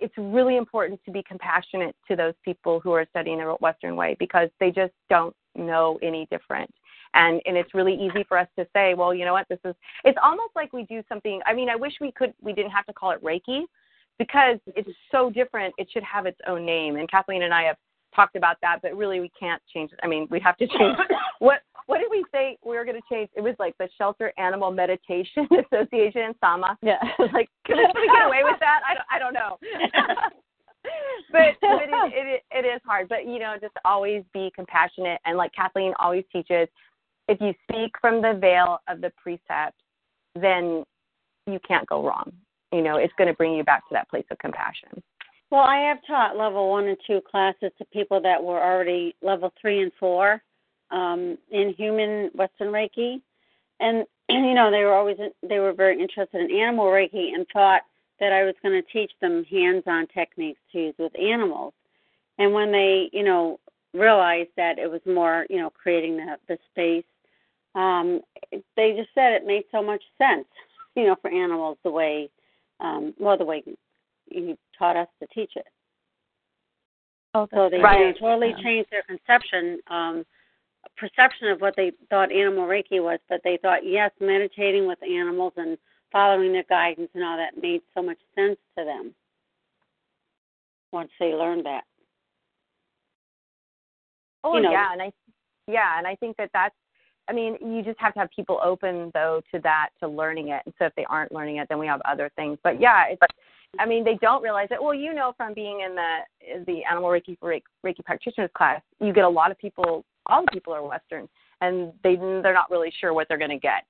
it's 0.01 0.13
really 0.17 0.57
important 0.57 0.99
to 1.05 1.11
be 1.11 1.23
compassionate 1.23 1.95
to 2.07 2.15
those 2.15 2.33
people 2.43 2.79
who 2.79 2.91
are 2.91 3.05
studying 3.09 3.37
the 3.37 3.55
Western 3.61 3.95
way 3.95 4.15
because 4.19 4.49
they 4.59 4.71
just 4.71 4.93
don't 5.09 5.35
know 5.55 5.99
any 6.01 6.27
different. 6.31 6.69
And 7.13 7.41
and 7.45 7.57
it's 7.57 7.73
really 7.73 7.93
easy 7.93 8.23
for 8.27 8.37
us 8.37 8.47
to 8.57 8.65
say, 8.73 8.93
well, 8.93 9.13
you 9.13 9.25
know 9.25 9.33
what, 9.33 9.47
this 9.49 9.59
is. 9.65 9.75
It's 10.03 10.17
almost 10.23 10.51
like 10.55 10.73
we 10.73 10.83
do 10.83 11.01
something. 11.07 11.41
I 11.45 11.53
mean, 11.53 11.69
I 11.69 11.75
wish 11.75 11.93
we 12.01 12.11
could. 12.11 12.33
We 12.41 12.53
didn't 12.53 12.71
have 12.71 12.85
to 12.87 12.93
call 12.93 13.11
it 13.11 13.23
Reiki 13.23 13.63
because 14.17 14.59
it's 14.67 14.89
so 15.11 15.29
different. 15.29 15.73
It 15.77 15.87
should 15.91 16.03
have 16.03 16.25
its 16.25 16.39
own 16.47 16.65
name. 16.65 16.95
And 16.95 17.09
Kathleen 17.09 17.43
and 17.43 17.53
I 17.53 17.63
have 17.63 17.75
talked 18.15 18.35
about 18.35 18.57
that, 18.61 18.79
but 18.81 18.95
really 18.95 19.19
we 19.19 19.31
can't 19.39 19.61
change 19.73 19.91
it. 19.91 19.99
I 20.03 20.07
mean, 20.07 20.27
we 20.29 20.39
have 20.39 20.57
to 20.57 20.67
change 20.67 20.97
what 21.39 21.61
what 21.87 21.99
did 21.99 22.07
we 22.09 22.23
say 22.31 22.57
we 22.63 22.75
were 22.75 22.85
going 22.85 22.95
to 22.95 23.07
change? 23.13 23.29
It 23.35 23.41
was 23.41 23.55
like 23.59 23.77
the 23.77 23.89
Shelter 23.97 24.31
Animal 24.37 24.71
Meditation 24.71 25.47
Association, 25.71 26.33
SAMA. 26.39 26.77
Yeah. 26.81 26.99
like, 27.33 27.49
can 27.65 27.77
we, 27.77 27.83
can 27.83 27.93
we 27.95 28.07
get 28.07 28.25
away 28.25 28.41
with 28.43 28.59
that? 28.59 28.81
I 28.87 28.93
don't, 28.93 29.05
I 29.11 29.19
don't 29.19 29.33
know. 29.33 29.57
but 31.31 31.55
but 31.61 31.81
it, 31.83 32.13
it 32.13 32.43
it 32.51 32.65
is 32.65 32.81
hard. 32.85 33.09
But 33.09 33.25
you 33.25 33.39
know, 33.39 33.55
just 33.59 33.73
always 33.83 34.23
be 34.33 34.51
compassionate 34.55 35.19
and 35.25 35.37
like 35.37 35.51
Kathleen 35.53 35.93
always 35.99 36.23
teaches, 36.31 36.67
if 37.27 37.39
you 37.41 37.53
speak 37.63 37.93
from 37.99 38.21
the 38.21 38.37
veil 38.39 38.79
of 38.87 39.01
the 39.01 39.11
precept, 39.21 39.75
then 40.35 40.83
you 41.47 41.59
can't 41.67 41.87
go 41.87 42.05
wrong. 42.05 42.31
You 42.71 42.81
know, 42.81 42.97
it's 42.97 43.13
going 43.17 43.27
to 43.27 43.33
bring 43.33 43.53
you 43.53 43.63
back 43.63 43.87
to 43.89 43.93
that 43.93 44.09
place 44.09 44.25
of 44.31 44.37
compassion. 44.39 45.01
Well, 45.51 45.61
I 45.61 45.79
have 45.89 45.97
taught 46.07 46.37
level 46.37 46.69
one 46.69 46.87
and 46.87 46.97
two 47.05 47.19
classes 47.29 47.71
to 47.77 47.85
people 47.85 48.21
that 48.21 48.41
were 48.41 48.63
already 48.63 49.15
level 49.21 49.51
three 49.59 49.81
and 49.81 49.91
four 49.99 50.41
um, 50.91 51.37
in 51.51 51.73
human 51.77 52.31
Western 52.33 52.69
Reiki, 52.69 53.21
and 53.81 54.05
you 54.29 54.53
know 54.53 54.71
they 54.71 54.85
were 54.85 54.93
always 54.93 55.17
they 55.47 55.59
were 55.59 55.73
very 55.73 56.01
interested 56.01 56.39
in 56.39 56.57
animal 56.57 56.85
Reiki 56.85 57.33
and 57.35 57.45
thought 57.51 57.81
that 58.21 58.31
I 58.31 58.45
was 58.45 58.55
going 58.63 58.81
to 58.81 58.91
teach 58.93 59.11
them 59.19 59.43
hands-on 59.43 60.07
techniques 60.07 60.61
to 60.71 60.79
use 60.79 60.95
with 60.97 61.11
animals. 61.19 61.73
And 62.37 62.53
when 62.53 62.71
they, 62.71 63.09
you 63.11 63.23
know, 63.23 63.59
realized 63.93 64.51
that 64.55 64.79
it 64.79 64.89
was 64.89 65.01
more, 65.05 65.45
you 65.49 65.57
know, 65.57 65.69
creating 65.69 66.15
the 66.15 66.37
the 66.47 66.57
space, 66.71 67.03
um, 67.75 68.21
they 68.77 68.93
just 68.95 69.09
said 69.13 69.33
it 69.33 69.45
made 69.45 69.63
so 69.69 69.83
much 69.83 70.03
sense, 70.17 70.47
you 70.95 71.07
know, 71.07 71.17
for 71.21 71.29
animals 71.29 71.77
the 71.83 71.91
way, 71.91 72.29
um, 72.79 73.13
well, 73.19 73.37
the 73.37 73.43
way 73.43 73.63
you 74.31 74.57
taught 74.81 74.97
us 74.97 75.07
to 75.19 75.27
teach 75.27 75.51
it. 75.55 75.67
Oh, 77.35 77.47
So 77.53 77.69
they 77.69 77.77
Right. 77.77 77.99
know, 77.99 78.13
totally 78.13 78.53
changed 78.63 78.89
their 78.89 79.03
conception, 79.03 79.79
um, 79.87 80.25
perception 80.97 81.49
of 81.49 81.61
what 81.61 81.75
they 81.75 81.91
thought 82.09 82.31
animal 82.31 82.67
Reiki 82.67 83.01
was, 83.01 83.19
but 83.29 83.41
they 83.43 83.57
thought, 83.57 83.85
yes, 83.85 84.11
meditating 84.19 84.87
with 84.87 85.01
animals 85.03 85.53
and 85.55 85.77
following 86.11 86.51
their 86.51 86.63
guidance 86.63 87.09
and 87.13 87.23
all 87.23 87.37
that 87.37 87.61
made 87.61 87.81
so 87.93 88.01
much 88.01 88.17
sense 88.35 88.57
to 88.77 88.83
them 88.83 89.13
once 90.91 91.11
they 91.19 91.33
learned 91.33 91.65
that. 91.65 91.85
Oh 94.43 94.55
you 94.55 94.63
know. 94.63 94.71
yeah, 94.71 94.91
and 94.91 95.01
I 95.01 95.13
yeah, 95.67 95.97
and 95.99 96.07
I 96.07 96.15
think 96.15 96.35
that 96.37 96.49
that's 96.51 96.75
I 97.27 97.33
mean, 97.33 97.57
you 97.61 97.83
just 97.83 97.99
have 97.99 98.13
to 98.15 98.19
have 98.19 98.29
people 98.31 98.59
open 98.63 99.11
though 99.13 99.41
to 99.53 99.59
that 99.61 99.89
to 99.99 100.07
learning 100.07 100.49
it. 100.49 100.63
And 100.65 100.73
so 100.79 100.85
if 100.85 100.95
they 100.95 101.05
aren't 101.05 101.31
learning 101.31 101.57
it, 101.57 101.69
then 101.69 101.77
we 101.79 101.87
have 101.87 102.01
other 102.01 102.29
things. 102.35 102.57
But 102.63 102.81
yeah, 102.81 103.05
it's 103.07 103.21
I 103.79 103.85
mean, 103.85 104.03
they 104.03 104.15
don't 104.21 104.43
realize 104.43 104.67
it. 104.71 104.81
Well, 104.81 104.93
you 104.93 105.13
know, 105.13 105.33
from 105.37 105.53
being 105.53 105.81
in 105.81 105.95
the 105.95 106.63
the 106.65 106.83
animal 106.89 107.09
Reiki 107.09 107.37
Reiki, 107.39 107.63
Reiki 107.85 108.03
practitioners 108.03 108.49
class, 108.53 108.81
you 108.99 109.13
get 109.13 109.23
a 109.23 109.29
lot 109.29 109.51
of 109.51 109.57
people. 109.57 110.03
All 110.27 110.43
the 110.43 110.51
people 110.51 110.73
are 110.73 110.83
Western, 110.85 111.27
and 111.61 111.93
they 112.03 112.15
they're 112.15 112.53
not 112.53 112.69
really 112.69 112.91
sure 112.99 113.13
what 113.13 113.27
they're 113.27 113.37
going 113.37 113.49
to 113.49 113.57
get. 113.57 113.85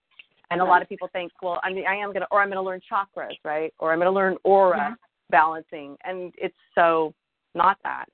And 0.52 0.60
a 0.60 0.66
lot 0.66 0.82
of 0.82 0.90
people 0.90 1.10
think, 1.14 1.32
well, 1.42 1.62
I 1.64 1.72
mean, 1.72 1.86
I 1.88 1.96
am 1.96 2.12
gonna, 2.12 2.28
or 2.30 2.42
I'm 2.42 2.50
gonna 2.50 2.62
learn 2.62 2.82
chakras, 2.92 3.38
right? 3.46 3.74
Or 3.80 3.94
I'm 3.94 4.00
gonna 4.00 4.12
learn 4.12 4.36
aura 4.44 4.78
Yeah. 4.78 4.96
balancing, 5.30 5.98
and 6.04 6.34
it's 6.38 6.58
so 6.76 7.14
not 7.56 7.78
that. 7.84 8.10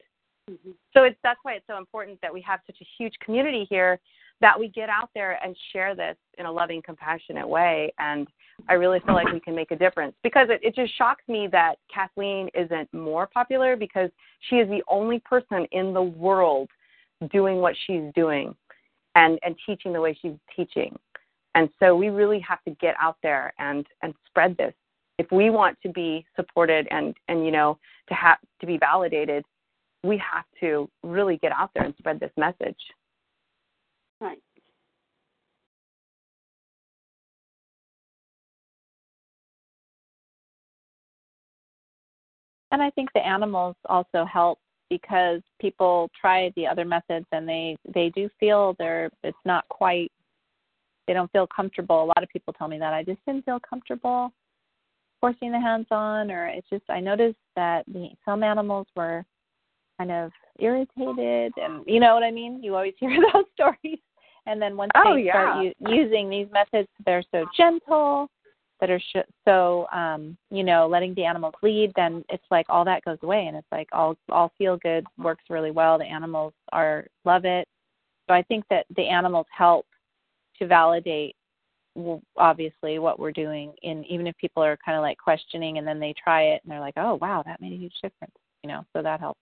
Mhm. 0.49 0.75
So 0.93 1.03
it's 1.03 1.19
that's 1.23 1.39
why 1.43 1.53
it's 1.53 1.65
so 1.65 1.77
important 1.77 2.21
that 2.21 2.31
we 2.31 2.41
have 2.41 2.61
such 2.67 2.79
a 2.79 2.83
huge 2.83 3.17
community 3.19 3.65
here 3.65 3.99
that 4.41 4.59
we 4.59 4.69
get 4.69 4.89
out 4.89 5.09
there 5.15 5.39
and 5.43 5.55
share 5.73 5.95
this 5.95 6.15
in 6.37 6.45
a 6.45 6.51
loving, 6.51 6.81
compassionate 6.81 7.47
way. 7.47 7.91
And 7.97 8.27
I 8.69 8.73
really 8.73 8.99
feel 9.05 9.15
like 9.15 9.31
we 9.31 9.39
can 9.39 9.55
make 9.55 9.71
a 9.71 9.75
difference 9.75 10.15
because 10.23 10.47
it, 10.49 10.59
it 10.61 10.75
just 10.75 10.95
shocks 10.97 11.23
me 11.27 11.47
that 11.51 11.75
Kathleen 11.93 12.49
isn't 12.53 12.93
more 12.93 13.27
popular 13.27 13.75
because 13.75 14.09
she 14.49 14.57
is 14.57 14.69
the 14.69 14.83
only 14.87 15.19
person 15.19 15.65
in 15.71 15.93
the 15.93 16.01
world 16.01 16.69
doing 17.31 17.57
what 17.57 17.75
she's 17.85 18.03
doing 18.15 18.55
and, 19.15 19.39
and 19.43 19.55
teaching 19.65 19.93
the 19.93 20.01
way 20.01 20.17
she's 20.21 20.37
teaching. 20.55 20.95
And 21.55 21.69
so 21.79 21.95
we 21.95 22.09
really 22.09 22.39
have 22.41 22.63
to 22.65 22.71
get 22.71 22.95
out 23.01 23.17
there 23.23 23.53
and, 23.57 23.85
and 24.03 24.13
spread 24.27 24.55
this. 24.57 24.73
If 25.17 25.31
we 25.31 25.49
want 25.49 25.77
to 25.81 25.89
be 25.89 26.23
supported 26.35 26.87
and, 26.91 27.15
and 27.27 27.43
you 27.43 27.51
know, 27.51 27.79
to 28.09 28.13
have 28.13 28.37
to 28.61 28.67
be 28.67 28.77
validated, 28.77 29.43
we 30.03 30.17
have 30.17 30.45
to 30.59 30.87
really 31.03 31.37
get 31.37 31.51
out 31.51 31.71
there 31.73 31.83
and 31.83 31.95
spread 31.97 32.19
this 32.19 32.31
message. 32.37 32.77
Right. 34.21 34.39
And 42.71 42.81
I 42.81 42.89
think 42.91 43.11
the 43.13 43.25
animals 43.25 43.75
also 43.85 44.25
help 44.25 44.59
because 44.89 45.41
people 45.59 46.09
try 46.19 46.51
the 46.55 46.67
other 46.67 46.85
methods 46.85 47.25
and 47.31 47.47
they 47.47 47.75
they 47.93 48.09
do 48.09 48.29
feel 48.39 48.75
they're 48.79 49.09
it's 49.23 49.37
not 49.45 49.67
quite 49.69 50.11
they 51.07 51.13
don't 51.13 51.31
feel 51.31 51.47
comfortable. 51.47 52.03
A 52.03 52.05
lot 52.05 52.23
of 52.23 52.29
people 52.29 52.53
tell 52.53 52.67
me 52.67 52.79
that 52.79 52.93
I 52.93 53.03
just 53.03 53.19
didn't 53.25 53.45
feel 53.45 53.59
comfortable 53.59 54.31
forcing 55.21 55.51
the 55.51 55.59
hands 55.59 55.87
on 55.91 56.31
or 56.31 56.47
it's 56.47 56.69
just 56.69 56.83
I 56.89 56.99
noticed 56.99 57.39
that 57.55 57.85
the 57.87 58.09
some 58.25 58.43
animals 58.43 58.87
were 58.95 59.25
kind 59.97 60.11
of 60.11 60.31
irritated 60.59 61.53
and 61.57 61.83
you 61.85 61.99
know 61.99 62.13
what 62.13 62.23
I 62.23 62.31
mean? 62.31 62.61
You 62.63 62.75
always 62.75 62.93
hear 62.99 63.17
those 63.33 63.45
stories. 63.53 63.99
And 64.45 64.61
then 64.61 64.77
once 64.77 64.91
Oh, 64.95 65.15
they 65.15 65.27
start 65.29 65.63
u- 65.63 65.73
using 65.79 66.29
these 66.29 66.47
methods, 66.51 66.87
they're 67.05 67.23
so 67.31 67.45
gentle, 67.57 68.29
that 68.79 68.89
are 68.89 68.99
sh- 68.99 69.27
so 69.45 69.87
um, 69.91 70.37
you 70.51 70.63
know 70.63 70.87
letting 70.87 71.13
the 71.15 71.25
animals 71.25 71.55
lead. 71.63 71.91
Then 71.95 72.23
it's 72.29 72.45
like 72.51 72.65
all 72.69 72.85
that 72.85 73.03
goes 73.03 73.17
away, 73.23 73.47
and 73.47 73.57
it's 73.57 73.67
like 73.71 73.89
all 73.91 74.15
all 74.29 74.51
feel 74.57 74.77
good 74.77 75.05
works 75.17 75.43
really 75.49 75.71
well. 75.71 75.97
The 75.97 76.05
animals 76.05 76.53
are 76.71 77.07
love 77.25 77.45
it. 77.45 77.67
So 78.27 78.33
I 78.33 78.43
think 78.43 78.65
that 78.69 78.85
the 78.95 79.07
animals 79.07 79.47
help 79.55 79.85
to 80.59 80.67
validate 80.67 81.35
w- 81.95 82.21
obviously 82.35 82.99
what 82.99 83.19
we're 83.19 83.31
doing 83.31 83.73
in 83.83 84.03
even 84.05 84.27
if 84.27 84.37
people 84.37 84.63
are 84.63 84.77
kind 84.83 84.97
of 84.97 85.01
like 85.01 85.17
questioning 85.17 85.77
and 85.77 85.87
then 85.87 85.99
they 85.99 86.13
try 86.21 86.43
it 86.43 86.61
and 86.63 86.71
they're 86.71 86.79
like 86.79 86.95
oh 86.97 87.17
wow 87.21 87.43
that 87.45 87.61
made 87.61 87.73
a 87.73 87.77
huge 87.77 87.93
difference 88.01 88.33
you 88.63 88.69
know 88.69 88.83
so 88.91 89.01
that 89.01 89.19
helps 89.19 89.39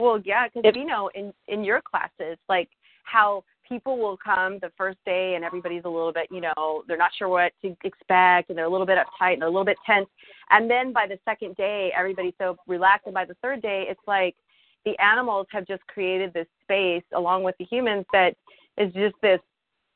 Well, 0.00 0.20
yeah, 0.24 0.48
because 0.48 0.74
you 0.74 0.86
know, 0.86 1.10
in 1.14 1.32
in 1.48 1.64
your 1.64 1.80
classes, 1.80 2.38
like 2.48 2.68
how 3.04 3.44
people 3.68 3.98
will 3.98 4.16
come 4.16 4.58
the 4.60 4.70
first 4.76 4.98
day 5.04 5.34
and 5.36 5.44
everybody's 5.44 5.84
a 5.84 5.88
little 5.88 6.12
bit, 6.12 6.28
you 6.30 6.40
know, 6.40 6.82
they're 6.86 6.98
not 6.98 7.10
sure 7.16 7.28
what 7.28 7.52
to 7.62 7.74
expect 7.84 8.50
and 8.50 8.58
they're 8.58 8.66
a 8.66 8.70
little 8.70 8.86
bit 8.86 8.98
uptight 8.98 9.34
and 9.34 9.42
they're 9.42 9.48
a 9.48 9.52
little 9.52 9.64
bit 9.64 9.78
tense. 9.86 10.08
And 10.50 10.70
then 10.70 10.92
by 10.92 11.06
the 11.06 11.18
second 11.24 11.56
day, 11.56 11.90
everybody's 11.96 12.34
so 12.38 12.56
relaxed. 12.66 13.06
And 13.06 13.14
by 13.14 13.24
the 13.24 13.36
third 13.42 13.62
day, 13.62 13.86
it's 13.88 14.00
like 14.06 14.34
the 14.84 14.98
animals 14.98 15.46
have 15.50 15.66
just 15.66 15.86
created 15.86 16.32
this 16.34 16.46
space 16.62 17.04
along 17.16 17.42
with 17.42 17.54
the 17.58 17.64
humans 17.64 18.04
that 18.12 18.34
is 18.76 18.92
just 18.92 19.14
this. 19.22 19.40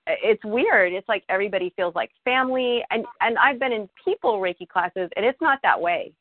It's 0.07 0.43
weird. 0.45 0.95
It's 0.95 1.09
like 1.09 1.25
everybody 1.29 1.73
feels 1.77 1.95
like 1.95 2.11
family. 2.25 2.83
And 2.91 3.05
and 3.21 3.37
I've 3.37 3.59
been 3.59 3.73
in 3.73 3.89
people 4.03 4.39
Reiki 4.39 4.67
classes, 4.67 5.11
and 5.17 5.27
it's 5.27 5.41
not 5.41 5.59
that 5.63 5.79
way 5.79 6.13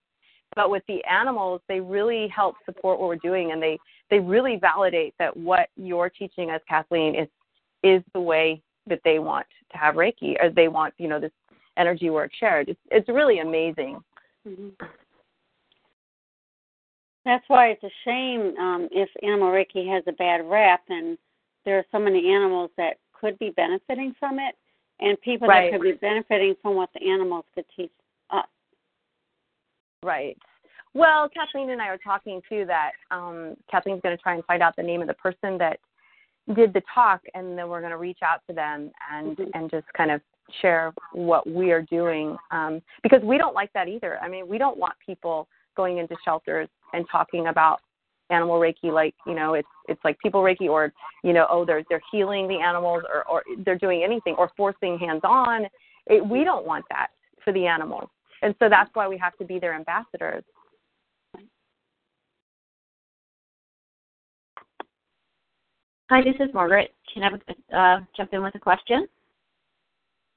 but 0.57 0.69
with 0.69 0.83
the 0.87 1.01
animals 1.05 1.61
they 1.69 1.79
really 1.79 2.27
help 2.27 2.55
support 2.65 2.99
what 2.99 3.07
we're 3.07 3.15
doing 3.17 3.53
and 3.53 3.61
they 3.63 3.77
they 4.09 4.19
really 4.19 4.57
validate 4.57 5.13
that 5.19 5.35
what 5.37 5.69
you're 5.77 6.09
teaching 6.09 6.49
us 6.49 6.59
kathleen 6.67 7.15
is 7.15 7.29
is 7.83 8.03
the 8.13 8.19
way 8.19 8.61
that 8.87 8.99
they 9.05 9.19
want 9.19 9.45
to 9.71 9.77
have 9.77 9.95
reiki 9.95 10.35
or 10.41 10.49
they 10.49 10.67
want 10.67 10.93
you 10.97 11.07
know 11.07 11.19
this 11.19 11.31
energy 11.77 12.09
work 12.09 12.31
shared 12.37 12.67
it's 12.67 12.79
it's 12.91 13.07
really 13.07 13.39
amazing 13.39 13.99
hmm 14.45 14.69
That's 17.23 17.43
why 17.49 17.71
it's 17.71 17.83
a 17.83 17.91
shame 18.05 18.55
um, 18.57 18.87
if 18.89 19.09
animal 19.21 19.49
Reiki 19.51 19.85
has 19.93 20.01
a 20.07 20.13
bad 20.13 20.45
rap, 20.49 20.83
and 20.87 21.17
there 21.65 21.77
are 21.77 21.85
so 21.91 21.99
many 21.99 22.33
animals 22.33 22.71
that 22.77 22.99
could 23.11 23.37
be 23.37 23.49
benefiting 23.49 24.15
from 24.17 24.39
it, 24.39 24.55
and 25.01 25.19
people 25.21 25.45
Right. 25.45 25.69
that 25.69 25.77
could 25.77 25.83
be 25.83 25.97
benefiting 25.99 26.55
from 26.61 26.75
what 26.75 26.89
the 26.93 27.05
animals 27.05 27.43
could 27.53 27.65
teach 27.75 27.91
us. 28.29 28.47
right 30.03 30.37
well 30.97 31.29
kathleen 31.29 31.69
and 31.69 31.81
i 31.81 31.87
are 31.87 31.97
talking 31.97 32.41
too 32.49 32.65
that 32.65 32.91
um 33.11 33.55
kathleen's 33.69 34.01
going 34.01 34.15
to 34.15 34.21
try 34.21 34.33
and 34.33 34.43
find 34.45 34.61
out 34.63 34.75
the 34.75 34.83
name 34.83 35.01
of 35.01 35.07
the 35.07 35.13
person 35.15 35.57
that 35.57 35.79
did 36.55 36.73
the 36.73 36.81
talk 36.93 37.21
and 37.33 37.57
then 37.57 37.67
we're 37.69 37.81
going 37.81 37.91
to 37.91 37.97
reach 37.97 38.19
out 38.23 38.39
to 38.47 38.53
them 38.53 38.89
and 39.11 39.37
Mhm. 39.37 39.49
and 39.53 39.69
just 39.69 39.85
kind 39.99 40.11
of 40.11 40.21
share 40.61 40.93
what 41.11 41.45
we 41.45 41.71
are 41.71 41.81
doing 41.81 42.37
um, 42.51 42.81
because 43.03 43.21
we 43.21 43.37
don't 43.37 43.53
like 43.53 43.71
that 43.73 43.89
either. 43.89 44.17
I 44.21 44.29
mean 44.29 44.47
we 44.47 44.57
don't 44.57 44.77
want 44.77 44.93
people 45.05 45.47
going 45.75 45.97
into 45.97 46.15
shelters 46.23 46.69
and 46.93 47.05
talking 47.11 47.47
about 47.47 47.81
animal 48.29 48.57
reiki 48.59 48.91
like 49.01 49.13
you 49.25 49.35
know 49.35 49.53
it's 49.55 49.67
it's 49.89 50.03
like 50.05 50.17
people 50.19 50.41
reiki 50.41 50.67
or 50.69 50.93
you 51.23 51.33
know 51.33 51.45
oh 51.49 51.65
they're 51.65 51.83
they're 51.89 52.01
healing 52.11 52.47
the 52.47 52.59
animals 52.59 53.03
or 53.13 53.25
or 53.27 53.43
they're 53.65 53.77
doing 53.77 54.03
anything 54.03 54.35
or 54.37 54.49
forcing 54.55 54.97
hands 54.97 55.21
on. 55.23 55.67
It, 56.07 56.25
we 56.25 56.45
don't 56.45 56.65
want 56.65 56.85
that 56.89 57.07
for 57.43 57.51
the 57.51 57.65
animals. 57.67 58.09
And 58.41 58.55
so 58.59 58.69
that's 58.69 58.89
why 58.93 59.05
we 59.07 59.17
have 59.17 59.35
to 59.39 59.45
be 59.45 59.59
their 59.59 59.73
ambassadors 59.73 60.43
Hi, 66.09 66.21
this 66.23 66.35
is 66.39 66.53
Margaret. 66.53 66.93
Can 67.13 67.23
I 67.23 67.75
uh, 67.75 67.99
jump 68.15 68.33
in 68.33 68.41
with 68.41 68.55
a 68.55 68.59
question? 68.59 69.07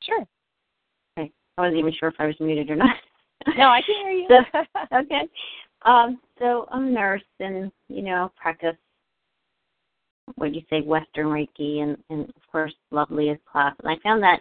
sure 0.02 0.26
Okay. 1.18 1.30
I 1.58 1.60
wasn't 1.60 1.78
even 1.78 1.92
sure 1.98 2.08
if 2.08 2.14
I 2.18 2.26
was 2.26 2.34
muted 2.40 2.70
or 2.70 2.76
not. 2.76 2.96
no 3.56 3.64
i 3.68 3.80
can 3.82 3.94
hear 4.02 4.10
you 4.12 4.28
So- 4.52 4.96
okay. 4.98 5.28
Um, 5.82 6.20
so 6.38 6.66
I'm 6.70 6.88
a 6.88 6.90
nurse 6.90 7.22
and, 7.38 7.70
you 7.88 8.02
know, 8.02 8.30
practice 8.36 8.76
what 10.36 10.52
do 10.52 10.58
you 10.58 10.62
say, 10.70 10.80
Western 10.82 11.26
Reiki 11.26 11.82
and, 11.82 11.96
and 12.10 12.28
of 12.28 12.42
course 12.50 12.72
loveliest 12.90 13.44
class. 13.44 13.74
And 13.82 13.90
I 13.90 13.96
found 14.02 14.22
that 14.22 14.40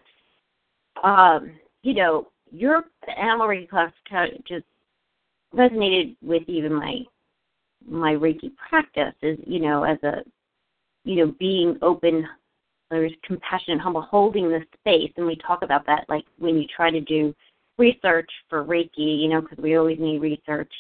um, 1.07 1.51
you 1.83 1.93
know, 1.93 2.27
your 2.51 2.83
animal 3.17 3.47
Reiki 3.47 3.69
class 3.69 3.91
kind 4.09 4.33
of 4.33 4.45
just 4.45 4.65
resonated 5.55 6.15
with 6.21 6.43
even 6.47 6.73
my 6.73 6.99
my 7.87 8.13
Reiki 8.13 8.51
practice 8.69 9.13
is, 9.21 9.37
you 9.45 9.59
know, 9.59 9.83
as 9.83 9.97
a 10.03 10.23
you 11.09 11.15
know, 11.15 11.33
being 11.39 11.75
open 11.81 12.27
there's 12.91 13.11
compassion, 13.23 13.77
humble, 13.77 14.01
holding 14.01 14.49
the 14.49 14.61
space, 14.79 15.11
and 15.17 15.25
we 15.25 15.35
talk 15.45 15.61
about 15.61 15.85
that 15.85 16.05
like 16.09 16.25
when 16.39 16.55
you 16.55 16.65
try 16.75 16.89
to 16.89 17.01
do 17.01 17.35
research 17.77 18.29
for 18.49 18.63
Reiki, 18.63 19.21
you 19.21 19.27
know, 19.29 19.41
because 19.41 19.57
we 19.59 19.75
always 19.75 19.99
need 19.99 20.21
research 20.21 20.71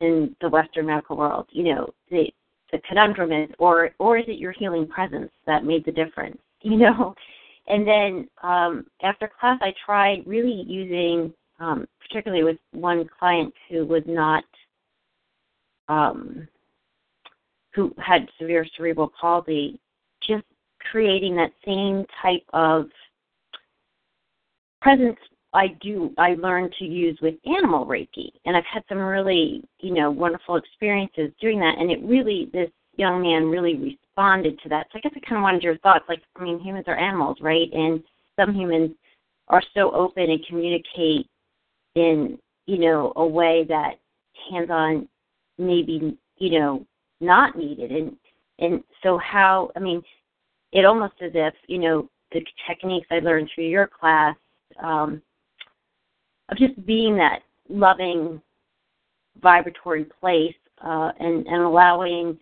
in 0.00 0.34
the 0.40 0.48
Western 0.48 0.86
medical 0.86 1.16
world. 1.16 1.46
You 1.50 1.74
know, 1.74 1.88
the 2.10 2.26
the 2.70 2.80
conundrum 2.86 3.32
is, 3.32 3.50
or 3.58 3.90
or 3.98 4.18
is 4.18 4.24
it 4.28 4.38
your 4.38 4.52
healing 4.52 4.86
presence 4.86 5.30
that 5.46 5.64
made 5.64 5.84
the 5.84 5.92
difference? 5.92 6.38
You 6.60 6.76
know, 6.76 7.14
and 7.68 7.86
then 7.86 8.28
um, 8.42 8.86
after 9.04 9.30
class, 9.38 9.60
I 9.62 9.72
tried 9.86 10.24
really 10.26 10.64
using, 10.66 11.32
um, 11.60 11.86
particularly 12.00 12.42
with 12.42 12.56
one 12.72 13.08
client 13.16 13.54
who 13.70 13.86
was 13.86 14.02
not, 14.06 14.42
um, 15.88 16.48
who 17.78 17.94
had 18.04 18.28
severe 18.40 18.66
cerebral 18.76 19.12
palsy, 19.20 19.78
just 20.20 20.42
creating 20.90 21.36
that 21.36 21.52
same 21.64 22.04
type 22.20 22.42
of 22.52 22.86
presence 24.82 25.16
I 25.54 25.68
do 25.80 26.12
I 26.18 26.34
learned 26.34 26.74
to 26.80 26.84
use 26.84 27.16
with 27.22 27.36
animal 27.46 27.86
Reiki. 27.86 28.30
And 28.44 28.56
I've 28.56 28.64
had 28.72 28.82
some 28.88 28.98
really, 28.98 29.62
you 29.78 29.94
know, 29.94 30.10
wonderful 30.10 30.56
experiences 30.56 31.30
doing 31.40 31.60
that 31.60 31.76
and 31.78 31.90
it 31.90 32.02
really 32.02 32.50
this 32.52 32.68
young 32.96 33.22
man 33.22 33.48
really 33.48 33.76
responded 33.76 34.58
to 34.64 34.68
that. 34.70 34.88
So 34.90 34.98
I 34.98 35.00
guess 35.00 35.12
I 35.14 35.20
kinda 35.20 35.40
wanted 35.40 35.62
your 35.62 35.78
thoughts. 35.78 36.04
Like 36.08 36.20
I 36.34 36.42
mean 36.42 36.58
humans 36.58 36.84
are 36.88 36.98
animals, 36.98 37.38
right? 37.40 37.68
And 37.72 38.02
some 38.34 38.52
humans 38.54 38.90
are 39.46 39.62
so 39.72 39.92
open 39.92 40.24
and 40.24 40.44
communicate 40.46 41.28
in, 41.94 42.38
you 42.66 42.78
know, 42.78 43.12
a 43.14 43.26
way 43.26 43.64
that 43.68 44.00
hands 44.50 44.68
on 44.68 45.08
maybe, 45.58 46.18
you 46.38 46.58
know, 46.58 46.84
not 47.20 47.56
needed 47.56 47.90
and 47.90 48.16
and 48.60 48.82
so 49.02 49.18
how 49.18 49.70
I 49.76 49.80
mean 49.80 50.02
it 50.72 50.84
almost 50.84 51.14
as 51.20 51.32
if, 51.34 51.54
you 51.66 51.78
know, 51.78 52.08
the 52.32 52.44
techniques 52.66 53.06
I 53.10 53.20
learned 53.20 53.50
through 53.54 53.68
your 53.68 53.86
class, 53.86 54.36
um, 54.82 55.22
of 56.50 56.58
just 56.58 56.84
being 56.86 57.16
that 57.16 57.40
loving, 57.68 58.40
vibratory 59.40 60.04
place, 60.20 60.54
uh, 60.84 61.12
and 61.18 61.46
and 61.46 61.62
allowing 61.62 62.38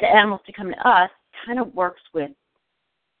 the 0.00 0.06
animals 0.06 0.40
to 0.46 0.52
come 0.52 0.72
to 0.72 0.88
us 0.88 1.10
kind 1.44 1.58
of 1.58 1.74
works 1.74 2.02
with 2.12 2.30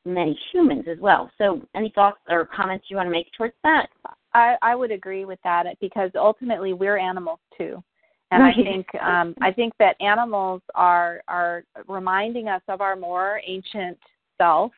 many 0.04 0.38
humans 0.52 0.84
as 0.90 0.98
well. 0.98 1.30
So, 1.38 1.62
any 1.74 1.90
thoughts 1.94 2.18
or 2.28 2.46
comments 2.46 2.86
you 2.88 2.96
want 2.96 3.06
to 3.06 3.10
make 3.10 3.28
towards 3.36 3.54
that? 3.62 3.86
I, 4.34 4.56
I 4.62 4.74
would 4.74 4.90
agree 4.90 5.24
with 5.24 5.38
that 5.44 5.66
because 5.80 6.10
ultimately 6.14 6.72
we're 6.72 6.98
animals 6.98 7.40
too. 7.56 7.82
And. 8.30 8.42
I 8.42 8.52
think 8.52 8.86
um, 8.96 9.34
I 9.40 9.52
think 9.52 9.72
that 9.78 10.00
animals 10.00 10.62
are 10.74 11.22
are 11.28 11.64
reminding 11.86 12.48
us 12.48 12.62
of 12.68 12.80
our 12.80 12.96
more 12.96 13.40
ancient 13.46 13.98
self. 14.38 14.72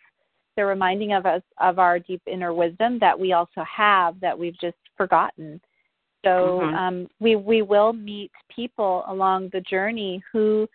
They're 0.55 0.67
reminding 0.67 1.13
of 1.13 1.25
us 1.25 1.43
of 1.59 1.79
our 1.79 1.99
deep 1.99 2.23
inner 2.27 2.53
wisdom 2.53 2.99
that 3.01 3.19
we 3.19 3.33
also 3.33 3.65
have 3.65 4.21
that 4.21 4.39
we've 4.39 4.59
just 4.61 4.77
forgotten. 4.97 5.61
So 6.25 6.61
Mhm. 6.61 6.75
um, 6.75 7.09
we 7.21 7.37
we 7.37 7.63
will 7.63 7.93
meet 7.93 8.33
people 8.55 9.05
along 9.07 9.49
the 9.51 9.61
journey 9.63 10.23
who 10.33 10.69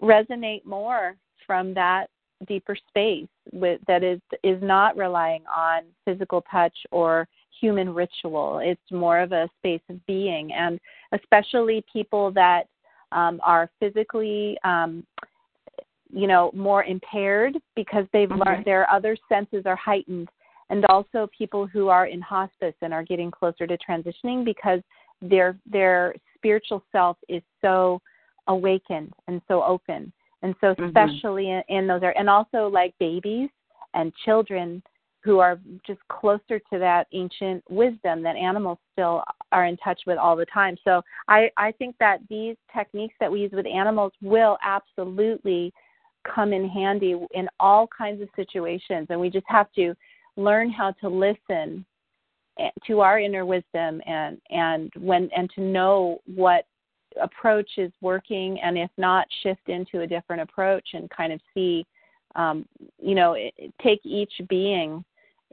resonate 0.00 0.64
more 0.64 1.16
from 1.46 1.74
that 1.74 2.08
deeper 2.46 2.76
space 2.76 3.28
with 3.52 3.80
that 3.86 4.02
is 4.02 4.20
is 4.42 4.62
not 4.62 4.96
relying 4.96 5.44
on 5.46 5.82
physical 6.04 6.42
touch 6.50 6.76
or 6.90 7.28
human 7.60 7.92
ritual. 7.92 8.60
It's 8.62 8.90
more 8.90 9.20
of 9.20 9.32
a 9.32 9.48
space 9.58 9.82
of 9.88 10.04
being, 10.06 10.52
and 10.52 10.80
especially 11.12 11.84
people 11.92 12.30
that 12.32 12.64
um, 13.12 13.40
are 13.44 13.70
physically, 13.80 14.58
um, 14.64 15.06
you 16.12 16.26
know, 16.26 16.50
more 16.54 16.84
impaired 16.84 17.56
because 17.74 18.06
they've 18.12 18.28
Mhm. 18.28 18.44
learned 18.44 18.64
their 18.64 18.90
other 18.90 19.16
senses 19.28 19.66
are 19.66 19.76
heightened, 19.76 20.28
and 20.70 20.84
also 20.86 21.28
people 21.28 21.66
who 21.66 21.88
are 21.88 22.06
in 22.06 22.20
hospice 22.20 22.74
and 22.82 22.92
are 22.92 23.02
getting 23.02 23.30
closer 23.30 23.66
to 23.66 23.76
transitioning 23.78 24.44
because 24.44 24.80
their 25.20 25.56
their 25.66 26.14
spiritual 26.34 26.82
self 26.92 27.16
is 27.28 27.42
so 27.60 28.00
awakened 28.48 29.12
and 29.26 29.40
so 29.48 29.62
open 29.62 30.12
and 30.42 30.54
so 30.60 30.74
especially 30.78 31.50
in, 31.50 31.62
in 31.68 31.86
those 31.86 32.02
are 32.02 32.14
and 32.18 32.28
also 32.28 32.68
like 32.68 32.94
babies 32.98 33.48
and 33.94 34.12
children 34.24 34.82
who 35.24 35.38
are 35.38 35.58
just 35.86 36.00
closer 36.08 36.58
to 36.58 36.78
that 36.78 37.06
ancient 37.12 37.64
wisdom 37.70 38.22
that 38.22 38.36
animals 38.36 38.78
still 38.92 39.24
are 39.52 39.64
in 39.64 39.76
touch 39.78 40.00
with 40.06 40.18
all 40.18 40.36
the 40.36 40.46
time. 40.46 40.76
So 40.84 41.02
i 41.28 41.50
i 41.56 41.72
think 41.72 41.96
that 41.98 42.18
these 42.28 42.56
techniques 42.76 43.14
that 43.20 43.32
we 43.32 43.40
use 43.40 43.52
with 43.52 43.66
animals 43.66 44.12
will 44.20 44.58
absolutely 44.62 45.72
come 46.34 46.52
in 46.52 46.68
handy 46.68 47.18
in 47.32 47.48
all 47.60 47.86
kinds 47.86 48.20
of 48.20 48.28
situations. 48.36 49.06
And 49.10 49.20
we 49.20 49.30
just 49.30 49.46
have 49.48 49.72
to 49.72 49.94
learn 50.36 50.70
how 50.70 50.92
to 51.00 51.08
listen 51.08 51.84
eh, 52.58 52.70
to 52.86 53.00
our 53.00 53.18
inner 53.18 53.46
wisdom 53.46 54.02
and 54.06 54.38
and 54.50 54.92
when 54.98 55.30
and 55.36 55.50
to 55.54 55.60
know 55.62 56.20
what 56.26 56.66
approach 57.22 57.70
is 57.78 57.92
working 58.00 58.58
and 58.60 58.76
if 58.76 58.90
not 58.98 59.26
shift 59.42 59.68
into 59.68 60.00
a 60.00 60.06
different 60.06 60.42
approach 60.42 60.88
and 60.94 61.08
kind 61.10 61.32
of 61.32 61.40
see 61.54 61.86
um, 62.34 62.66
you 63.00 63.14
know 63.14 63.34
it, 63.34 63.54
take 63.82 64.00
each 64.04 64.32
being 64.48 65.04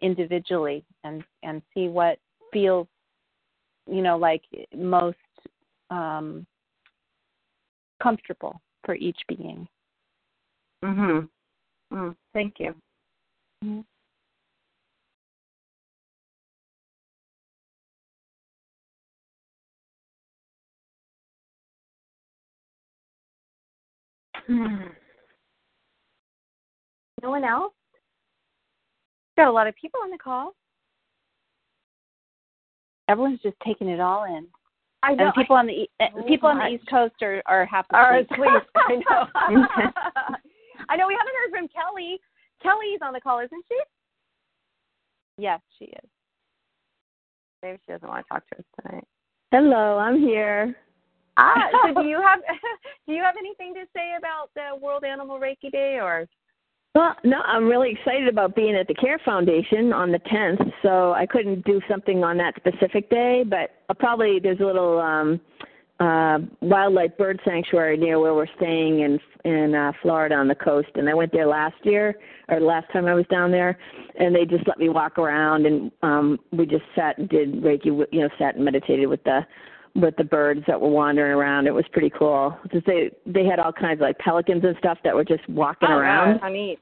individually 0.01 0.83
and 1.03 1.23
and 1.43 1.61
see 1.73 1.87
what 1.87 2.17
feels 2.51 2.87
you 3.87 4.01
know 4.01 4.17
like 4.17 4.43
most 4.75 5.17
um, 5.89 6.45
comfortable 8.01 8.61
for 8.83 8.95
each 8.95 9.19
being 9.27 9.67
Mhm. 10.83 11.29
Mm, 11.93 12.15
thank 12.33 12.59
you. 12.59 12.75
Hmm. 13.61 13.81
No 27.21 27.29
one 27.29 27.43
else? 27.43 27.73
Got 29.37 29.47
a 29.47 29.51
lot 29.51 29.67
of 29.67 29.75
people 29.75 29.99
on 30.03 30.11
the 30.11 30.17
call. 30.17 30.53
everyone's 33.07 33.41
just 33.41 33.57
taking 33.65 33.87
it 33.89 33.99
all 33.99 34.23
in 34.25 34.47
I 35.03 35.15
know. 35.15 35.25
and 35.25 35.33
people 35.33 35.55
on 35.55 35.65
the 35.67 35.87
so 36.15 36.23
people 36.27 36.47
on 36.49 36.59
the 36.59 36.67
east 36.67 36.87
coast 36.89 37.15
are 37.23 37.41
are 37.47 37.65
half 37.65 37.85
are 37.91 38.17
asleep. 38.19 38.39
asleep. 38.39 38.63
I 38.75 38.95
know. 38.95 39.27
I 40.89 40.95
know. 40.95 41.07
We 41.07 41.17
haven't 41.17 41.35
heard 41.41 41.51
from 41.51 41.67
Kelly. 41.69 42.19
Kelly's 42.61 42.99
on 43.01 43.13
the 43.13 43.19
call, 43.21 43.39
isn't 43.39 43.65
she? 43.67 43.79
yes 45.37 45.59
she 45.79 45.85
is 45.85 46.09
Maybe 47.63 47.79
she 47.85 47.91
doesn't 47.93 48.07
want 48.07 48.25
to 48.25 48.33
talk 48.33 48.43
to 48.49 48.57
us 48.59 48.65
tonight. 48.81 49.07
Hello, 49.51 49.97
I'm 49.97 50.19
here. 50.19 50.75
Ah, 51.37 51.67
so 51.85 51.93
do 52.01 52.07
you 52.07 52.21
have 52.21 52.39
do 53.07 53.13
you 53.13 53.23
have 53.23 53.35
anything 53.39 53.73
to 53.73 53.85
say 53.95 54.13
about 54.17 54.49
the 54.55 54.75
World 54.79 55.03
Animal 55.03 55.39
Reiki 55.39 55.71
Day 55.71 55.99
or? 55.99 56.27
Well, 56.93 57.15
no, 57.23 57.37
I'm 57.45 57.67
really 57.67 57.91
excited 57.91 58.27
about 58.27 58.53
being 58.53 58.75
at 58.75 58.87
the 58.87 58.93
Care 58.93 59.19
Foundation 59.23 59.93
on 59.93 60.11
the 60.11 60.19
10th. 60.19 60.71
So 60.81 61.13
I 61.13 61.25
couldn't 61.25 61.63
do 61.63 61.79
something 61.89 62.23
on 62.23 62.37
that 62.37 62.55
specific 62.57 63.09
day, 63.09 63.45
but 63.47 63.71
I'll 63.87 63.95
probably 63.95 64.39
there's 64.39 64.59
a 64.59 64.65
little 64.65 64.99
um 64.99 65.39
uh 66.01 66.39
wildlife 66.61 67.15
bird 67.17 67.39
sanctuary 67.45 67.95
near 67.95 68.19
where 68.19 68.33
we're 68.33 68.47
staying 68.57 69.01
in 69.01 69.19
in 69.45 69.73
uh 69.75 69.91
Florida 70.01 70.35
on 70.35 70.47
the 70.47 70.55
coast 70.55 70.89
and 70.95 71.07
I 71.07 71.13
went 71.13 71.31
there 71.31 71.45
last 71.45 71.75
year 71.83 72.15
or 72.49 72.59
last 72.59 72.91
time 72.91 73.05
I 73.05 73.13
was 73.13 73.25
down 73.29 73.51
there 73.51 73.77
and 74.19 74.35
they 74.35 74.45
just 74.45 74.67
let 74.67 74.79
me 74.79 74.89
walk 74.89 75.19
around 75.19 75.67
and 75.67 75.91
um 76.01 76.39
we 76.51 76.65
just 76.65 76.85
sat 76.95 77.19
and 77.19 77.29
did 77.29 77.61
reiki 77.61 77.85
you 78.11 78.21
know 78.21 78.29
sat 78.39 78.55
and 78.55 78.65
meditated 78.65 79.07
with 79.07 79.23
the 79.25 79.41
with 79.95 80.15
the 80.17 80.23
birds 80.23 80.61
that 80.67 80.79
were 80.79 80.89
wandering 80.89 81.33
around 81.33 81.67
it 81.67 81.73
was 81.73 81.83
pretty 81.91 82.09
cool 82.17 82.57
just 82.71 82.85
they 82.85 83.11
they 83.25 83.45
had 83.45 83.59
all 83.59 83.73
kinds 83.73 83.97
of 83.99 84.01
like 84.01 84.17
pelicans 84.19 84.63
and 84.63 84.75
stuff 84.79 84.97
that 85.03 85.13
were 85.13 85.25
just 85.25 85.47
walking 85.49 85.89
Oh, 85.89 85.97
around 85.97 86.39
How 86.39 86.47
neat. 86.49 86.79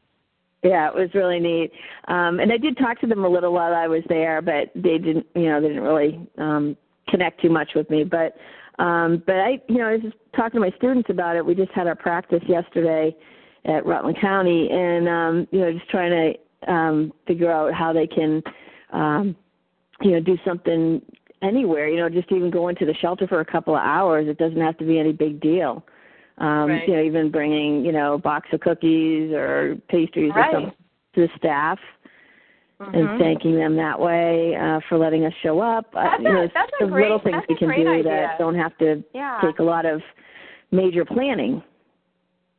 yeah, 0.63 0.87
it 0.89 0.93
was 0.93 1.09
really 1.15 1.39
neat. 1.39 1.71
Um 2.07 2.39
and 2.39 2.51
I 2.51 2.57
did 2.57 2.77
talk 2.77 2.99
to 3.01 3.07
them 3.07 3.25
a 3.25 3.29
little 3.29 3.51
while 3.53 3.73
I 3.73 3.87
was 3.87 4.03
there, 4.09 4.41
but 4.41 4.71
they 4.75 4.97
didn't 4.97 5.25
you 5.35 5.49
know, 5.49 5.59
they 5.61 5.69
didn't 5.69 5.83
really 5.83 6.19
um 6.37 6.77
connect 7.07 7.41
too 7.41 7.49
much 7.49 7.71
with 7.75 7.89
me. 7.89 8.03
But 8.03 8.35
um 8.83 9.23
but 9.25 9.37
I 9.37 9.59
you 9.67 9.79
know, 9.79 9.87
I 9.87 9.93
was 9.93 10.01
just 10.01 10.15
talking 10.35 10.59
to 10.61 10.65
my 10.69 10.75
students 10.77 11.09
about 11.09 11.35
it. 11.35 11.43
We 11.45 11.55
just 11.55 11.71
had 11.71 11.87
our 11.87 11.95
practice 11.95 12.43
yesterday 12.47 13.15
at 13.65 13.85
Rutland 13.85 14.17
County 14.21 14.69
and 14.71 15.09
um, 15.09 15.47
you 15.51 15.61
know, 15.61 15.71
just 15.73 15.89
trying 15.89 16.11
to 16.11 16.71
um 16.71 17.11
figure 17.25 17.51
out 17.51 17.73
how 17.73 17.91
they 17.91 18.05
can 18.05 18.43
um 18.93 19.35
you 20.01 20.11
know, 20.11 20.19
do 20.21 20.37
something 20.45 21.01
anywhere, 21.41 21.87
you 21.89 21.97
know, 21.97 22.09
just 22.09 22.31
even 22.31 22.49
going 22.51 22.75
to 22.77 22.85
the 22.85 22.93
shelter 22.95 23.27
for 23.27 23.39
a 23.39 23.45
couple 23.45 23.75
of 23.75 23.81
hours. 23.81 24.27
It 24.27 24.37
doesn't 24.37 24.59
have 24.59 24.77
to 24.77 24.85
be 24.85 24.99
any 24.99 25.11
big 25.13 25.39
deal. 25.39 25.83
Um, 26.37 26.69
Right. 26.69 26.87
you 26.87 26.95
know, 26.95 27.01
even 27.01 27.31
bringing, 27.31 27.83
you 27.85 27.91
know, 27.91 28.13
a 28.13 28.17
box 28.17 28.47
of 28.53 28.61
cookies 28.61 29.31
or 29.33 29.77
pastries 29.89 30.31
Right. 30.35 30.49
or 30.49 30.51
something 30.53 30.73
to 31.15 31.21
the 31.27 31.29
staff 31.37 31.79
Mhm. 32.79 32.93
and 32.93 33.19
thanking 33.19 33.55
them 33.55 33.75
that 33.75 33.99
way 33.99 34.55
uh, 34.55 34.79
for 34.87 34.97
letting 34.97 35.25
us 35.25 35.33
show 35.41 35.59
up. 35.59 35.87
Uh, 35.93 36.03
That's 36.03 36.23
you 36.23 36.29
know, 36.29 36.43
a- 36.43 36.47
that's 36.49 36.71
a 36.79 36.85
great- 36.87 37.03
little 37.03 37.19
things 37.19 37.43
we 37.49 37.55
can 37.55 37.69
do 37.69 37.87
idea. 37.89 38.03
that 38.03 38.39
don't 38.39 38.55
have 38.55 38.77
to 38.77 39.03
Yeah. 39.13 39.39
take 39.41 39.59
a 39.59 39.63
lot 39.63 39.85
of 39.85 40.01
major 40.71 41.03
planning. 41.03 41.61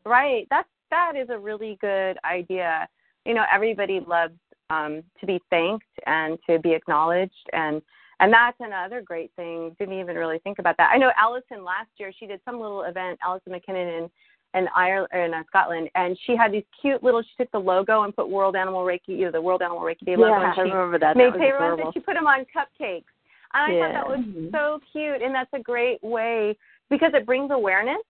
Right. 0.04 0.46
That's 0.50 0.68
that 0.90 1.14
is 1.14 1.30
a 1.30 1.38
really 1.38 1.76
good 1.80 2.18
idea. 2.24 2.88
You 3.24 3.34
know, 3.34 3.44
everybody 3.52 4.00
loves 4.00 4.34
um, 4.70 5.02
to 5.20 5.26
be 5.26 5.40
thanked 5.50 5.86
and 6.06 6.36
to 6.48 6.58
be 6.58 6.72
acknowledged, 6.74 7.48
and 7.52 7.80
and 8.20 8.32
that's 8.32 8.56
another 8.60 9.02
great 9.02 9.32
thing. 9.34 9.74
Didn't 9.78 9.98
even 9.98 10.16
really 10.16 10.38
think 10.40 10.58
about 10.58 10.76
that. 10.76 10.90
I 10.92 10.98
know 10.98 11.10
Allison 11.18 11.64
last 11.64 11.88
year 11.96 12.12
she 12.16 12.26
did 12.26 12.40
some 12.44 12.60
little 12.60 12.82
event. 12.82 13.18
Allison 13.24 13.52
McKinnon 13.52 13.98
in 13.98 14.10
in 14.52 14.68
Ireland 14.74 15.08
in 15.14 15.32
uh, 15.32 15.42
Scotland, 15.46 15.88
and 15.94 16.18
she 16.26 16.36
had 16.36 16.52
these 16.52 16.64
cute 16.80 17.02
little. 17.02 17.22
She 17.22 17.30
took 17.38 17.50
the 17.52 17.58
logo 17.58 18.02
and 18.02 18.14
put 18.14 18.28
World 18.28 18.56
Animal 18.56 18.84
Reiki, 18.84 19.00
you 19.08 19.26
know, 19.26 19.30
the 19.30 19.40
World 19.40 19.62
Animal 19.62 19.82
Reiki 19.82 20.04
Day 20.04 20.16
logo. 20.16 20.30
Yeah, 20.30 20.46
and 20.46 20.54
she 20.54 20.60
I 20.60 20.64
remember 20.64 20.98
that. 20.98 21.14
That 21.14 21.16
Made 21.16 21.32
was 21.32 21.40
paper 21.40 21.80
and 21.80 21.94
she 21.94 22.00
put 22.00 22.14
them 22.14 22.26
on 22.26 22.40
cupcakes. 22.54 23.04
And 23.52 23.74
I 23.74 23.80
thought 23.80 23.92
that 23.92 24.08
Yeah. 24.08 24.16
was 24.16 24.20
Mhm. 24.20 24.52
so 24.52 24.80
cute, 24.92 25.22
and 25.22 25.34
that's 25.34 25.52
a 25.52 25.60
great 25.60 26.02
way 26.02 26.56
because 26.88 27.14
it 27.14 27.26
brings 27.26 27.50
awareness. 27.50 28.02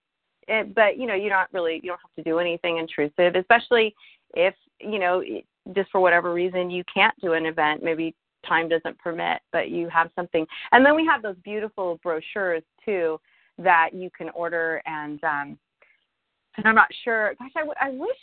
It, 0.48 0.74
but 0.74 0.96
you 0.96 1.06
know, 1.06 1.14
you're 1.14 1.30
not 1.30 1.52
really 1.52 1.74
you 1.76 1.90
don't 1.90 2.00
have 2.00 2.14
to 2.16 2.22
do 2.22 2.38
anything 2.38 2.78
intrusive, 2.78 3.36
especially 3.36 3.94
if 4.34 4.54
you 4.80 4.98
know 4.98 5.22
just 5.74 5.90
for 5.90 6.00
whatever 6.00 6.32
reason 6.32 6.70
you 6.70 6.84
can't 6.84 7.18
do 7.20 7.34
an 7.34 7.46
event. 7.46 7.82
Maybe 7.82 8.14
time 8.46 8.68
doesn't 8.68 8.98
permit, 8.98 9.40
but 9.52 9.70
you 9.70 9.88
have 9.88 10.10
something. 10.16 10.46
And 10.72 10.84
then 10.84 10.94
we 10.94 11.06
have 11.06 11.22
those 11.22 11.36
beautiful 11.44 11.98
brochures 12.02 12.62
too 12.84 13.20
that 13.58 13.90
you 13.92 14.10
can 14.16 14.30
order. 14.30 14.82
And 14.86 15.22
um, 15.24 15.58
and 16.56 16.66
I'm 16.66 16.74
not 16.74 16.88
sure. 17.04 17.34
Gosh, 17.38 17.50
I, 17.56 17.60
w- 17.60 17.74
I 17.80 17.90
wish 17.90 18.16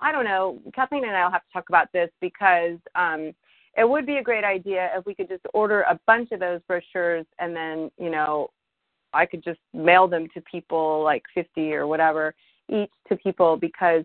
I 0.00 0.12
don't 0.12 0.24
know. 0.24 0.58
Kathleen 0.74 1.04
and 1.04 1.16
I'll 1.16 1.30
have 1.30 1.42
to 1.42 1.52
talk 1.52 1.68
about 1.68 1.88
this 1.92 2.10
because 2.20 2.78
um, 2.94 3.32
it 3.76 3.88
would 3.88 4.06
be 4.06 4.16
a 4.16 4.22
great 4.22 4.44
idea 4.44 4.90
if 4.96 5.04
we 5.06 5.14
could 5.14 5.28
just 5.28 5.44
order 5.54 5.82
a 5.82 5.98
bunch 6.06 6.32
of 6.32 6.40
those 6.40 6.60
brochures 6.66 7.26
and 7.38 7.54
then 7.54 7.90
you 7.98 8.10
know 8.10 8.50
I 9.12 9.26
could 9.26 9.42
just 9.42 9.60
mail 9.74 10.06
them 10.06 10.28
to 10.34 10.40
people 10.42 11.02
like 11.02 11.22
50 11.34 11.72
or 11.74 11.86
whatever 11.86 12.34
each 12.68 12.90
to 13.08 13.16
people 13.16 13.56
because 13.56 14.04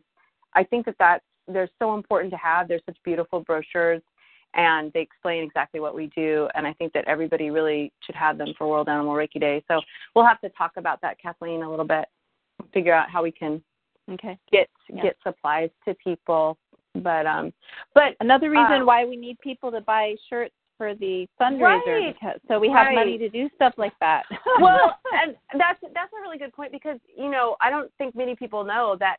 I 0.54 0.64
think 0.64 0.86
that 0.86 0.96
that's 1.00 1.24
they're 1.48 1.70
so 1.78 1.93
important 1.93 2.32
to 2.32 2.38
have. 2.38 2.68
They're 2.68 2.82
such 2.86 2.98
beautiful 3.04 3.41
brochures 3.41 4.02
and 4.56 4.91
they 4.93 5.01
explain 5.01 5.43
exactly 5.43 5.80
what 5.80 5.93
we 5.93 6.08
do. 6.16 6.47
And 6.56 6.66
I 6.66 6.74
think 6.74 6.93
that 6.93 7.06
everybody 7.08 7.49
really 7.51 7.91
should 8.06 8.16
have 8.16 8.38
them 8.38 8.53
for 8.58 8.68
World 8.68 8.89
Animal 8.89 9.14
Reiki 9.14 9.39
Day. 9.39 9.64
So 9.68 9.82
we'll 10.16 10.26
have 10.26 10.41
to 10.41 10.49
talk 10.49 10.72
about 10.78 11.01
that, 11.01 11.20
Kathleen, 11.20 11.62
a 11.64 11.70
little 11.70 11.86
bit, 11.86 12.06
figure 12.74 12.93
out 12.93 13.10
how 13.10 13.22
we 13.24 13.32
can 13.32 13.62
okay 14.12 14.38
get 14.51 14.70
Yeah. 14.88 15.03
get 15.03 15.18
supplies 15.24 15.70
to 15.86 15.93
people. 15.95 16.58
But 16.95 17.26
um, 17.26 17.53
but 17.93 18.16
Another 18.22 18.49
reason 18.49 18.82
uh, 18.82 18.86
why 18.86 19.06
we 19.06 19.18
need 19.18 19.38
people 19.39 19.72
to 19.72 19.82
buy 19.82 20.16
shirts 20.30 20.56
for 20.78 20.95
the 20.95 21.28
fundraiser 21.39 21.62
Right. 21.62 22.16
because 22.20 22.39
so 22.47 22.60
we 22.60 22.70
have 22.70 22.88
Right. 22.88 22.95
money 22.95 23.18
to 23.18 23.30
do 23.30 23.49
stuff 23.56 23.74
like 23.78 23.97
that. 23.99 24.24
well, 24.62 24.97
and 25.12 25.36
that's 25.58 25.80
that's 25.93 26.14
a 26.14 26.22
really 26.22 26.38
good 26.38 26.53
point 26.53 26.72
because 26.72 26.99
you 27.18 27.30
know 27.30 27.58
I 27.60 27.70
don't 27.70 27.91
think 27.97 28.16
many 28.16 28.36
people 28.36 28.64
know 28.64 28.95
that 28.99 29.18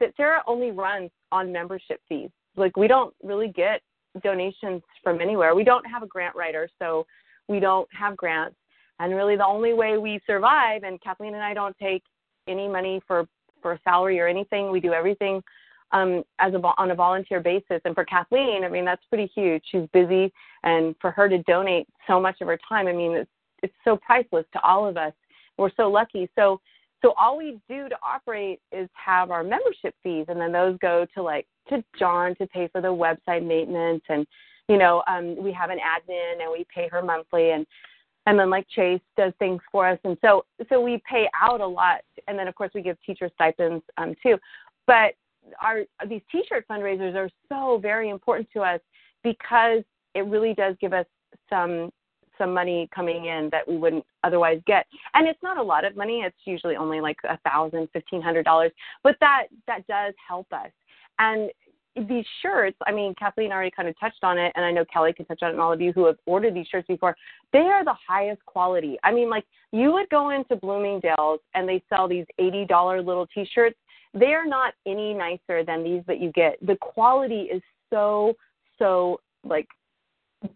that 0.00 0.16
SARA 0.16 0.42
only 0.46 0.72
runs 0.72 1.10
on 1.30 1.52
membership 1.52 2.00
fees. 2.08 2.30
Like 2.56 2.76
we 2.76 2.88
don't 2.88 3.14
really 3.22 3.48
get 3.48 3.82
donations 4.22 4.82
from 5.02 5.20
anywhere. 5.20 5.54
We 5.54 5.64
don't 5.64 5.84
have 5.84 6.02
a 6.02 6.06
grant 6.06 6.34
writer, 6.34 6.68
so 6.78 7.06
we 7.48 7.60
don't 7.60 7.88
have 7.92 8.16
grants. 8.16 8.56
And 8.98 9.14
really, 9.14 9.36
the 9.36 9.46
only 9.46 9.74
way 9.74 9.98
we 9.98 10.20
survive, 10.26 10.82
and 10.82 11.00
Kathleen 11.02 11.34
and 11.34 11.42
I 11.42 11.54
don't 11.54 11.76
take 11.78 12.02
any 12.48 12.68
money 12.68 13.00
for 13.06 13.26
for 13.62 13.78
salary 13.84 14.20
or 14.20 14.26
anything. 14.26 14.70
We 14.70 14.80
do 14.80 14.92
everything 14.92 15.42
um, 15.92 16.22
as 16.38 16.54
a 16.54 16.58
on 16.78 16.90
a 16.90 16.94
volunteer 16.94 17.40
basis. 17.40 17.80
And 17.84 17.94
for 17.94 18.04
Kathleen, 18.04 18.64
I 18.64 18.68
mean 18.68 18.84
that's 18.84 19.04
pretty 19.08 19.30
huge. 19.34 19.62
She's 19.70 19.88
busy, 19.92 20.32
and 20.62 20.94
for 21.00 21.10
her 21.10 21.28
to 21.28 21.38
donate 21.42 21.88
so 22.06 22.20
much 22.20 22.40
of 22.40 22.48
her 22.48 22.58
time, 22.68 22.86
I 22.86 22.92
mean 22.92 23.12
it's 23.12 23.30
it's 23.62 23.74
so 23.84 23.96
priceless 23.96 24.46
to 24.52 24.60
all 24.62 24.86
of 24.86 24.96
us. 24.96 25.12
We're 25.58 25.70
so 25.76 25.90
lucky. 25.90 26.28
So 26.34 26.60
so 27.02 27.12
all 27.18 27.36
we 27.36 27.58
do 27.68 27.88
to 27.88 27.96
operate 28.02 28.60
is 28.72 28.88
have 28.94 29.30
our 29.30 29.44
membership 29.44 29.94
fees, 30.02 30.26
and 30.28 30.40
then 30.40 30.52
those 30.52 30.78
go 30.78 31.06
to 31.14 31.22
like 31.22 31.46
to 31.68 31.82
John 31.98 32.34
to 32.36 32.46
pay 32.46 32.68
for 32.68 32.80
the 32.80 32.88
website 32.88 33.46
maintenance, 33.46 34.02
and 34.08 34.26
you 34.68 34.78
know 34.78 35.02
um, 35.06 35.42
we 35.42 35.52
have 35.52 35.70
an 35.70 35.78
admin 35.78 36.42
and 36.42 36.50
we 36.50 36.66
pay 36.74 36.88
her 36.88 37.02
monthly, 37.02 37.50
and 37.50 37.66
and 38.26 38.38
then 38.38 38.50
like 38.50 38.66
Chase 38.68 39.00
does 39.16 39.32
things 39.38 39.60
for 39.70 39.88
us, 39.88 39.98
and 40.04 40.16
so 40.20 40.44
so 40.68 40.80
we 40.80 41.00
pay 41.08 41.28
out 41.40 41.60
a 41.60 41.66
lot, 41.66 42.00
and 42.28 42.38
then 42.38 42.48
of 42.48 42.54
course 42.54 42.70
we 42.74 42.82
give 42.82 42.96
teacher 43.04 43.30
stipends 43.34 43.84
um, 43.98 44.14
too, 44.22 44.36
but 44.86 45.14
our 45.60 45.82
these 46.08 46.22
T-shirt 46.30 46.66
fundraisers 46.68 47.14
are 47.14 47.30
so 47.48 47.78
very 47.78 48.10
important 48.10 48.48
to 48.52 48.60
us 48.60 48.80
because 49.22 49.82
it 50.14 50.26
really 50.26 50.54
does 50.54 50.74
give 50.80 50.92
us 50.92 51.06
some 51.48 51.90
some 52.38 52.52
money 52.52 52.88
coming 52.94 53.26
in 53.26 53.48
that 53.50 53.66
we 53.66 53.76
wouldn't 53.78 54.04
otherwise 54.22 54.60
get. 54.66 54.86
And 55.14 55.26
it's 55.26 55.42
not 55.42 55.56
a 55.56 55.62
lot 55.62 55.84
of 55.84 55.96
money. 55.96 56.20
It's 56.20 56.36
usually 56.44 56.76
only 56.76 57.00
like 57.00 57.16
a 57.24 57.38
thousand, 57.38 57.88
fifteen 57.92 58.20
hundred 58.20 58.44
dollars. 58.44 58.72
But 59.02 59.16
that 59.20 59.46
that 59.66 59.86
does 59.86 60.14
help 60.26 60.46
us. 60.52 60.70
And 61.18 61.50
these 62.08 62.26
shirts, 62.42 62.76
I 62.86 62.92
mean, 62.92 63.14
Kathleen 63.18 63.52
already 63.52 63.70
kind 63.70 63.88
of 63.88 63.98
touched 63.98 64.22
on 64.22 64.36
it, 64.36 64.52
and 64.54 64.64
I 64.64 64.70
know 64.70 64.84
Kelly 64.92 65.12
can 65.14 65.24
touch 65.24 65.40
on 65.42 65.50
it, 65.50 65.52
and 65.52 65.60
all 65.60 65.72
of 65.72 65.80
you 65.80 65.92
who 65.92 66.04
have 66.06 66.16
ordered 66.26 66.54
these 66.54 66.66
shirts 66.66 66.86
before, 66.86 67.16
they 67.52 67.60
are 67.60 67.84
the 67.84 67.94
highest 68.06 68.44
quality. 68.44 68.98
I 69.02 69.12
mean, 69.12 69.30
like 69.30 69.44
you 69.72 69.92
would 69.92 70.08
go 70.10 70.30
into 70.30 70.56
Bloomingdale's 70.56 71.40
and 71.54 71.68
they 71.68 71.82
sell 71.88 72.06
these 72.06 72.26
eighty 72.38 72.66
dollar 72.66 73.00
little 73.00 73.26
T-shirts. 73.28 73.76
They 74.12 74.34
are 74.34 74.46
not 74.46 74.74
any 74.86 75.14
nicer 75.14 75.64
than 75.64 75.82
these 75.84 76.02
that 76.06 76.20
you 76.20 76.32
get. 76.32 76.58
The 76.66 76.76
quality 76.76 77.48
is 77.52 77.62
so 77.90 78.34
so 78.78 79.20
like 79.44 79.68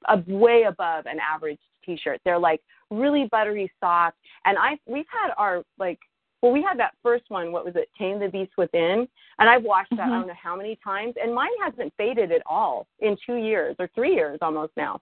a 0.08 0.22
way 0.26 0.64
above 0.68 1.06
an 1.06 1.18
average 1.20 1.58
t-shirt. 1.84 2.20
They're 2.24 2.38
like 2.38 2.60
really 2.90 3.28
buttery 3.30 3.70
soft. 3.80 4.16
And 4.44 4.58
I 4.58 4.78
we've 4.86 5.06
had 5.10 5.32
our 5.36 5.62
like 5.78 5.98
well 6.42 6.52
we 6.52 6.62
had 6.62 6.78
that 6.78 6.94
first 7.02 7.24
one, 7.28 7.52
what 7.52 7.64
was 7.64 7.74
it, 7.76 7.88
Tame 7.98 8.18
the 8.18 8.28
Beast 8.28 8.52
Within? 8.56 9.06
And 9.38 9.48
I've 9.48 9.62
washed 9.62 9.90
that 9.90 10.00
I 10.00 10.08
don't 10.08 10.26
know 10.26 10.34
how 10.40 10.56
many 10.56 10.78
times 10.82 11.14
and 11.22 11.34
mine 11.34 11.50
hasn't 11.62 11.92
faded 11.96 12.32
at 12.32 12.42
all 12.46 12.86
in 13.00 13.16
two 13.24 13.36
years 13.36 13.76
or 13.78 13.88
three 13.94 14.14
years 14.14 14.38
almost 14.42 14.72
now. 14.76 15.00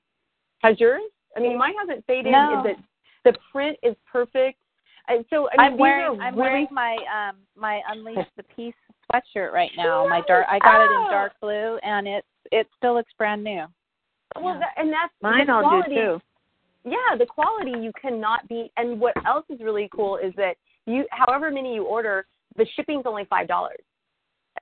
Has 0.62 0.78
yours? 0.80 1.02
I 1.36 1.40
mean 1.40 1.58
mine 1.58 1.74
hasn't 1.78 2.04
faded. 2.06 2.32
No. 2.32 2.62
The 2.64 3.30
the 3.30 3.38
print 3.52 3.76
is 3.82 3.94
perfect. 4.10 4.58
And 5.08 5.24
so 5.30 5.48
I 5.50 5.56
mean, 5.56 5.66
I'm 5.66 5.72
these 5.72 5.80
wearing 5.80 6.20
are 6.20 6.24
I'm 6.24 6.34
really 6.34 6.48
wearing 6.48 6.68
my 6.70 6.96
um 7.12 7.36
my 7.56 7.80
Unleash 7.88 8.26
the 8.36 8.42
Peace 8.54 8.74
sweatshirt 9.12 9.52
right 9.52 9.70
now. 9.76 10.06
My 10.08 10.22
dark 10.28 10.46
I 10.50 10.58
got 10.58 10.80
it 10.80 10.90
in 10.90 11.06
Oh. 11.06 11.10
dark 11.10 11.32
blue 11.40 11.78
and 11.82 12.06
it's 12.06 12.26
it 12.52 12.66
still 12.76 12.94
looks 12.94 13.12
brand 13.18 13.42
new. 13.44 13.66
Well, 14.36 14.58
that, 14.58 14.70
and 14.76 14.92
that's 14.92 15.12
Mine 15.22 15.46
the 15.46 15.52
all 15.52 15.62
do 15.62 15.68
quality, 15.68 15.94
too. 15.94 16.20
Yeah, 16.84 17.16
the 17.18 17.26
quality 17.26 17.72
you 17.80 17.92
cannot 18.00 18.46
beat. 18.48 18.70
And 18.76 19.00
what 19.00 19.14
else 19.26 19.44
is 19.48 19.60
really 19.60 19.88
cool 19.94 20.16
is 20.16 20.32
that 20.36 20.56
you, 20.88 21.06
however 21.10 21.50
many 21.50 21.74
you 21.74 21.84
order, 21.84 22.26
the 22.56 22.66
shipping's 22.74 23.04
only 23.06 23.24
five 23.26 23.46
dollars. 23.48 23.80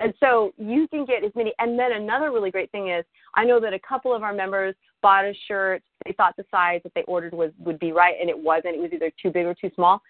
And 0.01 0.13
so 0.21 0.53
you 0.59 0.87
can 0.89 1.07
get 1.07 1.25
as 1.25 1.33
many. 1.35 1.55
And 1.59 1.79
then 1.79 1.93
another 1.93 2.31
really 2.31 2.51
great 2.51 2.71
thing 2.71 2.91
is, 2.91 3.05
I 3.35 3.45
know 3.45 3.59
that 3.61 3.73
a 3.73 3.79
couple 3.79 4.15
of 4.15 4.23
our 4.23 4.35
members 4.35 4.75
bought 5.01 5.25
a 5.25 5.33
shirt. 5.49 5.83
They 6.05 6.13
thought 6.13 6.35
the 6.37 6.45
size 6.51 6.81
that 6.83 6.93
they 6.95 7.03
ordered 7.05 7.33
was 7.33 7.51
would 7.59 7.79
be 7.79 7.93
right, 7.93 8.15
and 8.21 8.29
it 8.29 8.39
wasn't. 8.39 8.77
It 8.77 8.81
was 8.81 8.91
either 8.93 9.11
too 9.23 9.31
big 9.31 9.47
or 9.47 9.55
too 9.55 9.71
small. 9.75 10.03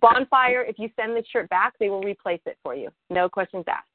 Bonfire, 0.00 0.62
if 0.62 0.78
you 0.78 0.90
send 0.96 1.16
the 1.16 1.24
shirt 1.30 1.48
back, 1.48 1.74
they 1.78 1.88
will 1.88 2.02
replace 2.02 2.40
it 2.46 2.58
for 2.62 2.74
you. 2.74 2.90
No 3.10 3.28
questions 3.28 3.64
asked. 3.68 3.88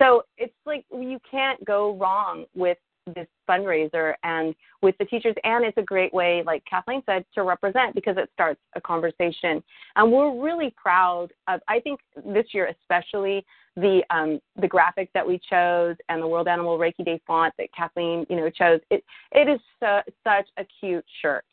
So 0.00 0.24
it's 0.36 0.54
like 0.66 0.84
you 0.90 1.18
can't 1.30 1.62
go 1.64 1.96
wrong 1.96 2.44
with 2.54 2.78
this 3.14 3.26
fundraiser 3.48 4.14
and 4.22 4.54
with 4.80 4.96
the 4.98 5.04
teachers 5.04 5.34
and 5.44 5.64
it's 5.64 5.76
a 5.76 5.82
great 5.82 6.12
way 6.14 6.42
like 6.46 6.62
kathleen 6.68 7.02
said 7.04 7.24
to 7.34 7.42
represent 7.42 7.94
because 7.94 8.16
it 8.16 8.30
starts 8.32 8.60
a 8.76 8.80
conversation 8.80 9.62
and 9.96 10.10
we're 10.12 10.40
really 10.40 10.72
proud 10.80 11.28
of 11.48 11.60
i 11.68 11.80
think 11.80 12.00
this 12.26 12.46
year 12.52 12.72
especially 12.80 13.44
the 13.76 14.02
um, 14.10 14.38
the 14.60 14.68
graphic 14.68 15.10
that 15.14 15.26
we 15.26 15.40
chose 15.50 15.96
and 16.08 16.22
the 16.22 16.26
world 16.26 16.46
animal 16.46 16.78
reiki 16.78 17.04
day 17.04 17.20
font 17.26 17.52
that 17.58 17.68
kathleen 17.76 18.24
you 18.28 18.36
know 18.36 18.48
chose 18.50 18.80
it 18.90 19.02
it 19.32 19.48
is 19.48 19.60
so, 19.80 20.00
such 20.24 20.46
a 20.58 20.64
cute 20.80 21.04
shirt 21.20 21.44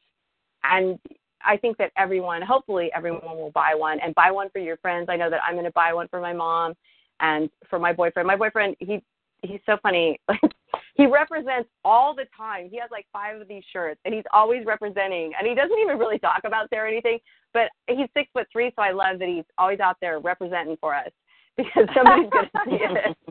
and 0.64 1.00
I 1.46 1.58
think 1.58 1.78
that 1.78 1.92
everyone, 1.98 2.42
hopefully 2.42 2.92
everyone 2.94 3.38
will 3.38 3.52
buy 3.52 3.74
one 3.74 4.00
and 4.02 4.14
buy 4.14 4.30
one 4.30 4.50
for 4.50 4.60
your 4.60 4.78
friends. 4.78 5.08
I 5.10 5.16
know 5.16 5.30
that 5.30 5.40
I'm 5.42 5.54
going 5.54 5.66
to 5.66 5.72
buy 5.72 5.94
one 5.94 6.10
for 6.10 6.20
my 6.20 6.34
mom 6.34 6.74
and 7.20 7.50
for 7.70 7.80
my 7.80 7.94
boyfriend. 7.94 8.28
My 8.28 8.36
boyfriend, 8.36 8.76
he 8.80 9.02
he's 9.42 9.62
so 9.66 9.78
funny. 9.82 10.20
he 11.00 11.06
represents 11.08 11.70
all 11.86 12.14
the 12.14 12.26
time. 12.36 12.68
He 12.70 12.78
has 12.80 12.90
like 12.92 13.08
five 13.14 13.40
of 13.40 13.48
these 13.48 13.64
shirts 13.72 14.00
and 14.04 14.14
he's 14.14 14.26
always 14.34 14.66
representing 14.66 15.32
and 15.38 15.48
he 15.48 15.56
doesn't 15.56 15.80
even 15.80 15.98
really 15.98 16.20
talk 16.20 16.42
about 16.44 16.70
there 16.72 16.84
or 16.84 16.88
anything, 16.88 17.20
but 17.54 17.70
he's 17.88 18.10
six 18.14 18.30
foot 18.34 18.48
three, 18.52 18.72
so 18.76 18.82
I 18.82 18.92
love 18.92 19.20
that 19.20 19.30
he's 19.30 19.46
always 19.58 19.80
out 19.80 19.96
there 20.02 20.20
representing 20.20 20.76
for 20.82 20.94
us 20.94 21.12
because 21.58 21.88
somebody's 21.96 22.30
to 22.32 22.44
see 22.66 22.84
it. 22.84 23.18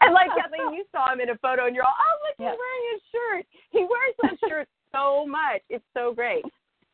And 0.00 0.14
like 0.14 0.30
Kathleen, 0.34 0.72
you 0.72 0.84
saw 0.90 1.12
him 1.12 1.20
in 1.20 1.28
a 1.28 1.36
photo 1.38 1.66
and 1.66 1.76
you're 1.76 1.84
all, 1.84 1.92
oh, 1.94 2.16
look, 2.24 2.34
he's 2.38 2.44
Yeah. 2.44 2.56
wearing 2.56 2.84
his 2.92 3.02
shirt. 3.12 3.46
He 3.70 3.78
wears 3.80 4.14
that 4.22 4.48
shirt 4.48 4.68
so 4.92 5.26
much. 5.26 5.60
It's 5.68 5.84
so 5.94 6.14
great. 6.14 6.42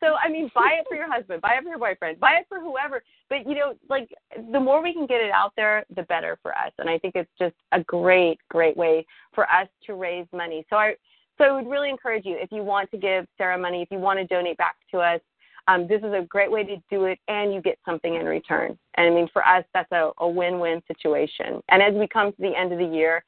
So 0.05 0.13
I 0.23 0.29
mean, 0.29 0.51
buy 0.53 0.77
it 0.79 0.85
for 0.87 0.95
your 0.95 1.11
husband, 1.11 1.41
buy 1.41 1.55
it 1.55 1.63
for 1.63 1.69
your 1.69 1.79
boyfriend, 1.79 2.19
buy 2.19 2.33
it 2.39 2.45
for 2.47 2.59
whoever. 2.59 3.01
But 3.29 3.47
you 3.47 3.55
know, 3.55 3.73
like 3.89 4.09
the 4.51 4.59
more 4.59 4.83
we 4.83 4.93
can 4.93 5.07
get 5.07 5.21
it 5.21 5.31
out 5.31 5.53
there, 5.55 5.83
the 5.95 6.03
better 6.03 6.37
for 6.43 6.51
us. 6.51 6.71
And 6.77 6.87
I 6.89 6.99
think 6.99 7.15
it's 7.15 7.31
just 7.39 7.55
a 7.71 7.83
great, 7.83 8.39
great 8.49 8.77
way 8.77 9.05
for 9.33 9.45
us 9.49 9.67
to 9.87 9.95
raise 9.95 10.27
money. 10.31 10.63
So 10.69 10.75
I, 10.75 10.95
so 11.37 11.45
I 11.45 11.51
would 11.51 11.67
really 11.67 11.89
encourage 11.89 12.23
you 12.25 12.37
if 12.39 12.51
you 12.51 12.63
want 12.63 12.91
to 12.91 12.97
give 12.97 13.25
SARA 13.37 13.57
money, 13.57 13.81
if 13.81 13.89
you 13.89 13.97
want 13.97 14.19
to 14.19 14.25
donate 14.25 14.57
back 14.57 14.75
to 14.91 14.99
us, 14.99 15.19
um, 15.67 15.87
this 15.87 15.99
is 15.99 16.13
a 16.13 16.25
great 16.29 16.51
way 16.51 16.63
to 16.63 16.77
do 16.91 17.05
it, 17.05 17.17
and 17.27 17.51
you 17.51 17.59
get 17.59 17.79
something 17.83 18.13
in 18.13 18.27
return. 18.27 18.77
And 18.95 19.07
I 19.07 19.09
mean, 19.09 19.27
for 19.33 19.45
us, 19.45 19.65
that's 19.73 19.91
a, 19.91 20.11
a 20.19 20.29
win-win 20.29 20.83
situation. 20.87 21.59
And 21.69 21.81
as 21.81 21.95
we 21.95 22.07
come 22.07 22.31
to 22.31 22.41
the 22.41 22.55
end 22.55 22.71
of 22.71 22.77
the 22.77 22.85
year, 22.85 23.23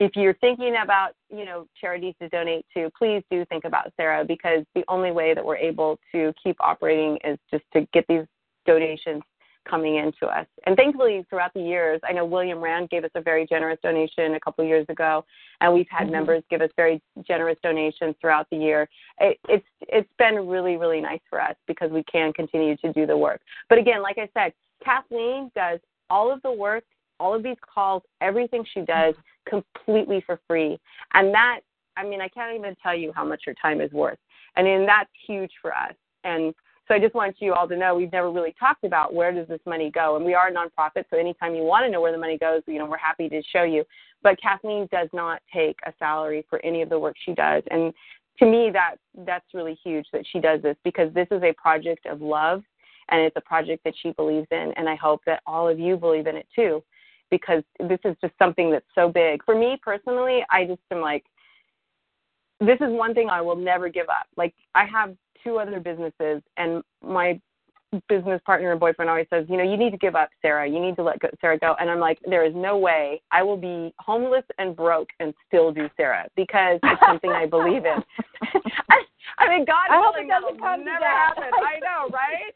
if 0.00 0.12
you're 0.16 0.34
thinking 0.34 0.76
about 0.82 1.12
you 1.30 1.44
know 1.44 1.66
charities 1.80 2.14
to 2.20 2.28
donate 2.28 2.66
to 2.74 2.90
please 2.98 3.22
do 3.30 3.44
think 3.46 3.64
about 3.64 3.92
SARA 3.96 4.24
because 4.24 4.64
the 4.74 4.84
only 4.88 5.12
way 5.12 5.34
that 5.34 5.44
we're 5.44 5.56
able 5.56 5.98
to 6.12 6.32
keep 6.42 6.56
operating 6.60 7.18
is 7.24 7.38
just 7.50 7.64
to 7.72 7.86
get 7.92 8.04
these 8.08 8.24
donations 8.66 9.22
coming 9.68 9.96
into 9.96 10.26
us. 10.26 10.46
And 10.66 10.76
thankfully 10.76 11.24
throughout 11.30 11.54
the 11.54 11.62
years 11.62 12.00
i 12.04 12.12
know 12.12 12.24
william 12.26 12.58
rand 12.58 12.90
gave 12.90 13.04
us 13.04 13.10
a 13.14 13.20
very 13.20 13.46
generous 13.46 13.78
donation 13.82 14.34
a 14.34 14.40
couple 14.40 14.62
of 14.62 14.68
years 14.68 14.84
ago 14.90 15.24
and 15.60 15.72
we've 15.72 15.88
had 15.90 16.08
Mhm. 16.08 16.12
members 16.12 16.42
give 16.50 16.60
us 16.60 16.70
very 16.76 17.00
generous 17.22 17.58
donations 17.62 18.14
throughout 18.20 18.46
the 18.50 18.56
year. 18.56 18.88
It, 19.20 19.38
it's 19.48 19.66
it's 19.88 20.12
been 20.18 20.46
really 20.46 20.76
really 20.76 21.00
nice 21.00 21.22
for 21.30 21.40
us 21.40 21.56
because 21.66 21.90
we 21.90 22.02
can 22.04 22.32
continue 22.32 22.76
to 22.78 22.92
do 22.92 23.06
the 23.06 23.16
work. 23.16 23.40
But 23.70 23.78
again 23.78 24.02
like 24.02 24.18
i 24.18 24.28
said 24.34 24.52
kathleen 24.84 25.50
does 25.54 25.80
all 26.10 26.30
of 26.30 26.42
the 26.42 26.52
work 26.52 26.84
all 27.20 27.34
of 27.34 27.42
these 27.42 27.56
calls, 27.72 28.02
everything 28.20 28.64
she 28.72 28.80
does 28.80 29.14
completely 29.48 30.22
for 30.26 30.40
free. 30.46 30.78
And 31.12 31.32
that, 31.34 31.60
I 31.96 32.04
mean, 32.04 32.20
I 32.20 32.28
can't 32.28 32.56
even 32.56 32.76
tell 32.82 32.94
you 32.94 33.12
how 33.14 33.24
much 33.24 33.42
her 33.46 33.54
time 33.60 33.80
is 33.80 33.92
worth. 33.92 34.18
I 34.56 34.62
mean, 34.62 34.86
that's 34.86 35.10
huge 35.26 35.52
for 35.60 35.72
us. 35.72 35.94
And 36.24 36.54
so 36.86 36.94
I 36.94 36.98
just 36.98 37.14
want 37.14 37.36
you 37.40 37.54
all 37.54 37.66
to 37.68 37.76
know 37.76 37.94
we've 37.94 38.12
never 38.12 38.30
really 38.30 38.54
talked 38.58 38.84
about 38.84 39.14
where 39.14 39.32
does 39.32 39.48
this 39.48 39.60
money 39.66 39.90
go. 39.90 40.16
And 40.16 40.24
we 40.24 40.34
are 40.34 40.48
a 40.48 40.52
nonprofit, 40.52 41.04
so 41.10 41.16
anytime 41.16 41.54
you 41.54 41.62
want 41.62 41.84
to 41.86 41.90
know 41.90 42.00
where 42.00 42.12
the 42.12 42.18
money 42.18 42.36
goes, 42.36 42.62
you 42.66 42.78
know, 42.78 42.86
we're 42.86 42.98
happy 42.98 43.28
to 43.28 43.42
show 43.52 43.62
you. 43.62 43.84
But 44.22 44.40
Kathleen 44.40 44.88
does 44.92 45.08
not 45.12 45.40
take 45.52 45.78
a 45.86 45.92
salary 45.98 46.44
for 46.48 46.64
any 46.64 46.82
of 46.82 46.88
the 46.90 46.98
work 46.98 47.16
she 47.24 47.32
does. 47.32 47.62
And 47.70 47.92
to 48.38 48.46
me 48.46 48.70
that 48.72 48.96
that's 49.26 49.46
really 49.54 49.78
huge 49.82 50.06
that 50.12 50.24
she 50.30 50.40
does 50.40 50.60
this 50.62 50.76
because 50.84 51.12
this 51.14 51.28
is 51.30 51.42
a 51.42 51.52
project 51.54 52.06
of 52.06 52.20
love 52.20 52.62
and 53.10 53.20
it's 53.20 53.36
a 53.36 53.40
project 53.40 53.84
that 53.84 53.94
she 54.02 54.12
believes 54.12 54.46
in 54.50 54.72
and 54.76 54.88
I 54.88 54.96
hope 54.96 55.20
that 55.26 55.42
all 55.46 55.68
of 55.68 55.78
you 55.78 55.96
believe 55.96 56.26
in 56.26 56.36
it 56.36 56.46
too 56.54 56.82
because 57.30 57.62
this 57.80 57.98
is 58.04 58.16
just 58.20 58.34
something 58.38 58.70
that's 58.70 58.86
so 58.94 59.08
big. 59.08 59.44
For 59.44 59.58
me 59.58 59.78
personally, 59.82 60.44
I 60.50 60.64
just 60.64 60.80
am 60.90 61.00
like 61.00 61.24
this 62.60 62.76
is 62.80 62.88
one 62.88 63.14
thing 63.14 63.28
I 63.28 63.40
will 63.40 63.56
never 63.56 63.88
give 63.88 64.08
up. 64.08 64.26
Like 64.36 64.54
I 64.74 64.84
have 64.86 65.16
two 65.42 65.58
other 65.58 65.80
businesses, 65.80 66.42
and 66.56 66.82
my 67.02 67.40
business 68.08 68.40
partner 68.44 68.70
and 68.72 68.80
boyfriend 68.80 69.10
always 69.10 69.26
says, 69.30 69.46
you 69.48 69.56
know, 69.56 69.62
you 69.62 69.76
need 69.76 69.90
to 69.90 69.98
give 69.98 70.16
up 70.16 70.28
SARA. 70.42 70.68
You 70.68 70.80
need 70.80 70.96
to 70.96 71.02
let 71.02 71.18
go, 71.20 71.28
SARA 71.40 71.58
go. 71.58 71.76
And 71.78 71.90
I'm 71.90 72.00
like, 72.00 72.18
there 72.26 72.44
is 72.44 72.54
no 72.54 72.76
way 72.76 73.22
I 73.30 73.42
will 73.42 73.56
be 73.56 73.94
homeless 73.98 74.44
and 74.58 74.74
broke 74.74 75.10
and 75.20 75.34
still 75.46 75.72
do 75.72 75.88
SARA 75.96 76.28
because 76.36 76.80
it's 76.82 77.00
something 77.06 77.30
I 77.30 77.46
believe 77.46 77.84
in. 77.84 78.02
I, 78.90 79.02
I 79.38 79.48
mean, 79.48 79.64
God 79.64 79.86
I 79.90 80.02
hope 80.02 80.14
willing, 80.14 80.28
it 80.28 80.30
doesn't 80.30 80.60
come 80.60 80.80
to 80.80 80.84
never 80.84 81.04
happen. 81.04 81.44
I 81.52 81.78
know, 81.80 82.10
right? 82.10 82.54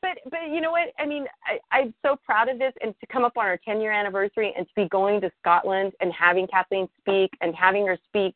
But 0.00 0.18
but 0.30 0.40
you 0.50 0.60
know 0.60 0.70
what? 0.70 0.90
I 0.98 1.06
mean, 1.06 1.26
I, 1.44 1.58
I'm 1.76 1.92
so 2.02 2.16
proud 2.24 2.48
of 2.48 2.58
this, 2.58 2.72
and 2.82 2.94
to 3.00 3.06
come 3.06 3.24
up 3.24 3.36
on 3.36 3.46
our 3.46 3.58
10 3.64 3.80
year 3.80 3.92
anniversary, 3.92 4.54
and 4.56 4.66
to 4.66 4.72
be 4.76 4.88
going 4.88 5.20
to 5.22 5.30
Scotland 5.40 5.92
and 6.00 6.12
having 6.12 6.46
Kathleen 6.46 6.88
speak, 7.00 7.30
and 7.40 7.54
having 7.54 7.86
her 7.86 7.98
speak, 8.08 8.34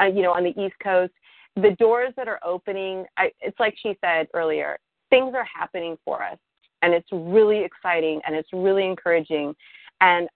uh, 0.00 0.06
you 0.06 0.22
know, 0.22 0.32
on 0.32 0.44
the 0.44 0.58
East 0.60 0.74
Coast. 0.82 1.12
The 1.56 1.70
doors 1.78 2.12
that 2.16 2.26
are 2.26 2.40
opening, 2.44 3.04
I, 3.16 3.30
it's 3.40 3.60
like 3.60 3.76
she 3.80 3.96
said 4.04 4.26
earlier, 4.34 4.76
things 5.10 5.34
are 5.36 5.44
happening 5.44 5.96
for 6.04 6.20
us, 6.22 6.38
and 6.82 6.92
it's 6.92 7.08
really 7.12 7.62
exciting 7.62 8.20
and 8.26 8.34
it's 8.34 8.48
really 8.52 8.84
encouraging. 8.86 9.54
And 10.00 10.28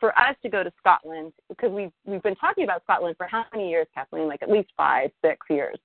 for 0.00 0.18
us 0.18 0.36
to 0.42 0.48
go 0.48 0.62
to 0.62 0.72
Scotland, 0.78 1.32
because 1.48 1.70
we've 1.72 1.92
we've 2.06 2.22
been 2.22 2.36
talking 2.36 2.64
about 2.64 2.82
Scotland 2.84 3.16
for 3.16 3.26
how 3.26 3.44
many 3.52 3.68
years, 3.68 3.86
Kathleen? 3.94 4.28
Like 4.28 4.42
at 4.42 4.50
least 4.50 4.70
five, 4.76 5.10
six 5.22 5.38
years 5.50 5.76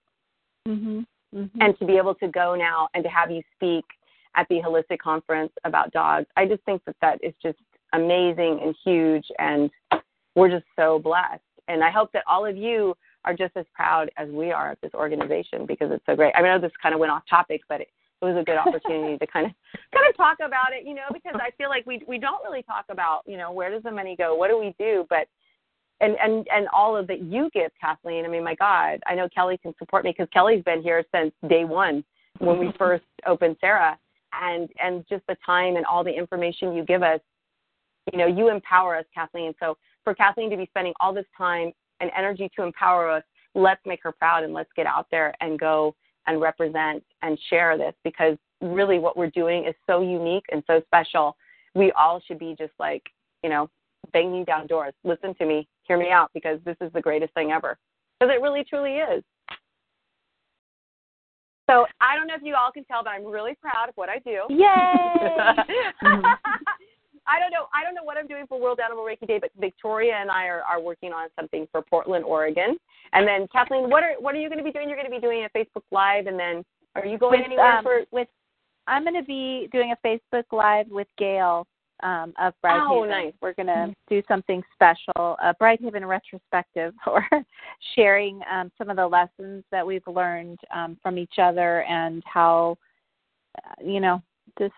Mhm. 0.68 1.06
Mhm. 1.36 1.50
and 1.60 1.78
to 1.80 1.86
be 1.86 1.98
able 1.98 2.16
to 2.16 2.28
go 2.28 2.56
now 2.56 2.88
and 2.94 3.04
to 3.04 3.10
have 3.10 3.32
you 3.32 3.42
speak 3.56 3.86
at 4.36 4.48
the 4.50 4.56
holistic 4.56 5.00
conference 5.00 5.52
about 5.64 5.92
dogs. 5.92 6.28
I 6.38 6.46
just 6.46 6.64
think 6.64 6.84
that 6.86 6.96
that 7.02 7.20
is 7.24 7.34
just 7.42 7.58
amazing 7.94 8.60
and 8.64 8.76
huge 8.84 9.26
and 9.40 9.70
we're 10.36 10.50
just 10.50 10.66
so 10.76 11.00
blessed. 11.00 11.42
And 11.68 11.84
i 11.84 11.92
hope 11.92 12.12
that 12.14 12.24
all 12.28 12.46
of 12.46 12.58
you 12.58 12.96
are 13.26 13.34
just 13.34 13.56
as 13.58 13.66
proud 13.74 14.10
as 14.18 14.30
we 14.30 14.52
are 14.52 14.72
of 14.72 14.78
this 14.82 14.94
organization 14.94 15.66
because 15.66 15.92
it's 15.92 16.06
so 16.06 16.16
great. 16.16 16.34
I 16.36 16.42
mean, 16.42 16.52
I 16.52 16.56
know 16.56 16.62
this 16.62 16.72
kind 16.82 16.94
of 16.94 17.00
went 17.00 17.12
off 17.12 17.24
topic 17.30 17.62
but 17.68 17.82
it, 17.82 17.90
it 18.22 18.26
was 18.26 18.38
a 18.38 18.44
good 18.44 18.58
opportunity 18.58 19.18
to 19.18 19.28
kind 19.28 19.46
of 19.46 19.52
kind 19.94 20.08
of 20.10 20.16
talk 20.18 20.38
about 20.46 20.74
it 20.74 20.86
you 20.86 20.94
know 20.94 21.08
because 21.14 21.40
i 21.42 21.52
feel 21.58 21.70
like 21.70 21.86
we 21.86 22.02
we 22.08 22.18
don't 22.20 22.44
really 22.44 22.64
talk 22.64 22.86
about 22.90 23.22
you 23.26 23.38
know 23.38 23.52
where 23.52 23.72
does 23.72 23.84
the 23.84 23.92
money 23.92 24.16
go? 24.18 24.36
What 24.36 24.50
do 24.50 24.60
we 24.60 24.76
do? 24.78 25.06
But 25.10 25.28
and 26.02 26.16
and 26.22 26.48
and 26.54 26.68
all 26.74 26.96
of 26.96 27.08
that 27.08 27.22
you 27.22 27.50
give 27.54 27.72
kathleen 27.80 28.26
i 28.26 28.28
mean 28.28 28.44
my 28.44 28.56
god 28.56 29.00
i 29.08 29.16
know 29.16 29.28
kelly 29.34 29.58
can 29.58 29.74
support 29.78 30.04
me 30.04 30.12
because 30.12 30.30
kelly's 30.34 30.64
been 30.64 30.82
here 30.82 31.04
since 31.14 31.34
day 31.50 31.66
one 31.66 32.04
when 32.40 32.58
we 32.58 32.68
mm-hmm. 32.68 32.78
first 32.78 33.04
opened 33.26 33.58
SARA 33.60 33.98
and 34.34 34.70
and 34.82 35.06
just 35.10 35.24
the 35.28 35.36
time 35.46 35.76
and 35.76 35.86
all 35.86 36.04
the 36.04 36.12
information 36.12 36.74
you 36.74 36.84
give 36.84 37.04
us 37.04 37.20
you 38.12 38.18
know 38.18 38.28
you 38.28 38.50
empower 38.50 38.96
us 38.98 39.06
kathleen. 39.14 39.54
So 39.60 39.78
for 40.04 40.14
kathleen 40.14 40.50
to 40.50 40.58
be 40.58 40.68
spending 40.68 40.94
all 41.00 41.14
this 41.14 41.26
time 41.38 41.72
and 42.00 42.12
energy 42.18 42.50
to 42.56 42.64
empower 42.64 43.10
us 43.10 43.24
let's 43.56 43.82
make 43.86 44.02
her 44.04 44.12
proud 44.12 44.44
and 44.44 44.54
let's 44.54 44.70
get 44.76 44.86
out 44.86 45.08
there 45.12 45.34
and 45.42 45.60
go 45.60 45.96
and 46.28 46.40
represent 46.40 47.04
and 47.22 47.40
share 47.50 47.78
this 47.78 47.94
because 48.04 48.38
really 48.62 49.00
what 49.00 49.18
we're 49.18 49.32
doing 49.32 49.66
is 49.66 49.74
so 49.88 50.02
unique 50.02 50.46
and 50.52 50.64
so 50.68 50.82
special. 50.86 51.36
We 51.76 51.92
all 51.94 52.22
should 52.26 52.40
be 52.40 52.56
just 52.58 52.74
like 52.80 53.04
you 53.44 53.50
know 53.50 53.70
banging 54.14 54.44
down 54.46 54.68
doors. 54.68 54.94
Listen 55.04 55.36
to 55.36 55.46
me 55.46 55.68
hear 55.90 55.98
me 55.98 56.12
out 56.12 56.30
because 56.34 56.60
this 56.64 56.78
is 56.80 56.94
the 56.94 57.02
greatest 57.02 57.34
thing 57.34 57.52
ever. 57.52 57.78
Because 58.20 58.34
it 58.34 58.42
really 58.42 58.64
truly 58.64 58.98
is 58.98 59.24
so 61.70 61.86
I 62.02 62.16
don't 62.16 62.28
know 62.28 62.36
if 62.36 62.42
you 62.44 62.56
all 62.56 62.72
can 62.72 62.84
tell, 62.86 63.04
but 63.04 63.12
I'm 63.12 63.26
really 63.26 63.56
proud 63.62 63.90
of 63.90 63.96
what 63.96 64.10
I 64.10 64.20
do. 64.20 64.42
Yay! 64.50 64.66
I 67.30 67.40
don't 67.40 67.52
know. 67.52 67.68
I 67.74 67.84
don't 67.84 67.94
know 67.94 68.04
what 68.04 68.18
I'm 68.18 68.26
doing 68.26 68.46
for 68.48 68.60
World 68.60 68.80
Animal 68.84 69.04
Reiki 69.04 69.28
Day, 69.28 69.38
but 69.40 69.52
Victoria 69.60 70.16
and 70.16 70.32
I 70.32 70.48
are, 70.48 70.64
are 70.64 70.82
working 70.82 71.14
on 71.14 71.30
something 71.36 71.68
for 71.72 71.84
Portland, 71.84 72.26
Oregon. 72.26 72.78
And 73.14 73.28
then 73.28 73.48
Kathleen, 73.52 73.90
what 73.90 74.04
are 74.04 74.14
what 74.20 74.34
are 74.34 74.40
you 74.40 74.50
going 74.50 74.58
to 74.58 74.64
be 74.64 74.72
doing? 74.72 74.90
You're 74.90 74.98
going 74.98 75.10
to 75.10 75.16
be 75.16 75.22
doing 75.22 75.46
a 75.46 75.58
Facebook 75.58 75.84
Live, 75.92 76.26
and 76.26 76.40
then 76.40 76.66
are 76.96 77.06
you 77.06 77.20
going 77.20 77.40
with, 77.40 77.46
anywhere 77.46 77.78
um, 77.78 77.84
for? 77.84 78.02
with 78.12 78.28
I'm 78.88 79.04
going 79.04 79.16
to 79.16 79.24
be 79.24 79.70
doing 79.72 79.94
a 79.94 80.08
Facebook 80.08 80.46
Live 80.52 80.88
with 80.90 81.08
Gail 81.18 81.68
um, 82.04 82.34
of 82.39 82.54
Brighthaven. 82.64 82.88
Oh, 82.89 83.04
nice. 83.06 83.34
We're 83.41 83.54
going 83.54 83.68
to 83.68 83.93
do 84.10 84.22
something 84.28 84.64
special, 84.74 85.38
a 85.41 85.54
Brighthaven 85.60 86.06
retrospective, 86.06 86.93
or 87.08 87.26
sharing 87.95 88.41
um, 88.52 88.72
some 88.78 88.89
of 88.89 88.95
the 88.95 89.08
lessons 89.08 89.64
that 89.72 89.86
we've 89.86 90.06
learned 90.08 90.60
um, 90.74 90.97
from 91.02 91.18
each 91.18 91.36
other 91.41 91.84
and 91.84 92.24
how, 92.26 92.78
uh, 93.58 93.84
you 93.84 94.00
know, 94.00 94.22
just 94.58 94.74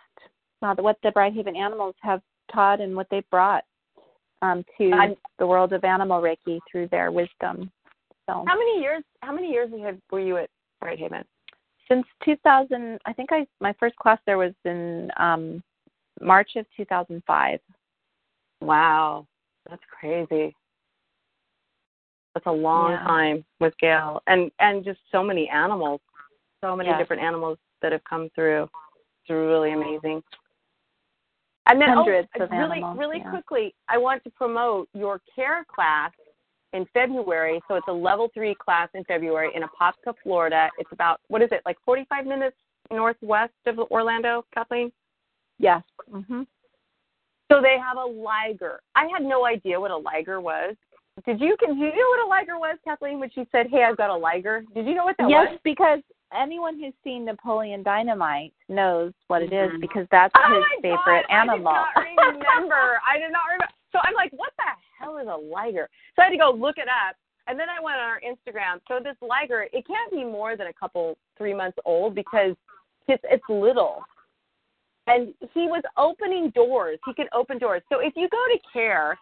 uh, 0.62 0.76
what 0.76 0.98
the 1.04 1.12
Brighthaven 1.12 1.56
animals 1.56 1.96
have 2.02 2.22
taught 2.54 2.82
and 2.82 2.96
what 2.96 3.08
they've 3.10 3.30
brought 3.30 3.64
um, 4.42 4.66
to 4.78 5.16
the 5.40 5.46
world 5.48 5.74
of 5.74 5.84
animal 5.84 6.22
Reiki 6.22 6.60
through 6.70 6.88
their 6.88 7.12
wisdom. 7.12 7.72
So 8.28 8.44
How 8.48 8.58
many 8.58 8.82
years? 8.82 9.04
How 9.22 9.34
many 9.34 9.50
years 9.50 9.70
have, 9.84 9.98
were 10.12 10.20
you 10.20 10.38
at 10.38 10.50
Brighthaven? 10.84 11.24
since 11.92 12.06
2000 12.24 13.00
i 13.06 13.14
think 13.14 13.32
i 13.32 13.46
my 13.60 13.74
first 13.80 13.96
class 13.98 14.20
there 14.26 14.38
was 14.38 14.54
in 14.66 15.12
um 15.18 15.62
march 16.22 16.52
of 16.56 16.66
2005 16.78 17.60
Wow, 18.62 19.26
that's 19.68 19.82
crazy. 20.00 20.56
That's 22.34 22.46
a 22.46 22.52
long 22.52 22.92
Yeah. 22.92 23.04
time 23.04 23.46
with 23.60 23.78
Gail, 23.80 24.22
and 24.28 24.52
and 24.60 24.86
just 24.86 25.00
so 25.12 25.24
many 25.24 25.50
animals, 25.50 26.00
so 26.62 26.76
many 26.76 26.90
Yes. 26.90 27.00
different 27.00 27.24
animals 27.24 27.58
that 27.82 27.92
have 27.92 28.04
come 28.04 28.30
through. 28.30 28.70
It's 29.22 29.30
really 29.30 29.72
amazing. 29.72 30.24
And 31.68 31.82
then, 31.82 31.90
oh, 31.92 32.04
Hundreds 32.04 32.30
oh, 32.40 32.44
of 32.44 32.52
really, 32.52 32.78
animals, 32.78 32.98
really 32.98 33.20
yeah. 33.20 33.30
quickly, 33.30 33.76
I 33.88 33.98
want 33.98 34.24
to 34.24 34.30
promote 34.32 34.90
your 34.94 35.20
care 35.36 35.64
class 35.66 36.12
in 36.74 36.86
February. 36.88 37.62
So 37.68 37.76
it's 37.76 37.88
a 37.88 37.94
level 37.94 38.30
three 38.30 38.56
class 38.56 38.90
in 38.94 39.04
February 39.06 39.54
in 39.54 39.64
Apopka, 39.64 40.16
Florida. 40.24 40.72
It's 40.78 40.92
about 40.92 41.22
what 41.28 41.42
is 41.42 41.52
it, 41.52 41.62
like 41.66 41.78
45 41.86 42.26
minutes 42.26 42.58
northwest 42.90 43.54
of 43.66 43.80
Orlando, 43.80 44.46
Kathleen? 44.54 44.92
Yes 45.62 45.84
mhm 46.12 46.46
So 47.50 47.62
they 47.62 47.78
have 47.78 47.98
a 47.98 48.06
liger. 48.06 48.80
I 48.96 49.08
had 49.08 49.24
no 49.24 49.46
idea 49.46 49.80
what 49.80 49.92
a 49.92 49.98
liger 49.98 50.40
was. 50.40 50.76
Did 51.26 51.42
you? 51.42 51.58
Can 51.60 51.78
you 51.78 51.88
know 51.88 52.10
what 52.14 52.26
a 52.26 52.30
liger 52.30 52.58
was, 52.58 52.78
Kathleen? 52.86 53.20
When 53.20 53.30
she 53.30 53.46
said, 53.52 53.68
"Hey, 53.70 53.84
I've 53.84 53.98
got 53.98 54.10
a 54.10 54.16
liger," 54.16 54.64
did 54.74 54.88
you 54.88 54.96
know 54.96 55.04
what 55.04 55.18
that 55.18 55.30
yes 55.30 55.50
was? 55.52 55.60
because 55.64 56.00
anyone 56.34 56.80
who's 56.80 56.94
seen 57.04 57.26
napoleon 57.26 57.84
dynamite 57.84 58.54
knows 58.70 59.12
what 59.28 59.42
it 59.42 59.52
is 59.52 59.70
Mhm. 59.72 59.82
because 59.82 60.08
that's 60.12 60.34
Oh 60.36 60.48
his 60.54 60.64
my 60.64 60.76
favorite 60.82 61.28
God, 61.28 61.36
animal 61.42 61.68
I 61.68 61.86
did 62.08 62.16
not 62.16 62.40
remember. 62.40 63.02
I 63.12 63.18
did 63.20 63.32
not 63.32 63.46
remember. 63.52 63.74
So 63.92 64.00
I'm 64.02 64.14
like, 64.14 64.32
what 64.32 64.54
the 64.58 64.72
hell 64.98 65.18
is 65.18 65.28
a 65.28 65.36
liger? 65.36 65.90
So 66.16 66.22
I 66.22 66.26
had 66.26 66.32
to 66.32 66.38
go 66.38 66.52
look 66.52 66.78
it 66.78 66.88
up. 66.88 67.18
And 67.48 67.60
then 67.60 67.68
I 67.70 67.82
went 67.84 67.98
on 67.98 68.08
our 68.08 68.22
Instagram. 68.22 68.80
So 68.88 69.00
this 69.04 69.18
liger, 69.22 69.68
it 69.74 69.86
can't 69.86 70.10
be 70.12 70.24
more 70.24 70.56
than 70.56 70.68
a 70.68 70.74
couple, 70.74 71.18
three 71.38 71.54
months 71.54 71.78
old 71.84 72.16
because 72.16 72.56
it's, 73.10 73.24
it's 73.26 73.44
little. 73.50 74.04
And 75.08 75.34
he 75.54 75.68
was 75.68 75.84
opening 75.98 76.52
doors. 76.52 77.00
He 77.06 77.14
could 77.14 77.28
open 77.34 77.58
doors. 77.58 77.82
So 77.92 78.00
if 78.00 78.14
you 78.16 78.30
go 78.30 78.46
to 78.54 78.60
CARE 78.72 79.18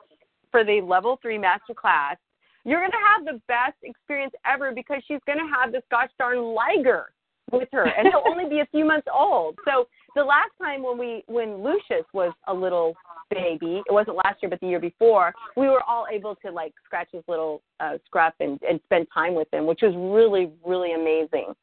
for 0.51 0.63
the 0.63 0.81
level 0.81 1.17
three 1.21 1.37
master 1.37 1.73
class, 1.73 2.17
you're 2.65 2.79
going 2.79 2.91
to 2.91 2.97
have 2.97 3.25
the 3.25 3.41
best 3.47 3.77
experience 3.83 4.33
ever 4.45 4.73
because 4.73 5.01
she's 5.07 5.21
going 5.25 5.39
to 5.39 5.49
have 5.55 5.71
this 5.71 5.83
gosh 5.89 6.09
darn 6.19 6.39
liger 6.53 7.11
with 7.51 7.69
her, 7.71 7.83
and 7.97 8.07
he'll 8.07 8.23
only 8.27 8.47
be 8.47 8.59
a 8.59 8.67
few 8.67 8.85
months 8.85 9.07
old. 9.13 9.57
So 9.65 9.87
the 10.15 10.23
last 10.23 10.51
time 10.61 10.83
when 10.83 10.97
we 10.97 11.23
when 11.27 11.63
Lucius 11.63 12.05
was 12.13 12.33
a 12.47 12.53
little 12.53 12.95
baby, 13.29 13.81
it 13.87 13.91
wasn't 13.91 14.17
last 14.17 14.41
year 14.41 14.49
but 14.49 14.59
the 14.59 14.67
year 14.67 14.79
before, 14.79 15.33
we 15.55 15.67
were 15.67 15.83
all 15.87 16.05
able 16.11 16.35
to 16.45 16.51
like 16.51 16.73
scratch 16.85 17.09
his 17.11 17.23
little 17.27 17.61
uh, 17.79 17.97
scruff 18.05 18.33
and 18.39 18.59
and 18.67 18.79
spend 18.85 19.07
time 19.13 19.35
with 19.35 19.47
him, 19.53 19.65
which 19.65 19.81
was 19.81 19.93
really 19.95 20.51
really 20.65 20.93
amazing. 20.93 21.53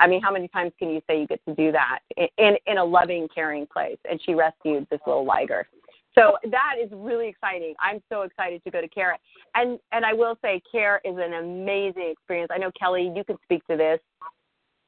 I 0.00 0.06
mean, 0.06 0.20
how 0.20 0.32
many 0.32 0.48
times 0.48 0.72
can 0.78 0.90
you 0.90 1.00
say 1.08 1.20
you 1.20 1.26
get 1.26 1.40
to 1.46 1.54
do 1.54 1.72
that 1.72 2.00
in 2.38 2.56
in, 2.66 2.78
a 2.78 2.84
loving, 2.84 3.28
caring 3.32 3.66
place? 3.66 3.98
And 4.08 4.20
she 4.24 4.34
rescued 4.34 4.86
this 4.90 5.00
little 5.06 5.24
liger. 5.24 5.66
So 6.14 6.36
that 6.50 6.74
is 6.80 6.88
really 6.92 7.28
exciting. 7.28 7.74
I'm 7.80 8.00
so 8.08 8.22
excited 8.22 8.62
to 8.64 8.70
go 8.70 8.80
to 8.80 8.88
CARE. 8.88 9.16
And 9.54 9.78
and 9.92 10.04
I 10.04 10.12
will 10.12 10.36
say 10.42 10.62
CARE 10.70 11.00
is 11.04 11.16
an 11.18 11.34
amazing 11.34 12.12
experience. 12.12 12.50
I 12.54 12.58
know 12.58 12.70
Kelly, 12.78 13.12
you 13.14 13.24
can 13.24 13.36
speak 13.44 13.66
to 13.66 13.76
this. 13.76 14.00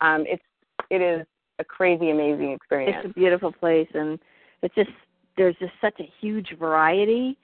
Um, 0.00 0.24
it's 0.26 0.42
it 0.90 1.00
is 1.00 1.26
a 1.58 1.64
crazy, 1.64 2.10
amazing 2.10 2.52
experience. 2.52 2.96
It's 2.98 3.10
a 3.10 3.14
beautiful 3.14 3.52
place, 3.52 3.88
and 3.94 4.18
it's 4.62 4.74
just 4.74 4.90
there's 5.36 5.56
just 5.56 5.72
such 5.80 5.98
a 6.00 6.10
huge 6.20 6.56
variety 6.58 7.36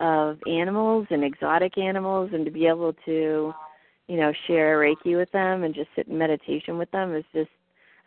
of 0.00 0.38
animals 0.48 1.06
and 1.10 1.24
exotic 1.24 1.78
animals, 1.78 2.30
and 2.32 2.44
to 2.44 2.50
be 2.50 2.66
able 2.66 2.94
to, 3.04 3.54
you 4.08 4.16
know, 4.16 4.32
share 4.46 4.78
Reiki 4.78 5.16
with 5.16 5.30
them 5.32 5.64
and 5.64 5.74
just 5.74 5.88
sit 5.96 6.08
in 6.08 6.18
meditation 6.18 6.78
with 6.78 6.90
them 6.90 7.14
is 7.14 7.24
just. 7.32 7.50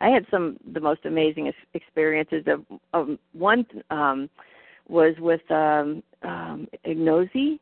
I 0.00 0.10
had 0.10 0.24
some 0.30 0.58
the 0.72 0.80
most 0.80 1.04
amazing 1.06 1.48
ex- 1.48 1.56
experiences. 1.74 2.44
Of, 2.46 2.64
of 2.92 3.18
one 3.32 3.66
um, 3.90 4.30
was 4.88 5.14
with 5.18 5.40
um, 5.50 6.02
um, 6.22 6.68
Ignosi. 6.86 7.58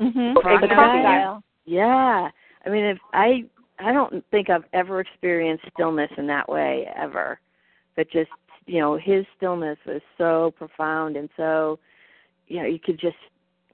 mhm 0.00 0.34
Crocodile. 0.34 0.60
the 0.60 0.74
crocodile 0.74 1.42
Yeah, 1.64 2.28
I 2.64 2.68
mean, 2.68 2.84
if 2.84 2.98
I 3.12 3.44
I 3.80 3.92
don't 3.92 4.24
think 4.30 4.48
I've 4.48 4.64
ever 4.72 5.00
experienced 5.00 5.64
stillness 5.74 6.10
in 6.16 6.28
that 6.28 6.48
way 6.48 6.86
ever, 6.96 7.40
but 7.96 8.08
just 8.10 8.30
you 8.66 8.80
know, 8.80 8.96
his 8.96 9.26
stillness 9.36 9.78
was 9.86 10.00
so 10.16 10.52
profound 10.56 11.16
and 11.16 11.28
so, 11.36 11.78
you 12.48 12.60
know, 12.60 12.66
you 12.66 12.78
could 12.78 12.98
just 12.98 13.16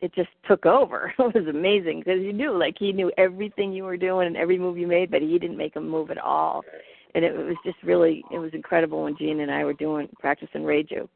it 0.00 0.14
just 0.14 0.30
took 0.48 0.66
over. 0.66 1.12
It 1.18 1.34
was 1.34 1.46
amazing 1.48 2.00
because 2.00 2.20
you 2.20 2.32
knew, 2.32 2.56
like 2.56 2.76
he 2.78 2.92
knew 2.92 3.12
everything 3.16 3.72
you 3.72 3.84
were 3.84 3.96
doing 3.96 4.26
and 4.26 4.36
every 4.36 4.58
move 4.58 4.78
you 4.78 4.86
made, 4.86 5.10
but 5.10 5.22
he 5.22 5.38
didn't 5.38 5.56
make 5.56 5.76
a 5.76 5.80
move 5.80 6.10
at 6.10 6.18
all. 6.18 6.62
And 7.14 7.24
it 7.24 7.36
was 7.36 7.56
just 7.64 7.76
really, 7.82 8.24
it 8.32 8.38
was 8.38 8.52
incredible 8.54 9.02
when 9.02 9.16
Gene 9.16 9.40
and 9.40 9.50
I 9.50 9.64
were 9.64 9.72
doing 9.72 10.08
practicing 10.18 10.62
Reiju, 10.62 11.08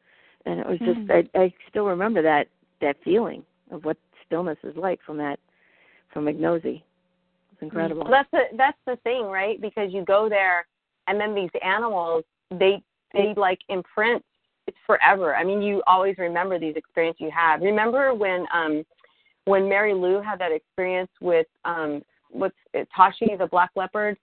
and 0.45 0.61
it 0.61 0.67
was 0.67 0.79
just, 0.81 0.99
Mm. 1.01 1.29
I, 1.35 1.39
I 1.39 1.55
still 1.71 1.87
remember 1.87 2.21
that 2.23 2.49
that 2.81 2.97
feeling 3.05 3.45
of 3.71 3.85
what 3.85 3.97
stillness 4.27 4.59
is 4.65 4.77
like 4.77 5.01
from 5.03 5.17
that, 5.19 5.39
from 6.13 6.27
Ignosi. 6.27 6.83
It's 7.53 7.63
incredible. 7.63 8.03
Well, 8.03 8.11
that's 8.11 8.31
the 8.33 8.57
that's 8.57 8.79
the 8.87 8.97
thing, 9.05 9.27
right? 9.27 9.61
Because 9.61 9.93
you 9.93 10.05
go 10.05 10.29
there, 10.29 10.67
and 11.07 11.21
then 11.21 11.35
these 11.35 11.51
animals, 11.63 12.25
they 12.51 12.83
they 13.13 13.33
like 13.37 13.61
imprint. 13.69 14.25
It's 14.67 14.77
forever. 14.87 15.35
I 15.37 15.45
mean, 15.45 15.61
you 15.61 15.83
always 15.87 16.17
remember 16.19 16.59
these 16.59 16.77
experiences 16.77 17.21
you 17.21 17.31
have. 17.31 17.61
Remember 17.61 18.15
when 18.15 18.47
um 18.53 18.85
when 19.45 19.69
Mary 19.69 19.93
Lou 19.95 20.21
had 20.23 20.39
that 20.39 20.53
experience 20.53 21.11
with 21.21 21.47
um 21.65 22.03
what's 22.31 22.57
it, 22.73 22.89
Tashi 22.95 23.29
the 23.39 23.47
black 23.47 23.71
leopard, 23.77 24.17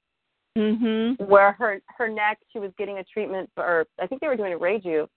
Mhm. 0.57 1.19
where 1.27 1.53
her 1.53 1.81
her 1.97 2.07
neck 2.09 2.39
she 2.51 2.59
was 2.59 2.71
getting 2.77 2.97
a 2.97 3.03
treatment 3.03 3.49
for 3.55 3.63
or 3.63 3.87
I 3.99 4.07
think 4.07 4.19
they 4.19 4.27
were 4.27 4.35
doing 4.35 4.53
a 4.53 4.59
Reiju 4.59 5.07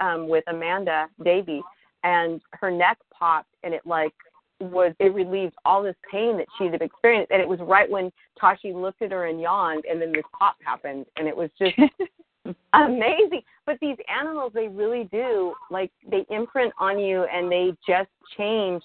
um 0.00 0.28
with 0.28 0.44
Amanda 0.46 1.08
Davy 1.24 1.62
and 2.04 2.40
her 2.52 2.70
neck 2.70 2.98
popped 3.12 3.54
and 3.62 3.74
it 3.74 3.84
like 3.86 4.12
was 4.60 4.94
it 5.00 5.12
relieved 5.12 5.54
all 5.64 5.82
this 5.82 5.96
pain 6.10 6.36
that 6.36 6.46
she'd 6.56 6.72
have 6.72 6.82
experienced 6.82 7.32
and 7.32 7.42
it 7.42 7.48
was 7.48 7.58
right 7.60 7.90
when 7.90 8.12
Tashi 8.38 8.72
looked 8.72 9.02
at 9.02 9.10
her 9.10 9.26
and 9.26 9.40
yawned 9.40 9.84
and 9.84 10.00
then 10.00 10.12
this 10.12 10.24
pop 10.38 10.56
happened 10.64 11.06
and 11.16 11.26
it 11.26 11.36
was 11.36 11.50
just 11.58 11.74
amazing. 12.74 13.42
But 13.66 13.78
these 13.80 13.96
animals 14.08 14.52
they 14.54 14.68
really 14.68 15.08
do 15.10 15.54
like 15.70 15.90
they 16.10 16.26
imprint 16.30 16.72
on 16.78 16.98
you 16.98 17.24
and 17.24 17.50
they 17.50 17.72
just 17.86 18.10
change 18.36 18.82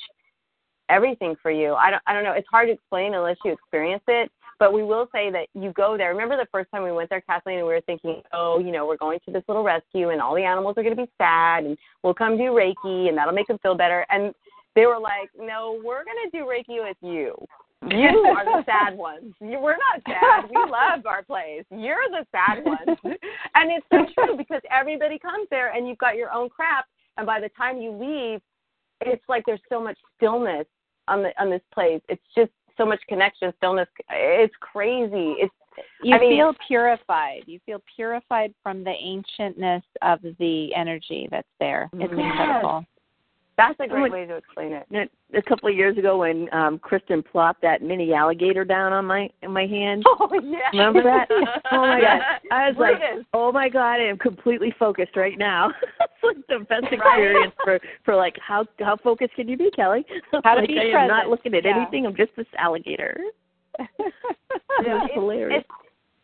everything 0.89 1.35
for 1.41 1.51
you. 1.51 1.73
I 1.73 1.91
don't 1.91 2.01
I 2.07 2.13
don't 2.13 2.23
know. 2.23 2.33
It's 2.33 2.47
hard 2.49 2.67
to 2.67 2.73
explain 2.73 3.13
unless 3.13 3.37
you 3.43 3.51
experience 3.51 4.03
it. 4.07 4.31
But 4.59 4.73
we 4.73 4.83
will 4.83 5.07
say 5.13 5.31
that 5.31 5.47
you 5.53 5.71
go 5.71 5.95
there. 5.95 6.09
Remember 6.09 6.35
the 6.35 6.47
first 6.51 6.69
time 6.69 6.83
we 6.83 6.91
went 6.91 7.09
there, 7.09 7.21
Kathleen, 7.21 7.59
and 7.59 7.67
we 7.67 7.73
were 7.73 7.81
thinking, 7.81 8.21
oh, 8.33 8.59
you 8.59 8.73
know, 8.73 8.85
we're 8.85 8.97
going 8.97 9.19
to 9.25 9.31
this 9.31 9.43
little 9.47 9.63
rescue, 9.63 10.09
and 10.09 10.21
all 10.21 10.35
the 10.35 10.43
animals 10.43 10.73
are 10.75 10.83
going 10.83 10.95
to 10.95 11.01
be 11.01 11.09
sad, 11.17 11.63
and 11.63 11.77
we'll 12.03 12.13
come 12.13 12.35
do 12.37 12.51
Reiki, 12.51 13.07
and 13.07 13.17
that'll 13.17 13.33
make 13.33 13.47
them 13.47 13.57
feel 13.59 13.73
better. 13.73 14.05
And 14.09 14.33
they 14.75 14.85
were 14.85 14.99
like, 14.99 15.29
no, 15.39 15.79
we're 15.81 16.03
going 16.03 16.17
to 16.29 16.37
do 16.37 16.43
Reiki 16.43 16.85
with 16.85 16.97
you. 17.01 17.33
You 17.87 17.97
are 18.35 18.45
the 18.45 18.63
sad 18.65 18.97
ones. 18.97 19.33
You, 19.39 19.59
we're 19.59 19.77
not 19.77 20.01
sad. 20.05 20.49
We 20.49 20.57
love 20.57 21.05
our 21.05 21.23
place. 21.23 21.63
You're 21.71 22.09
the 22.09 22.25
sad 22.31 22.63
ones. 22.65 22.97
And 23.55 23.71
it's 23.71 23.85
so 23.91 24.05
true 24.13 24.37
because 24.37 24.61
everybody 24.69 25.17
comes 25.17 25.47
there, 25.49 25.73
and 25.73 25.87
you've 25.87 25.97
got 25.97 26.15
your 26.15 26.31
own 26.31 26.49
crap. 26.49 26.85
And 27.17 27.25
by 27.25 27.39
the 27.39 27.49
time 27.49 27.77
you 27.77 27.91
leave, 27.91 28.41
it's 29.01 29.23
like 29.29 29.43
there's 29.45 29.61
so 29.69 29.81
much 29.81 29.97
stillness 30.17 30.65
on 31.07 31.23
the 31.23 31.29
on 31.41 31.49
this 31.49 31.61
place. 31.73 32.01
It's 32.09 32.21
just 32.35 32.51
so 32.77 32.85
much 32.85 33.01
connection, 33.07 33.51
stillness. 33.57 33.87
It's 34.09 34.53
crazy. 34.61 35.35
It's 35.39 35.53
You 36.03 36.15
I 36.15 36.19
mean, 36.19 36.37
feel 36.37 36.53
purified. 36.67 37.43
You 37.45 37.59
feel 37.65 37.81
purified 37.95 38.53
from 38.63 38.83
the 38.83 38.91
ancientness 38.91 39.83
of 40.01 40.19
the 40.39 40.73
energy 40.75 41.27
that's 41.31 41.47
there. 41.59 41.89
It's 41.93 42.13
Yes. 42.15 42.19
incredible. 42.31 42.85
That's 43.59 43.79
a 43.81 43.87
great 43.87 44.03
Like- 44.03 44.11
way 44.13 44.25
to 44.25 44.35
explain 44.37 44.71
it. 44.73 44.87
A- 45.33 45.41
couple 45.43 45.69
of 45.69 45.75
years 45.75 45.97
ago, 45.97 46.17
when 46.17 46.47
um 46.53 46.79
Kristen 46.79 47.21
plopped 47.21 47.61
that 47.61 47.81
mini 47.81 48.13
alligator 48.13 48.63
down 48.65 48.93
on 48.93 49.05
my 49.05 49.29
in 49.43 49.51
my 49.51 49.65
hand, 49.67 50.03
Oh 50.07 50.29
yeah. 50.41 50.59
remember 50.71 51.03
that? 51.03 51.27
Oh 51.71 51.81
my 51.81 51.99
god! 52.01 52.21
I 52.51 52.69
was 52.69 52.77
like, 52.79 52.95
oh 53.33 53.51
my 53.51 53.67
god, 53.69 53.99
I 53.99 54.05
am 54.05 54.17
completely 54.17 54.73
focused 54.79 55.15
right 55.15 55.37
now. 55.37 55.69
it's 55.99 56.23
like 56.23 56.37
the 56.47 56.65
best 56.65 56.85
experience 56.91 57.53
for 57.63 57.79
for 58.05 58.15
like 58.15 58.35
how 58.45 58.65
how 58.79 58.95
focused 58.97 59.33
can 59.35 59.47
you 59.49 59.57
be, 59.57 59.69
Kelly? 59.75 60.05
How 60.43 60.55
to 60.55 60.61
like, 60.61 60.69
be 60.69 60.79
I 60.79 60.83
am 60.85 60.91
present. 60.91 61.09
not 61.09 61.27
looking 61.29 61.53
at 61.53 61.65
Yeah. 61.65 61.75
anything. 61.77 62.05
I'm 62.05 62.15
just 62.15 62.31
this 62.37 62.47
alligator. 62.57 63.15
It 63.77 63.87
Yeah, 63.99 64.93
was 64.93 65.03
it's- 65.03 65.09
hilarious. 65.13 65.59
it's- 65.59 65.75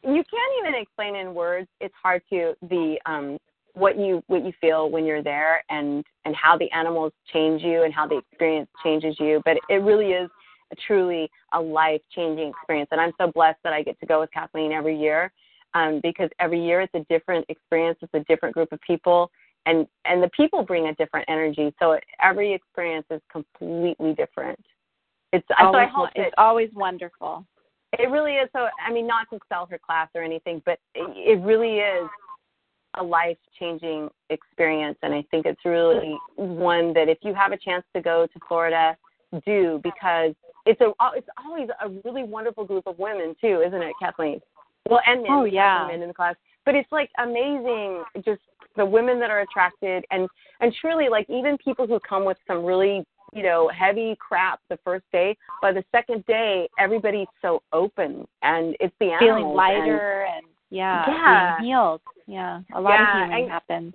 you 0.03 0.23
can't 0.23 0.53
even 0.59 0.75
explain 0.79 1.15
in 1.15 1.33
words. 1.33 1.67
It's 1.81 1.93
hard 2.01 2.21
to 2.29 2.53
the 2.63 2.97
um 3.05 3.37
what 3.75 3.97
you 3.99 4.23
what 4.27 4.45
you 4.45 4.51
feel 4.59 4.89
when 4.89 5.05
you're 5.05 5.23
there 5.23 5.63
and 5.69 6.03
and 6.25 6.35
how 6.35 6.57
the 6.57 6.71
animals 6.71 7.11
change 7.31 7.61
you 7.61 7.83
and 7.83 7.93
how 7.93 8.07
the 8.07 8.17
experience 8.17 8.69
changes 8.83 9.15
you. 9.19 9.41
But 9.45 9.57
it 9.69 9.83
really 9.83 10.11
is 10.11 10.29
a, 10.71 10.75
truly 10.87 11.29
a 11.53 11.61
life 11.61 12.01
changing 12.13 12.49
experience. 12.49 12.89
And 12.91 12.99
I'm 12.99 13.11
so 13.19 13.31
blessed 13.31 13.59
that 13.63 13.73
I 13.73 13.83
get 13.83 13.99
to 13.99 14.05
go 14.05 14.19
with 14.21 14.31
Kathleen 14.31 14.71
every 14.71 14.99
year 14.99 15.31
um, 15.75 15.99
because 16.01 16.29
every 16.39 16.65
year 16.65 16.81
it's 16.81 16.93
a 16.95 17.05
different 17.09 17.45
experience. 17.49 17.99
It's 18.01 18.13
a 18.13 18.23
different 18.31 18.55
group 18.55 18.71
of 18.71 18.79
people. 18.81 19.29
And, 19.67 19.87
and 20.05 20.21
the 20.21 20.29
people 20.29 20.63
bring 20.63 20.87
a 20.87 20.95
different 20.95 21.25
energy, 21.27 21.73
so 21.79 21.93
it, 21.93 22.03
every 22.21 22.53
experience 22.53 23.07
is 23.09 23.19
completely 23.31 24.13
different. 24.13 24.59
It's 25.33 25.45
so 25.47 25.65
always, 25.65 25.87
hope 25.91 26.09
it's 26.15 26.35
always 26.37 26.69
wonderful. 26.75 27.45
it 27.99 28.09
really 28.09 28.33
is. 28.33 28.47
So, 28.53 28.67
I 28.85 28.91
mean, 28.91 29.07
not 29.07 29.27
to 29.31 29.39
sell 29.49 29.65
her 29.71 29.79
class 29.83 30.07
or 30.13 30.23
anything, 30.23 30.61
but 30.65 30.79
it, 30.93 31.09
it 31.17 31.43
really 31.43 31.79
is 31.79 32.07
a 32.97 33.03
life 33.03 33.37
changing 33.59 34.09
experience. 34.29 34.97
And 35.03 35.13
I 35.13 35.23
think 35.31 35.45
it's 35.45 35.63
really 35.65 36.17
one 36.35 36.93
that 36.93 37.07
if 37.09 37.17
you 37.21 37.33
have 37.33 37.51
a 37.51 37.57
chance 37.57 37.83
to 37.95 38.01
go 38.01 38.27
to 38.31 38.39
Florida, 38.47 38.95
do 39.45 39.79
because 39.83 40.33
it's 40.65 40.79
a 40.81 40.91
it's 41.15 41.27
always 41.45 41.67
a 41.83 41.89
really 42.03 42.23
wonderful 42.23 42.63
group 42.65 42.87
of 42.87 42.97
women 42.99 43.35
too, 43.41 43.61
isn't 43.65 43.81
it, 43.81 43.93
Kathleen? 44.01 44.39
Well, 44.89 45.01
and 45.05 45.23
men. 45.23 45.31
Oh, 45.31 45.45
yeah. 45.45 45.87
men 45.89 46.01
in 46.01 46.07
the 46.07 46.13
class, 46.13 46.35
but 46.65 46.75
it's 46.75 46.91
like 46.91 47.09
amazing, 47.17 48.03
just 48.23 48.41
the 48.77 48.85
women 48.85 49.19
that 49.19 49.29
are 49.31 49.41
attracted, 49.41 50.05
and 50.11 50.27
and 50.61 50.73
truly, 50.79 51.09
like 51.09 51.29
even 51.29 51.57
people 51.57 51.87
who 51.87 51.99
come 52.07 52.23
with 52.23 52.37
some 52.47 52.63
really 52.63 53.03
you 53.33 53.43
know 53.43 53.69
heavy 53.75 54.15
crap 54.19 54.59
the 54.69 54.77
first 54.83 55.03
day, 55.11 55.35
by 55.61 55.71
the 55.71 55.83
second 55.91 56.25
day, 56.27 56.69
everybody's 56.79 57.27
so 57.41 57.61
open, 57.73 58.25
and 58.41 58.75
it's 58.79 58.93
the 58.99 59.07
animals 59.07 59.19
Feeling 59.21 59.45
and- 59.45 59.55
lighter 59.55 60.27
and, 60.35 60.45
yeah, 60.69 61.05
Yeah. 61.07 61.57
being 61.59 61.69
healed. 61.71 62.01
Yeah, 62.27 62.61
a 62.73 62.81
lot 62.81 62.91
Yeah, 62.91 63.23
of 63.23 63.29
healing 63.29 63.49
happens. 63.49 63.93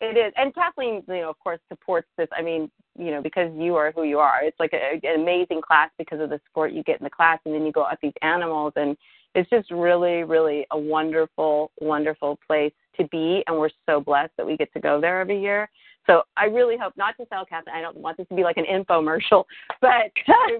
It 0.00 0.16
is, 0.16 0.32
and 0.36 0.52
Kathleen, 0.52 1.02
you 1.06 1.14
know, 1.20 1.30
of 1.30 1.38
course, 1.38 1.60
supports 1.68 2.08
this. 2.18 2.28
I 2.36 2.42
mean, 2.42 2.70
you 2.98 3.12
know, 3.12 3.22
because 3.22 3.52
you 3.56 3.76
are 3.76 3.92
who 3.92 4.02
you 4.02 4.18
are, 4.18 4.42
it's 4.42 4.58
like 4.58 4.72
a, 4.72 5.00
an 5.06 5.20
amazing 5.20 5.60
class 5.62 5.90
because 5.96 6.20
of 6.20 6.28
the 6.28 6.40
support 6.48 6.72
you 6.72 6.82
get 6.82 6.98
in 7.00 7.04
the 7.04 7.10
class, 7.10 7.38
and 7.44 7.54
then 7.54 7.64
you 7.64 7.70
go 7.70 7.84
out 7.84 7.98
these 8.02 8.12
animals, 8.20 8.72
and 8.74 8.96
it's 9.34 9.48
just 9.48 9.70
really, 9.70 10.24
really 10.24 10.66
a 10.72 10.78
wonderful, 10.78 11.70
wonderful 11.80 12.38
place 12.46 12.72
to 12.96 13.06
be, 13.08 13.44
and 13.46 13.56
we're 13.56 13.70
so 13.88 14.00
blessed 14.00 14.32
that 14.36 14.46
we 14.46 14.56
get 14.56 14.72
to 14.72 14.80
go 14.80 15.00
there 15.00 15.20
every 15.20 15.40
year. 15.40 15.70
So 16.06 16.22
I 16.36 16.46
really 16.46 16.76
hope 16.76 16.94
not 16.96 17.16
to 17.18 17.26
sell 17.28 17.44
Kathleen. 17.46 17.76
I 17.76 17.80
don't 17.80 17.96
want 17.96 18.16
this 18.16 18.26
to 18.28 18.34
be 18.34 18.42
like 18.42 18.56
an 18.56 18.64
infomercial, 18.64 19.44
but 19.80 20.10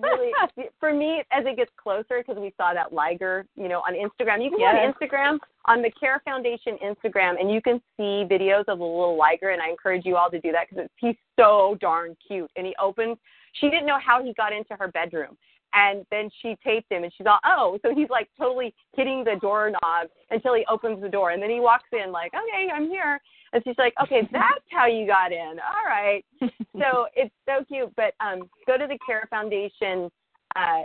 really, 0.01 0.33
for 0.79 0.93
me, 0.93 1.23
as 1.33 1.45
it 1.47 1.57
gets 1.57 1.71
closer, 1.77 2.19
because 2.25 2.37
we 2.41 2.53
saw 2.57 2.73
that 2.75 2.93
Liger, 2.93 3.45
you 3.57 3.69
know, 3.69 3.81
on 3.81 3.95
Instagram. 3.95 4.43
You 4.43 4.51
can 4.51 4.61
Yes. 4.61 4.75
go 4.75 4.79
on 4.79 4.93
Instagram 4.95 5.39
on 5.67 5.83
the 5.83 5.91
Care 5.91 6.21
Foundation 6.25 6.79
Instagram, 6.85 7.41
and 7.41 7.51
you 7.51 7.61
can 7.61 7.81
see 7.97 8.25
videos 8.31 8.65
of 8.69 8.79
the 8.79 8.85
little 8.85 9.17
Liger, 9.17 9.51
and 9.51 9.61
I 9.61 9.69
encourage 9.69 10.05
you 10.05 10.17
all 10.17 10.31
to 10.31 10.41
do 10.41 10.53
that 10.53 10.69
because 10.71 10.89
he's 10.97 11.17
so 11.37 11.77
darn 11.81 12.17
cute. 12.27 12.51
And 12.57 12.67
he 12.67 12.75
opens. 12.81 13.17
She 13.55 13.69
didn't 13.69 13.87
know 13.87 13.99
how 14.05 14.23
he 14.23 14.33
got 14.35 14.53
into 14.53 14.75
her 14.79 14.89
bedroom, 14.89 15.37
and 15.75 16.07
then 16.11 16.31
she 16.41 16.57
taped 16.65 16.91
him, 16.91 17.05
and 17.05 17.13
she 17.17 17.25
thought, 17.25 17.41
oh, 17.45 17.79
so 17.83 17.95
he's 17.95 18.09
like 18.11 18.29
totally 18.39 18.75
hitting 18.95 19.25
the 19.25 19.37
doorknob 19.41 20.09
until 20.31 20.55
he 20.55 20.65
opens 20.71 21.01
the 21.03 21.09
door, 21.09 21.31
and 21.31 21.43
then 21.43 21.51
he 21.51 21.61
walks 21.61 21.89
in 21.93 22.13
like, 22.13 22.33
okay, 22.35 22.69
I'm 22.73 22.89
here, 22.89 23.21
and 23.53 23.63
she's 23.65 23.77
like, 23.79 23.95
okay, 24.03 24.29
that's 24.33 24.65
how 24.71 24.87
you 24.87 25.07
got 25.07 25.33
in. 25.33 25.59
All 25.61 25.87
right. 25.87 26.25
so 26.79 27.07
it's 27.15 27.35
so 27.47 27.65
cute. 27.67 27.93
But 27.97 28.15
um, 28.21 28.49
go 28.67 28.79
to 28.79 28.87
the 28.87 28.99
Care 29.07 29.27
Foundation 29.31 30.11
uh, 30.57 30.83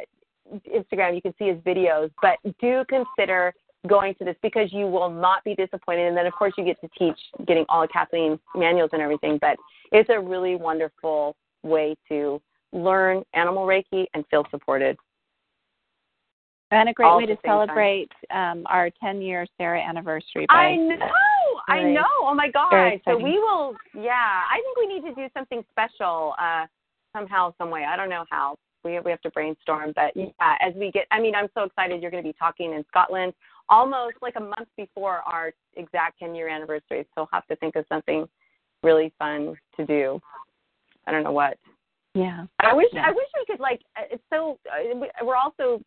Instagram. 0.68 1.15
You 1.15 1.22
can 1.22 1.34
see 1.39 1.47
his 1.47 1.57
videos. 1.59 2.11
But 2.22 2.38
do 2.59 2.84
consider 2.89 3.53
going 3.88 4.15
to 4.15 4.26
this 4.26 4.36
because 4.41 4.74
you 4.74 4.88
will 4.88 5.09
not 5.09 5.43
be 5.43 5.55
disappointed. 5.55 6.07
And 6.07 6.18
then, 6.18 6.26
of 6.26 6.34
course, 6.34 6.53
you 6.57 6.65
get 6.65 6.80
to 6.82 6.89
teach 6.97 7.18
getting 7.45 7.65
all 7.70 7.84
of 7.84 7.89
Kathleen's 7.89 8.39
manuals 8.55 8.89
and 8.93 9.01
everything. 9.01 9.38
But 9.39 9.57
it's 9.91 10.09
a 10.09 10.20
really 10.20 10.55
wonderful 10.55 11.36
way 11.63 11.95
to 12.09 12.41
learn 12.74 13.24
animal 13.34 13.65
Reiki 13.65 14.05
and 14.13 14.26
feel 14.30 14.45
supported. 14.51 14.97
And 16.72 16.89
a 16.89 16.93
great 16.93 17.05
all 17.05 17.18
way 17.18 17.26
to 17.26 17.38
celebrate 17.45 18.11
um, 18.30 18.63
our 18.65 18.89
10 19.01 19.22
year 19.22 19.47
SARA 19.57 19.82
anniversary. 19.82 20.45
By, 20.49 20.53
I 20.53 20.76
know. 20.76 21.07
I 21.68 21.84
know. 21.84 22.03
Oh 22.22 22.34
my 22.34 22.49
God. 22.49 22.99
So 23.05 23.18
we 23.18 23.38
will. 23.39 23.76
Yeah, 23.93 24.11
I 24.13 24.61
think 24.63 24.78
we 24.78 24.88
need 24.93 25.07
to 25.09 25.15
do 25.15 25.28
something 25.34 25.63
special 25.72 26.34
uh, 26.41 26.65
somehow, 27.13 27.53
some 27.57 27.70
way. 27.70 27.84
I 27.84 27.95
don't 27.95 28.09
know 28.09 28.26
how. 28.30 28.55
We 28.84 28.99
we 28.99 29.11
have 29.11 29.22
to 29.22 29.32
brainstorm. 29.32 29.91
But 29.95 30.15
yeah, 30.15 30.55
as 30.61 30.74
we 30.76 30.91
get, 30.91 31.07
I 31.11 31.20
mean, 31.20 31.36
I'm 31.36 31.47
so 31.53 31.63
excited. 31.63 32.01
You're 32.01 32.11
going 32.11 32.24
to 32.24 32.30
be 32.30 32.36
talking 32.39 32.74
in 32.74 32.86
Scotland 32.88 33.34
almost 33.70 34.15
like 34.22 34.36
a 34.38 34.41
month 34.41 34.70
before 34.78 35.18
our 35.26 35.51
exact 35.76 36.20
10 36.20 36.34
year 36.36 36.47
anniversary. 36.47 37.03
So 37.15 37.22
we'll 37.22 37.30
have 37.34 37.45
to 37.47 37.55
think 37.57 37.76
of 37.76 37.86
something 37.89 38.26
really 38.84 39.11
fun 39.20 39.55
to 39.76 39.86
do. 39.86 40.22
I 41.05 41.11
don't 41.11 41.24
know 41.24 41.32
what. 41.32 41.57
Yeah. 42.13 42.45
I 42.59 42.74
wish 42.74 42.88
Yeah. 42.93 43.03
I 43.05 43.11
wish 43.11 43.28
we 43.38 43.45
could 43.45 43.59
like 43.59 43.82
uh, 43.97 44.03
it's 44.11 44.24
so 44.32 44.57
uh, 44.72 44.95
we- 44.95 45.11
we're 45.26 45.36
all 45.36 45.53
so 45.57 45.82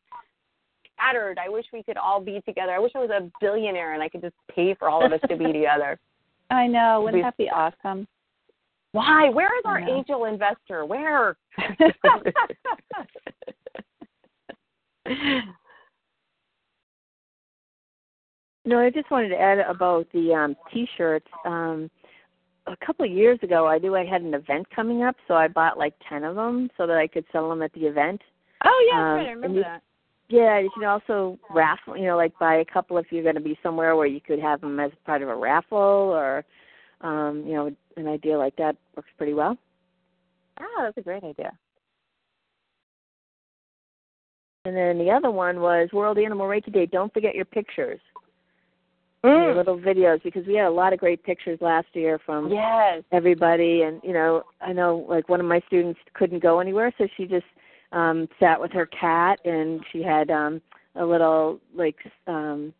scattered. 1.01 1.39
I 1.39 1.49
wish 1.49 1.67
we 1.73 1.83
could 1.83 1.97
all 1.97 2.21
be 2.21 2.41
together. 2.47 2.73
I 2.73 2.79
wish 2.79 2.93
I 2.95 2.99
was 2.99 3.11
a 3.11 3.31
billionaire 3.41 3.95
and 3.95 4.03
I 4.03 4.09
could 4.09 4.21
just 4.23 4.35
pay 4.55 4.75
for 4.75 4.89
all 4.89 5.05
of 5.05 5.13
us 5.13 5.21
to 5.29 5.37
be 5.37 5.47
together. 5.53 5.99
I 6.51 6.67
know. 6.67 7.03
It'd 7.09 7.15
Wouldn't 7.15 7.23
be- 7.23 7.23
that 7.23 7.37
be 7.37 7.51
awesome? 7.51 8.07
Why? 8.93 9.29
Where 9.31 9.57
is 9.57 9.63
our 9.65 9.79
angel 9.79 10.25
investor? 10.25 10.85
Where? 10.85 11.37
No, 18.65 18.79
I 18.79 18.91
just 18.91 19.11
wanted 19.11 19.31
to 19.31 19.41
add 19.41 19.59
about 19.59 20.07
the 20.13 20.35
um, 20.35 20.57
t-shirts. 20.73 21.27
Um, 21.47 21.91
a 22.67 22.77
couple 22.85 23.05
of 23.07 23.11
years 23.11 23.39
ago, 23.43 23.67
I 23.67 23.79
knew 23.79 23.97
I 23.97 24.05
had 24.05 24.23
an 24.23 24.35
event 24.35 24.67
coming 24.75 25.03
up, 25.03 25.17
so 25.27 25.35
I 25.35 25.49
bought 25.49 25.79
like 25.79 25.95
ten 26.09 26.25
of 26.25 26.37
them 26.37 26.69
so 26.77 26.87
that 26.87 26.97
I 26.99 27.07
could 27.07 27.25
sell 27.33 27.49
them 27.49 27.63
at 27.63 27.73
the 27.73 27.87
event. 27.87 28.21
Oh 28.65 28.89
yeah, 28.93 28.99
Um, 29.01 29.05
right. 29.17 29.27
I 29.27 29.31
remember 29.31 29.57
you- 29.59 29.65
that. 29.65 29.83
Yeah, 30.31 30.61
you 30.61 30.71
can 30.73 30.85
also 30.85 31.39
raffle. 31.51 31.97
You 31.97 32.07
know, 32.07 32.17
like 32.17 32.39
buy 32.39 32.57
a 32.57 32.65
couple 32.65 32.97
if 32.99 33.07
you're 33.11 33.25
going 33.25 33.35
to 33.35 33.41
be 33.41 33.59
somewhere 33.63 33.97
where 33.97 34.07
you 34.07 34.21
could 34.21 34.39
have 34.39 34.61
them 34.61 34.79
as 34.79 34.93
part 35.05 35.23
of 35.23 35.29
a 35.29 35.35
raffle, 35.35 35.77
or 35.77 36.45
um, 37.01 37.43
you 37.45 37.55
know, 37.55 37.71
an 37.97 38.07
idea 38.07 38.39
like 38.39 38.55
that 38.57 38.77
works 38.97 39.09
pretty 39.19 39.35
well. 39.35 39.57
Ah, 40.61 40.83
that's 40.83 40.99
a 40.99 41.03
great 41.03 41.25
idea. 41.25 41.51
And 44.67 44.77
then 44.77 44.99
the 44.99 45.11
other 45.11 45.31
one 45.31 45.61
was 45.61 45.89
World 45.93 46.19
Animal 46.19 46.47
Reiki 46.47 46.73
Day. 46.73 46.87
Don't 46.87 47.13
forget 47.13 47.35
your 47.35 47.47
pictures, 47.47 47.99
your 49.25 49.57
little 49.57 49.79
videos, 49.79 50.23
because 50.23 50.47
we 50.47 50.55
had 50.55 50.67
a 50.67 50.71
lot 50.71 50.93
of 50.93 51.01
great 51.01 51.25
pictures 51.25 51.59
last 51.63 51.89
year 51.95 52.21
from 52.25 52.53
Yes. 52.53 53.03
everybody. 53.11 53.83
And 53.83 54.01
you 54.05 54.13
know, 54.13 54.45
I 54.61 54.73
know 54.73 55.07
like 55.09 55.29
one 55.29 55.41
of 55.41 55.47
my 55.47 55.61
students 55.67 55.99
couldn't 56.15 56.43
go 56.43 56.61
anywhere, 56.61 56.93
so 56.99 57.09
she 57.17 57.25
just 57.25 57.47
um 57.93 58.29
sat 58.39 58.61
with 58.61 58.73
her 58.73 58.87
cat, 58.87 59.39
and 59.45 59.81
she 59.93 60.03
had 60.03 60.31
um 60.31 60.61
a 60.97 61.05
little 61.05 61.61
like 61.75 61.97
um 62.27 62.73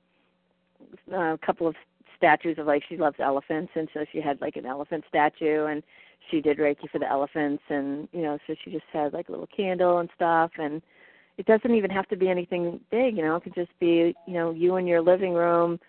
a 1.13 1.39
couple 1.45 1.67
of 1.67 1.75
statues 2.17 2.59
of 2.59 2.67
like 2.67 2.83
she 2.89 2.97
loves 2.97 3.17
elephants, 3.21 3.73
and 3.75 3.89
so 3.95 4.05
she 4.13 4.21
had 4.21 4.41
like 4.41 4.57
an 4.57 4.67
elephant 4.67 5.05
statue, 5.09 5.67
and 5.67 5.83
she 6.31 6.41
did 6.41 6.59
Reiki 6.59 6.89
for 6.91 6.99
the 6.99 7.11
elephants, 7.11 7.63
and 7.69 8.09
you 8.13 8.23
know, 8.23 8.39
so 8.47 8.55
she 8.65 8.71
just 8.71 8.85
had 8.93 9.13
like 9.13 9.29
a 9.29 9.33
little 9.33 9.49
candle 9.55 9.99
and 9.99 10.09
stuff, 10.15 10.51
and 10.59 10.83
it 11.39 11.47
doesn't 11.47 11.75
even 11.75 11.91
have 11.91 12.07
to 12.09 12.17
be 12.17 12.29
anything 12.29 12.79
big, 12.91 13.17
you 13.17 13.23
know, 13.23 13.37
it 13.37 13.43
could 13.43 13.55
just 13.55 13.71
be, 13.81 14.15
you 14.27 14.35
know, 14.35 14.51
you 14.51 14.77
in 14.77 14.87
your 14.87 15.01
living 15.01 15.33
room, 15.33 15.81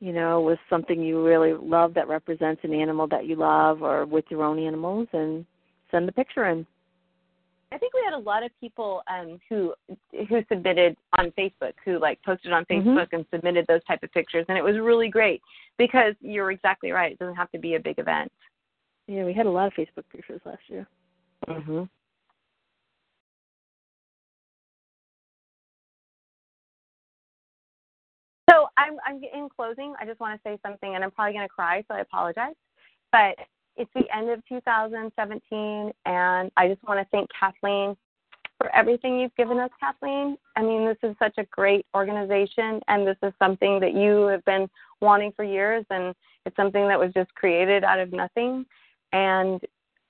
you 0.00 0.14
know, 0.14 0.40
with 0.40 0.58
something 0.70 1.02
you 1.02 1.22
really 1.22 1.52
love 1.52 1.92
that 1.92 2.08
represents 2.08 2.62
an 2.64 2.72
animal 2.72 3.06
that 3.08 3.26
you 3.26 3.36
love 3.36 3.82
or 3.82 4.06
with 4.06 4.24
your 4.30 4.42
own 4.42 4.58
animals 4.58 5.06
and 5.12 5.44
send 5.90 6.08
the 6.08 6.12
picture 6.12 6.46
in. 6.46 6.66
I 7.72 7.78
think 7.78 7.92
we 7.92 8.02
had 8.04 8.14
a 8.14 8.18
lot 8.18 8.44
of 8.44 8.50
people 8.60 9.02
um, 9.08 9.38
who 9.48 9.74
who 10.28 10.44
submitted 10.48 10.96
on 11.18 11.32
Facebook, 11.32 11.72
who 11.84 11.98
like 11.98 12.22
posted 12.22 12.52
on 12.52 12.64
Mhm. 12.66 12.84
Facebook 12.84 13.08
and 13.12 13.26
submitted 13.32 13.66
those 13.66 13.82
type 13.84 14.02
of 14.02 14.12
pictures, 14.12 14.46
and 14.48 14.56
it 14.56 14.62
was 14.62 14.78
really 14.78 15.08
great 15.08 15.42
because 15.76 16.14
you're 16.20 16.52
exactly 16.52 16.92
right. 16.92 17.12
It 17.12 17.18
doesn't 17.18 17.34
have 17.36 17.50
to 17.52 17.58
be 17.58 17.74
a 17.74 17.80
big 17.80 17.98
event. 17.98 18.30
Yeah, 19.06 19.24
we 19.24 19.32
had 19.32 19.46
a 19.46 19.50
lot 19.50 19.66
of 19.66 19.74
Facebook 19.74 20.04
pictures 20.10 20.40
last 20.44 20.62
year. 20.68 20.86
Mm-hmm. 21.48 21.84
So 28.50 28.68
I'm, 28.76 28.98
I'm 29.06 29.22
in 29.22 29.48
closing. 29.48 29.94
I 30.00 30.04
just 30.04 30.20
want 30.20 30.40
to 30.40 30.48
say 30.48 30.58
something, 30.62 30.94
and 30.94 31.02
I'm 31.02 31.10
probably 31.10 31.32
going 31.32 31.46
to 31.46 31.52
cry, 31.52 31.82
so 31.88 31.94
I 31.94 32.00
apologize. 32.00 32.54
But 33.10 33.36
it's 33.76 33.90
the 33.94 34.04
end 34.16 34.30
of 34.30 34.40
2017, 34.48 35.92
and 36.06 36.50
I 36.56 36.68
just 36.68 36.82
want 36.84 37.00
to 37.00 37.06
thank 37.10 37.28
Kathleen 37.38 37.96
for 38.58 38.74
everything 38.74 39.18
you've 39.18 39.34
given 39.36 39.58
us, 39.58 39.70
Kathleen. 39.80 40.36
I 40.56 40.62
mean, 40.62 40.86
this 40.86 40.96
is 41.02 41.16
such 41.18 41.34
a 41.38 41.44
great 41.50 41.86
organization, 41.94 42.80
and 42.88 43.06
this 43.06 43.16
is 43.22 43.32
something 43.38 43.80
that 43.80 43.94
you 43.94 44.26
have 44.26 44.44
been 44.44 44.68
wanting 45.00 45.32
for 45.34 45.44
years, 45.44 45.84
and 45.90 46.14
it's 46.46 46.56
something 46.56 46.86
that 46.88 46.98
was 46.98 47.12
just 47.14 47.34
created 47.34 47.84
out 47.84 47.98
of 47.98 48.12
nothing. 48.12 48.64
And 49.12 49.60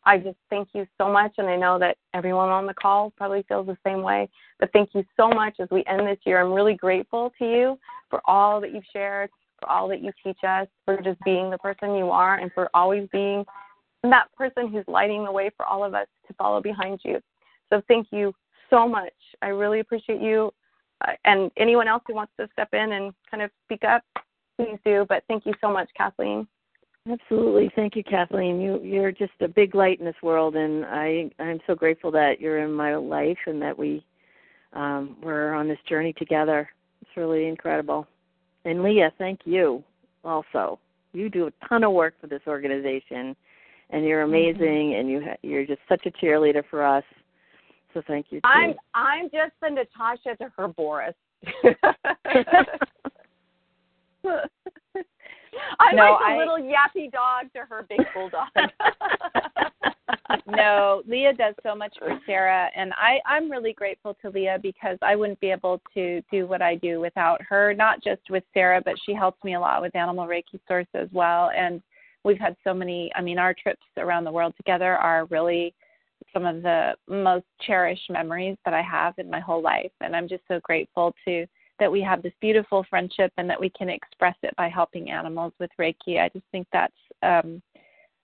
I 0.05 0.19
just 0.19 0.37
thank 0.51 0.69
you 0.75 0.87
so 0.99 1.11
much, 1.11 1.33
and 1.39 1.49
I 1.49 1.57
know 1.57 1.79
that 1.79 1.97
everyone 2.13 2.51
on 2.51 2.67
the 2.67 2.75
call 2.75 3.13
probably 3.17 3.45
feels 3.49 3.67
the 3.67 3.79
same 3.85 4.03
way. 4.03 4.29
But 4.61 4.71
thank 4.73 4.91
you 4.95 5.05
so 5.17 5.29
much 5.29 5.57
as 5.61 5.69
we 5.71 5.83
end 5.87 6.07
this 6.07 6.19
year. 6.25 6.41
I'm 6.41 6.53
really 6.53 6.75
grateful 6.75 7.33
to 7.39 7.45
you 7.45 7.79
for 8.11 8.21
all 8.27 8.61
that 8.61 8.75
you've 8.75 8.85
shared, 8.93 9.31
for 9.65 9.71
all 9.71 9.89
that 9.89 10.03
you 10.03 10.13
teach 10.23 10.39
us, 10.47 10.67
for 10.85 11.01
just 11.01 11.19
being 11.25 11.51
the 11.51 11.59
person 11.59 11.95
you 11.95 12.11
are, 12.11 12.39
and 12.39 12.53
for 12.53 12.69
always 12.75 13.09
being 13.13 13.45
that 14.03 14.27
person 14.37 14.69
who's 14.69 14.85
lighting 14.87 15.25
the 15.25 15.33
way 15.33 15.51
for 15.57 15.65
all 15.65 15.85
of 15.85 15.95
us 15.95 16.07
to 16.29 16.35
follow 16.35 16.61
behind 16.61 17.01
you. 17.05 17.21
So 17.71 17.81
thank 17.89 18.09
you 18.11 18.35
so 18.69 18.87
much. 18.87 19.13
I 19.41 19.49
really 19.49 19.81
appreciate 19.81 20.21
you. 20.21 20.53
Uh, 21.07 21.13
and 21.25 21.51
anyone 21.57 21.89
else 21.89 22.03
who 22.07 22.15
wants 22.15 22.33
to 22.39 22.49
step 22.53 22.69
in 22.73 22.93
and 22.93 23.13
kind 23.31 23.43
of 23.43 23.51
speak 23.65 23.85
up, 23.85 24.03
please 24.59 24.79
do. 24.85 25.07
But 25.09 25.25
thank 25.29 25.47
you 25.47 25.55
so 25.61 25.73
much, 25.73 25.89
Kathleen. 25.97 26.47
Absolutely. 27.11 27.71
Thank 27.75 27.97
you, 27.97 28.05
Kathleen. 28.05 28.61
You 28.61 28.81
you're 28.83 29.13
just 29.13 29.33
a 29.41 29.49
big 29.49 29.75
light 29.75 29.99
in 29.99 30.07
this 30.07 30.15
world 30.23 30.57
and 30.57 30.87
I 30.87 31.31
I'm 31.39 31.61
so 31.67 31.75
grateful 31.75 32.11
that 32.13 32.41
you're 32.41 32.61
in 32.61 32.73
my 32.73 32.97
life 32.97 33.37
and 33.47 33.61
that 33.61 33.79
we 33.79 34.03
um 34.73 35.17
we're 35.23 35.53
on 35.53 35.69
this 35.69 35.79
journey 35.87 36.15
together. 36.15 36.67
It's 37.03 37.11
really 37.15 37.47
incredible. 37.47 38.07
And 38.65 38.83
Leah, 38.83 39.13
thank 39.19 39.41
you 39.45 39.83
also. 40.25 40.79
You 41.13 41.29
do 41.29 41.47
a 41.47 41.69
ton 41.69 41.85
of 41.85 41.93
work 41.93 42.15
for 42.21 42.27
this 42.27 42.43
organization 42.47 43.37
and 43.91 44.05
you're 44.05 44.23
amazing 44.23 44.95
and 44.97 45.09
you 45.09 45.23
ha- 45.23 45.37
you're 45.43 45.67
just 45.67 45.81
such 45.89 46.07
a 46.07 46.11
cheerleader 46.11 46.63
for 46.71 46.85
us. 46.85 47.05
So 47.93 48.03
thank 48.07 48.27
you. 48.31 48.41
Too. 48.41 48.49
I'm 48.49 48.75
I'm 48.95 49.25
just 49.27 49.53
the 49.63 49.71
Natasha 49.71 50.37
to 50.39 50.51
her 50.57 50.69
Boris. 50.69 51.15
I'm 55.79 55.97
No, 55.97 56.19
like 56.21 56.33
the 56.33 56.39
little 56.39 56.59
yappy 56.59 57.11
dog 57.13 57.53
to 57.55 57.61
her 57.69 57.87
big 57.89 58.01
bulldog. 58.15 58.49
no, 60.47 61.03
Leah 61.07 61.35
does 61.35 61.55
so 61.63 61.75
much 61.75 61.95
for 61.99 62.19
SARA, 62.27 62.71
and 62.75 62.93
I 62.95 63.19
I'm 63.27 63.51
really 63.51 63.73
grateful 63.73 64.17
to 64.23 64.31
Leah 64.31 64.59
because 64.63 64.97
I 65.03 65.17
wouldn't 65.17 65.41
be 65.41 65.51
able 65.51 65.81
to 65.95 66.23
do 66.31 66.47
what 66.47 66.63
I 66.63 66.77
do 66.77 67.01
without 67.01 67.43
her. 67.43 67.75
Not 67.75 68.03
just 68.03 68.23
with 68.31 68.45
SARA, 68.55 68.81
but 68.85 68.95
she 69.05 69.13
helps 69.13 69.43
me 69.45 69.55
a 69.55 69.61
lot 69.61 69.83
with 69.83 69.95
Animal 69.95 70.27
Reiki 70.27 70.59
Source 70.67 70.87
as 70.95 71.09
well. 71.13 71.51
And 71.57 71.83
we've 72.25 72.39
had 72.39 72.57
so 72.65 72.73
many. 72.73 73.11
I 73.15 73.21
mean, 73.21 73.39
our 73.39 73.55
trips 73.55 73.85
around 73.99 74.25
the 74.25 74.33
world 74.33 74.55
together 74.57 74.97
are 74.97 75.27
really 75.27 75.75
some 76.33 76.47
of 76.47 76.63
the 76.63 76.95
most 77.07 77.45
cherished 77.61 78.11
memories 78.11 78.57
that 78.65 78.73
I 78.73 78.83
have 78.83 79.15
in 79.19 79.31
my 79.31 79.41
whole 79.41 79.63
life, 79.63 79.93
and 80.01 80.17
I'm 80.17 80.29
just 80.29 80.43
so 80.49 80.59
grateful 80.63 81.15
to 81.27 81.47
that 81.81 81.91
we 81.91 82.01
have 82.01 82.23
this 82.23 82.33
beautiful 82.41 82.87
friendship 82.89 83.33
and 83.37 83.51
that 83.51 83.61
we 83.61 83.69
can 83.69 83.89
express 83.89 84.37
it 84.43 84.55
by 84.57 84.69
helping 84.69 85.11
animals 85.11 85.53
with 85.59 85.71
Reiki. 85.79 86.21
I 86.21 86.31
just 86.31 86.47
think 86.51 86.67
that's 86.73 86.95
um 87.23 87.61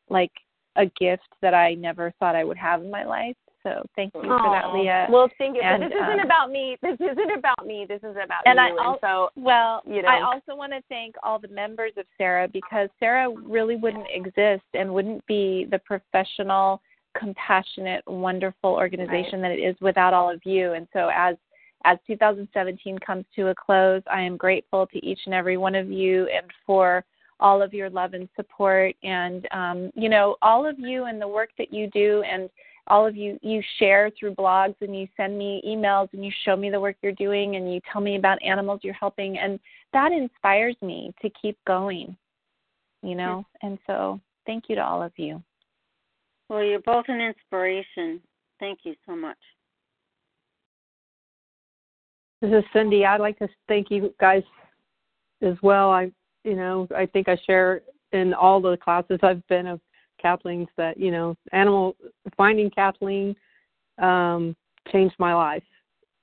like 0.08 0.32
a 0.76 0.86
gift 0.86 1.28
that 1.42 1.54
I 1.54 1.74
never 1.74 2.12
thought 2.18 2.36
I 2.36 2.44
would 2.44 2.56
have 2.56 2.82
in 2.82 2.90
my 2.90 3.04
life. 3.04 3.36
So 3.62 3.82
thank 3.94 4.14
you 4.14 4.22
for 4.22 4.28
that, 4.28 4.72
Leah. 4.72 5.06
Well, 5.10 5.28
thank 5.36 5.56
you. 5.56 5.62
And, 5.62 5.82
this 5.82 5.90
isn't 5.90 6.20
um, 6.20 6.24
about 6.24 6.50
me. 6.50 6.78
This 6.82 6.96
isn't 6.98 7.38
about 7.38 7.66
me. 7.66 7.84
This 7.86 7.98
is 7.98 8.16
about 8.16 8.42
and 8.46 8.56
you. 8.56 8.62
I 8.62 8.68
and 8.68 8.78
al- 8.78 8.98
so 9.02 9.28
well, 9.36 9.82
you 9.86 10.02
know. 10.02 10.08
I 10.08 10.22
also 10.22 10.56
want 10.56 10.72
to 10.72 10.80
thank 10.88 11.14
all 11.22 11.38
the 11.38 11.48
members 11.48 11.92
of 11.98 12.06
SARA 12.16 12.48
because 12.48 12.88
SARA 12.98 13.30
really 13.30 13.76
wouldn't 13.76 14.06
exist 14.14 14.64
and 14.72 14.92
wouldn't 14.92 15.26
be 15.26 15.66
the 15.70 15.78
professional, 15.80 16.80
compassionate, 17.18 18.02
wonderful 18.06 18.70
organization 18.70 19.42
that 19.42 19.50
it 19.50 19.60
is 19.60 19.76
without 19.80 20.14
all 20.14 20.32
of 20.32 20.40
you. 20.44 20.72
And 20.72 20.86
so 20.92 21.10
as 21.14 21.36
as 21.84 21.98
2017 22.06 22.98
comes 22.98 23.24
to 23.36 23.48
a 23.48 23.54
close, 23.54 24.02
I 24.10 24.22
am 24.22 24.36
grateful 24.36 24.86
to 24.86 25.06
each 25.06 25.20
and 25.26 25.34
every 25.34 25.56
one 25.56 25.74
of 25.74 25.90
you 25.90 26.28
and 26.34 26.46
for 26.66 27.04
all 27.40 27.62
of 27.62 27.74
your 27.74 27.90
love 27.90 28.14
and 28.14 28.28
support 28.36 28.94
and 29.02 29.48
um, 29.52 29.90
you 29.94 30.08
know 30.08 30.36
all 30.42 30.66
of 30.68 30.78
you 30.78 31.04
and 31.04 31.20
the 31.20 31.28
work 31.28 31.50
that 31.58 31.72
you 31.72 31.88
do 31.90 32.22
and 32.30 32.48
all 32.86 33.06
of 33.06 33.16
you 33.16 33.38
you 33.42 33.62
share 33.78 34.10
through 34.18 34.34
blogs 34.34 34.74
and 34.80 34.96
you 34.96 35.06
send 35.16 35.36
me 35.36 35.62
emails 35.66 36.08
and 36.12 36.24
you 36.24 36.30
show 36.44 36.56
me 36.56 36.70
the 36.70 36.80
work 36.80 36.96
you're 37.02 37.12
doing 37.12 37.56
and 37.56 37.72
you 37.72 37.80
tell 37.92 38.00
me 38.00 38.16
about 38.16 38.42
animals 38.42 38.80
you're 38.82 38.94
helping 38.94 39.38
and 39.38 39.58
that 39.92 40.12
inspires 40.12 40.76
me 40.82 41.12
to 41.20 41.28
keep 41.40 41.58
going 41.66 42.16
you 43.02 43.14
know 43.14 43.44
and 43.62 43.78
so 43.86 44.20
thank 44.46 44.64
you 44.68 44.76
to 44.76 44.84
all 44.84 45.02
of 45.02 45.12
you 45.16 45.42
Well, 46.50 46.64
you're 46.64 46.80
both 46.80 47.04
an 47.06 47.20
inspiration. 47.20 48.20
Thank 48.58 48.80
you 48.82 48.94
so 49.06 49.14
much. 49.14 49.38
This 52.42 52.50
is 52.50 52.64
Cindy. 52.72 53.06
I'd 53.06 53.20
like 53.20 53.38
to 53.38 53.48
thank 53.68 53.88
you 53.88 54.12
guys 54.18 54.42
as 55.42 55.54
well. 55.62 55.90
I, 55.90 56.10
you 56.44 56.56
know, 56.56 56.86
I 56.96 57.06
think 57.06 57.28
I 57.28 57.36
share 57.46 57.82
in 58.12 58.34
all 58.34 58.60
the 58.60 58.76
classes 58.76 59.18
I've 59.22 59.46
been 59.48 59.66
of 59.66 59.80
Kathleen's 60.20 60.68
that 60.76 60.98
you 60.98 61.10
know, 61.10 61.36
animal 61.52 61.96
finding 62.36 62.70
Kathleen 62.70 63.34
um, 63.98 64.56
changed 64.90 65.14
my 65.18 65.34
life. 65.34 65.62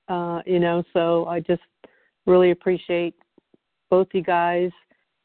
Uh, 0.08 0.40
you 0.46 0.58
know, 0.58 0.82
so 0.92 1.26
I 1.26 1.40
just 1.40 1.62
really 2.26 2.50
appreciate 2.50 3.14
both 3.90 4.08
you 4.12 4.22
guys. 4.22 4.70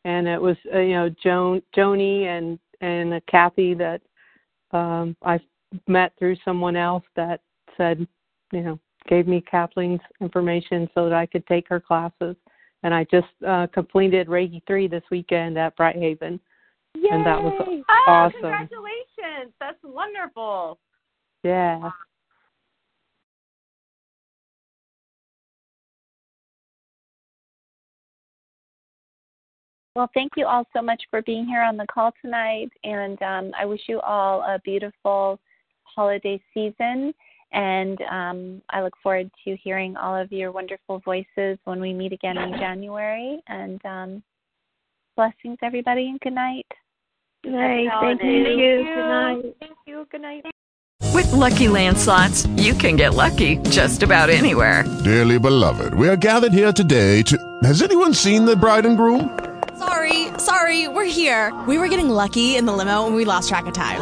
And 0.05 0.27
it 0.27 0.41
was 0.41 0.57
uh, 0.73 0.79
you 0.79 0.93
know 0.93 1.09
Joan, 1.23 1.61
Joni, 1.75 2.25
and 2.25 2.59
and 2.81 3.13
uh, 3.13 3.19
Kathy 3.29 3.73
that 3.75 4.01
um, 4.71 5.15
I 5.23 5.39
met 5.87 6.13
through 6.19 6.35
someone 6.43 6.75
else 6.75 7.03
that 7.15 7.41
said, 7.77 8.05
you 8.51 8.61
know, 8.61 8.79
gave 9.07 9.27
me 9.27 9.41
Kathleen's 9.41 10.01
information 10.21 10.89
so 10.93 11.05
that 11.09 11.15
I 11.15 11.25
could 11.25 11.45
take 11.47 11.67
her 11.69 11.79
classes. 11.79 12.35
And 12.83 12.93
I 12.93 13.05
just 13.05 13.27
uh, 13.47 13.67
completed 13.73 14.27
Reiki 14.27 14.61
3 14.67 14.87
this 14.87 15.03
weekend 15.09 15.57
at 15.57 15.75
Brighthaven. 15.77 16.39
And 16.95 17.25
that 17.25 17.41
was 17.41 17.53
Oh, 17.59 17.83
awesome. 18.07 18.33
congratulations. 18.33 18.69
Congratulations. 19.15 19.53
That's 19.59 19.83
wonderful. 19.83 20.79
Yeah. 21.43 21.89
Well, 29.95 30.09
thank 30.13 30.31
you 30.35 30.47
all 30.47 30.65
so 30.73 30.81
much 30.81 31.03
for 31.11 31.21
being 31.21 31.45
here 31.45 31.61
on 31.61 31.77
the 31.77 31.85
call 31.85 32.11
tonight, 32.21 32.69
and 32.83 33.21
um, 33.21 33.51
I 33.57 33.65
wish 33.65 33.81
you 33.87 34.01
all 34.01 34.41
a 34.41 34.59
beautiful 34.63 35.39
holiday 35.83 36.41
season. 36.51 37.13
And 37.53 38.01
um, 38.09 38.61
I 38.69 38.81
look 38.81 38.93
forward 39.01 39.29
to 39.45 39.55
hearing 39.63 39.95
all 39.95 40.15
of 40.19 40.31
your 40.31 40.51
wonderful 40.51 40.99
voices 40.99 41.57
when 41.65 41.79
we 41.79 41.93
meet 41.93 42.11
again 42.11 42.37
in 42.37 42.53
January. 42.53 43.41
And 43.47 43.83
um, 43.85 44.23
blessings, 45.15 45.59
everybody, 45.61 46.09
and 46.09 46.19
good 46.19 46.33
night. 46.33 46.65
Good 47.43 47.53
night. 47.53 47.87
Thank 48.01 48.21
Thank 48.21 48.47
you. 48.47 48.57
you. 48.57 48.83
Good 48.83 48.95
night. 48.95 49.55
Thank 49.59 49.77
you. 49.85 50.07
Good 50.11 50.21
night. 50.21 50.45
With 51.13 51.31
Lucky 51.31 51.67
Land 51.67 51.97
slots, 51.99 52.47
you 52.57 52.73
can 52.73 52.95
get 52.95 53.13
lucky 53.13 53.57
just 53.69 54.01
about 54.01 54.31
anywhere. 54.31 54.83
Dearly 55.03 55.37
beloved, 55.37 55.93
we 55.93 56.09
are 56.09 56.15
gathered 56.15 56.53
here 56.53 56.73
today 56.73 57.21
to. 57.23 57.37
Has 57.63 57.83
anyone 57.83 58.15
seen 58.15 58.45
the 58.45 58.55
bride 58.55 58.85
and 58.85 58.97
groom? 58.97 59.37
Sorry, 59.77 60.27
sorry, 60.37 60.87
we're 60.87 61.05
here. 61.05 61.53
We 61.67 61.77
were 61.77 61.87
getting 61.87 62.09
lucky 62.09 62.55
in 62.55 62.65
the 62.65 62.73
limo 62.73 63.05
and 63.05 63.15
we 63.15 63.25
lost 63.25 63.49
track 63.49 63.67
of 63.67 63.73
time. 63.73 64.01